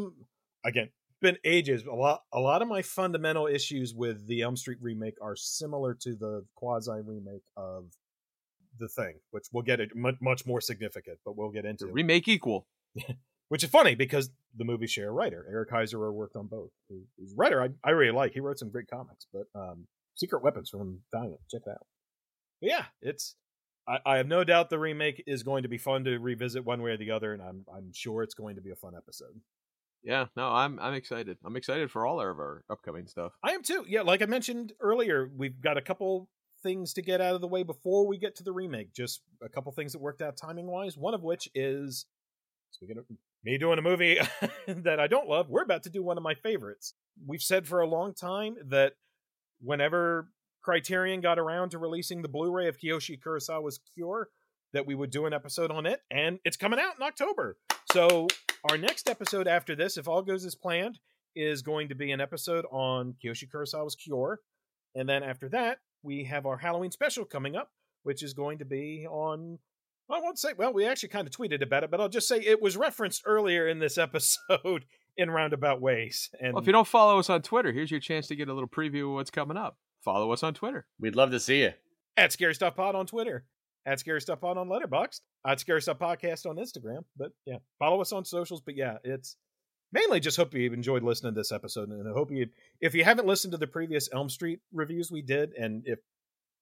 [0.65, 4.57] again it's been ages a lot a lot of my fundamental issues with the Elm
[4.57, 7.85] Street remake are similar to the quasi remake of
[8.79, 11.93] the thing, which we'll get it much, much more significant, but we'll get into The
[11.93, 12.67] remake equal.
[13.49, 15.45] which is funny because the movie share a writer.
[15.49, 16.71] Eric Heisserer worked on both.
[16.89, 18.33] He- He's a writer I, I really like.
[18.33, 21.39] He wrote some great comics, but um, Secret Weapons from Valiant.
[21.49, 21.87] Check that out.
[22.61, 23.35] But yeah, it's.
[23.87, 26.81] I, I have no doubt the remake is going to be fun to revisit one
[26.81, 29.41] way or the other, and I'm I'm sure it's going to be a fun episode.
[30.03, 31.37] Yeah, no, I'm I'm excited.
[31.43, 33.33] I'm excited for all of our upcoming stuff.
[33.43, 33.85] I am too.
[33.87, 36.29] Yeah, like I mentioned earlier, we've got a couple
[36.63, 38.93] things to get out of the way before we get to the remake.
[38.93, 40.97] Just a couple things that worked out timing wise.
[40.97, 42.05] One of which is
[42.71, 43.05] speaking of
[43.43, 44.19] me doing a movie
[44.67, 46.93] that I don't love, we're about to do one of my favorites.
[47.25, 48.93] We've said for a long time that
[49.61, 50.29] whenever
[50.65, 54.29] Criterion got around to releasing the Blu-ray of Kiyoshi Kurosawa's Cure,
[54.73, 57.55] that we would do an episode on it, and it's coming out in October.
[57.91, 58.27] So
[58.69, 60.97] our next episode after this, if all goes as planned,
[61.35, 64.39] is going to be an episode on Kiyoshi Kurosawa's Cure.
[64.95, 67.69] And then after that, we have our Halloween special coming up,
[68.01, 69.59] which is going to be on.
[70.09, 72.39] I won't say, well, we actually kind of tweeted about it, but I'll just say
[72.39, 74.85] it was referenced earlier in this episode
[75.15, 76.31] in roundabout ways.
[76.41, 78.53] And Well, if you don't follow us on Twitter, here's your chance to get a
[78.53, 79.77] little preview of what's coming up.
[80.05, 80.85] Follow us on Twitter.
[80.99, 81.73] We'd love to see you.
[82.15, 83.43] at Scary Stuff Pod on Twitter,
[83.85, 87.03] at Scary Stuff Pod on Letterboxd, at Scary Stuff Podcast on Instagram.
[87.17, 88.61] But yeah, follow us on socials.
[88.61, 89.35] But yeah, it's
[89.91, 92.47] mainly just hope you enjoyed listening to this episode, and I hope you,
[92.79, 95.99] if you haven't listened to the previous Elm Street reviews we did, and if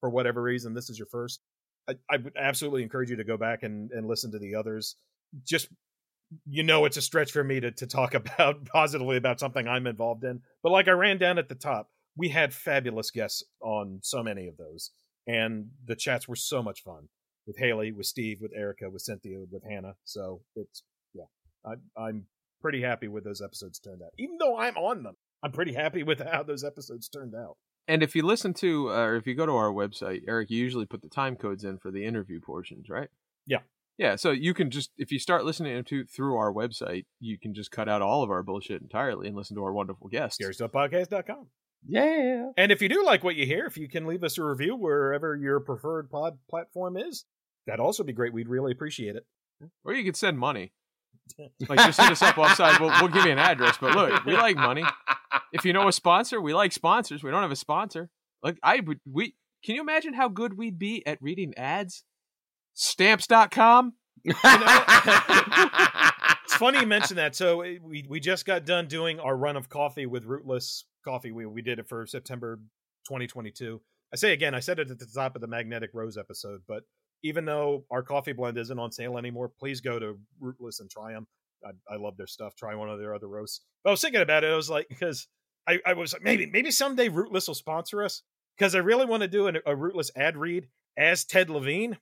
[0.00, 1.40] for whatever reason this is your first,
[1.88, 4.96] I, I would absolutely encourage you to go back and, and listen to the others.
[5.44, 5.68] Just
[6.46, 9.86] you know, it's a stretch for me to to talk about positively about something I'm
[9.86, 14.00] involved in, but like I ran down at the top, we had fabulous guests on
[14.02, 14.90] so many of those
[15.26, 17.08] and the chats were so much fun
[17.46, 19.94] with Hailey, with Steve, with Erica, with Cynthia, with Hannah.
[20.04, 20.82] So it's
[21.12, 21.24] yeah,
[21.64, 22.26] I, I'm
[22.60, 24.12] pretty happy with those episodes turned out.
[24.18, 27.56] Even though I'm on them, I'm pretty happy with how those episodes turned out.
[27.86, 30.58] And if you listen to, uh, or if you go to our website, Eric, you
[30.58, 33.08] usually put the time codes in for the interview portions, right?
[33.46, 33.58] Yeah.
[33.98, 34.16] Yeah.
[34.16, 37.70] So you can just, if you start listening to through our website, you can just
[37.70, 40.42] cut out all of our bullshit entirely and listen to our wonderful guests.
[40.42, 41.48] ScaryStuffPodcast.com.
[41.86, 42.50] Yeah.
[42.56, 44.76] And if you do like what you hear, if you can leave us a review
[44.76, 47.24] wherever your preferred pod platform is,
[47.66, 48.32] that'd also be great.
[48.32, 49.26] We'd really appreciate it.
[49.84, 50.72] Or you could send money.
[51.68, 52.78] Like just hit us up offside.
[52.80, 53.78] We'll, we'll give you an address.
[53.80, 54.84] But look, we like money.
[55.52, 57.22] If you know a sponsor, we like sponsors.
[57.22, 58.10] We don't have a sponsor.
[58.42, 59.34] Like I would, we
[59.64, 62.04] can you imagine how good we'd be at reading ads?
[62.74, 63.94] Stamps.com.
[66.54, 67.34] It's funny you mentioned that.
[67.34, 71.32] So eh, we we just got done doing our run of coffee with Rootless Coffee.
[71.32, 72.60] We we did it for September
[73.08, 73.80] 2022.
[74.12, 76.84] I say again, I said it at the top of the Magnetic Rose episode, but
[77.24, 81.12] even though our coffee blend isn't on sale anymore, please go to Rootless and try
[81.12, 81.26] them.
[81.66, 82.54] I, I love their stuff.
[82.54, 83.62] Try one of their other roasts.
[83.82, 84.52] But I was thinking about it.
[84.52, 85.26] I was like, because
[85.66, 88.22] I, I was like, maybe maybe someday Rootless will sponsor us
[88.56, 91.98] because I really want to do an, a Rootless ad read as Ted Levine,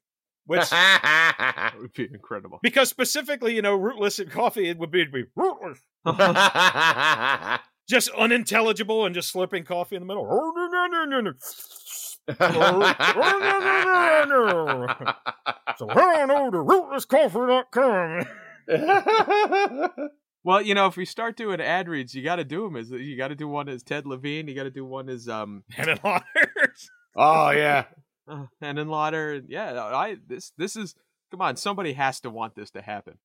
[0.46, 0.70] which
[1.80, 2.58] would be incredible.
[2.62, 5.78] because specifically, you know, Rootless and coffee it would be, be Rootless,
[7.88, 10.24] just unintelligible and just slurping coffee in the middle.
[15.76, 18.26] So head on over to rootlesscoffee.com.
[20.44, 22.90] Well, you know, if we start doing ad reads, you got to do them as
[22.90, 24.48] you got to do one as Ted Levine.
[24.48, 26.88] You got to do one as um And Lauders.
[27.16, 27.84] oh yeah.
[28.32, 29.44] Uh, Henenlotter.
[29.48, 30.94] Yeah, I this this is
[31.30, 31.56] come on.
[31.56, 33.18] Somebody has to want this to happen.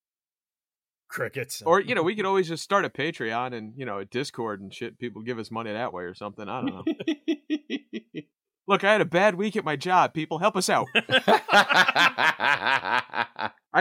[1.08, 1.62] Crickets.
[1.62, 4.60] Or you know, we could always just start a Patreon and you know a Discord
[4.60, 4.98] and shit.
[4.98, 6.48] People give us money that way or something.
[6.48, 6.84] I don't know.
[8.68, 10.12] Look, I had a bad week at my job.
[10.12, 10.86] People, help us out.
[10.94, 11.00] I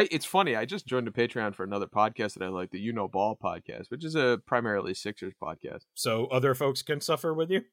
[0.09, 0.55] it's funny.
[0.55, 3.37] I just joined a Patreon for another podcast that I like, the You Know Ball
[3.41, 5.81] podcast, which is a primarily Sixers podcast.
[5.93, 7.63] so other folks can suffer with you?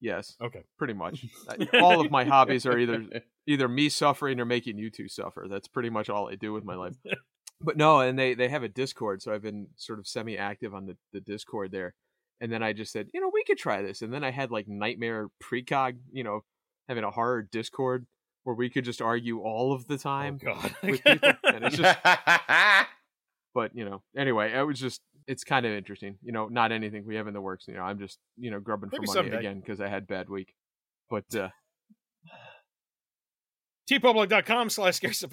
[0.00, 0.62] Yes, Okay.
[0.78, 1.24] pretty much.
[1.74, 3.04] All of my hobbies are either
[3.46, 5.46] either me suffering or making you two suffer.
[5.48, 6.96] That's pretty much all I do with my life.
[7.58, 10.74] But no, and they they have a Discord, so I've been sort of semi active
[10.74, 11.94] on the the Discord there.
[12.38, 14.02] And then I just said, you know, we could try this.
[14.02, 16.44] And then I had like nightmare precog, you know,
[16.86, 18.06] having a horror Discord
[18.44, 20.74] where we could just argue all of the oh, time oh, God.
[20.82, 21.32] with people.
[21.44, 21.98] And it's just
[23.56, 27.04] but you know anyway it was just it's kind of interesting you know not anything
[27.06, 29.28] we have in the works you know i'm just you know grubbing Maybe for money
[29.30, 29.38] someday.
[29.38, 30.54] again because i had bad week
[31.10, 31.48] but uh
[33.90, 35.24] teepublic.com slash scarce-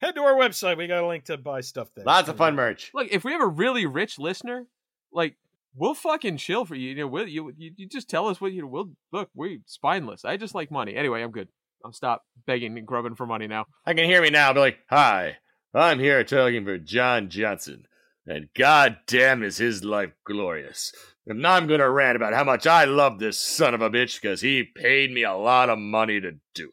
[0.00, 0.76] Head to our website.
[0.76, 2.04] We got a link to buy stuff there.
[2.04, 2.90] Lots of fun merch.
[2.92, 4.66] look if we have a really rich listener
[5.12, 5.36] like
[5.76, 8.52] we'll fucking chill for you you know we'll you, you, you just tell us what
[8.52, 11.48] you we'll look we spineless i just like money anyway i'm good
[11.84, 14.52] i'll stop begging and grubbing for money now I can hear me now.
[14.52, 15.36] Be like, "Hi,
[15.74, 17.86] I'm here talking for John Johnson,
[18.26, 20.92] and god damn is his life glorious."
[21.26, 24.20] And now I'm gonna rant about how much I love this son of a bitch
[24.20, 26.70] because he paid me a lot of money to do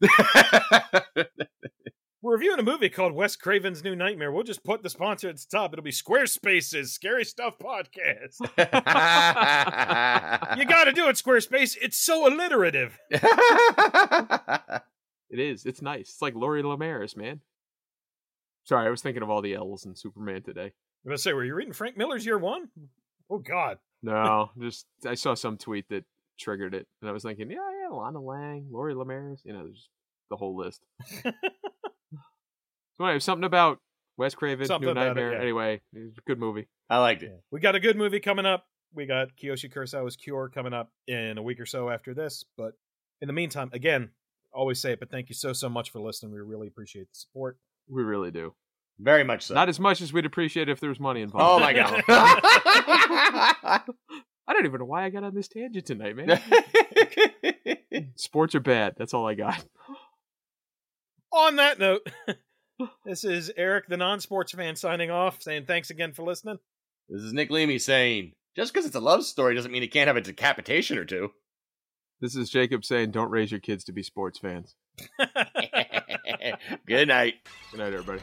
[0.00, 1.28] it.
[2.20, 4.32] We're reviewing a movie called Wes Craven's New Nightmare.
[4.32, 5.72] We'll just put the sponsor at the top.
[5.72, 8.40] It'll be Squarespace's Scary Stuff Podcast.
[10.58, 11.76] You got to do it, Squarespace.
[11.80, 12.98] It's so alliterative.
[15.30, 17.40] it is it's nice it's like Lori Lemaris, man
[18.64, 20.72] sorry i was thinking of all the l's in superman today
[21.04, 22.68] I'm gonna say, were you reading Frank Miller's Year One?
[23.30, 26.04] Oh God, No, just I saw some tweet that
[26.38, 29.88] triggered it, and I was thinking, yeah, yeah, Lana Lang, Lori Lemaris, you know, there's
[30.30, 30.82] the whole list.
[31.24, 33.78] so anyway, something about
[34.16, 35.32] Wes Craven, Something New about it, Nightmare.
[35.34, 35.40] yeah.
[35.40, 36.68] Anyway, it's a good movie.
[36.90, 37.32] I liked it.
[37.50, 38.64] we got a good movie coming up.
[38.94, 42.44] We got Kiyoshi Kurosawa's Cure coming up in a week or so after this.
[42.56, 42.72] But
[43.20, 44.10] in the meantime, again,
[44.52, 46.32] always say it, but thank you so so much for listening.
[46.32, 47.58] We really appreciate the support.
[47.88, 48.54] We really do.
[48.98, 49.54] Very much so.
[49.54, 51.62] Not as much as we'd appreciate if there was money involved.
[51.62, 52.02] oh my god.
[54.48, 56.40] I don't even know why I got on this tangent tonight, man.
[58.16, 58.94] Sports are bad.
[58.96, 59.62] That's all I got.
[61.32, 62.08] On that note,
[63.04, 66.58] this is Eric, the non-sports fan, signing off, saying thanks again for listening.
[67.08, 70.08] this is Nick Leamy saying, just because it's a love story doesn't mean it can't
[70.08, 71.30] have a decapitation or two.
[72.20, 74.74] This is Jacob saying, "Don't raise your kids to be sports fans."
[76.86, 77.34] Good night.
[77.70, 78.20] Good night, everybody.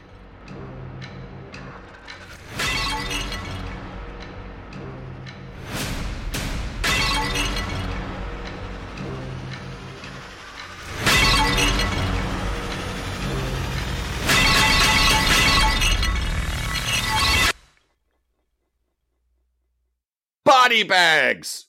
[20.76, 21.68] Body bags.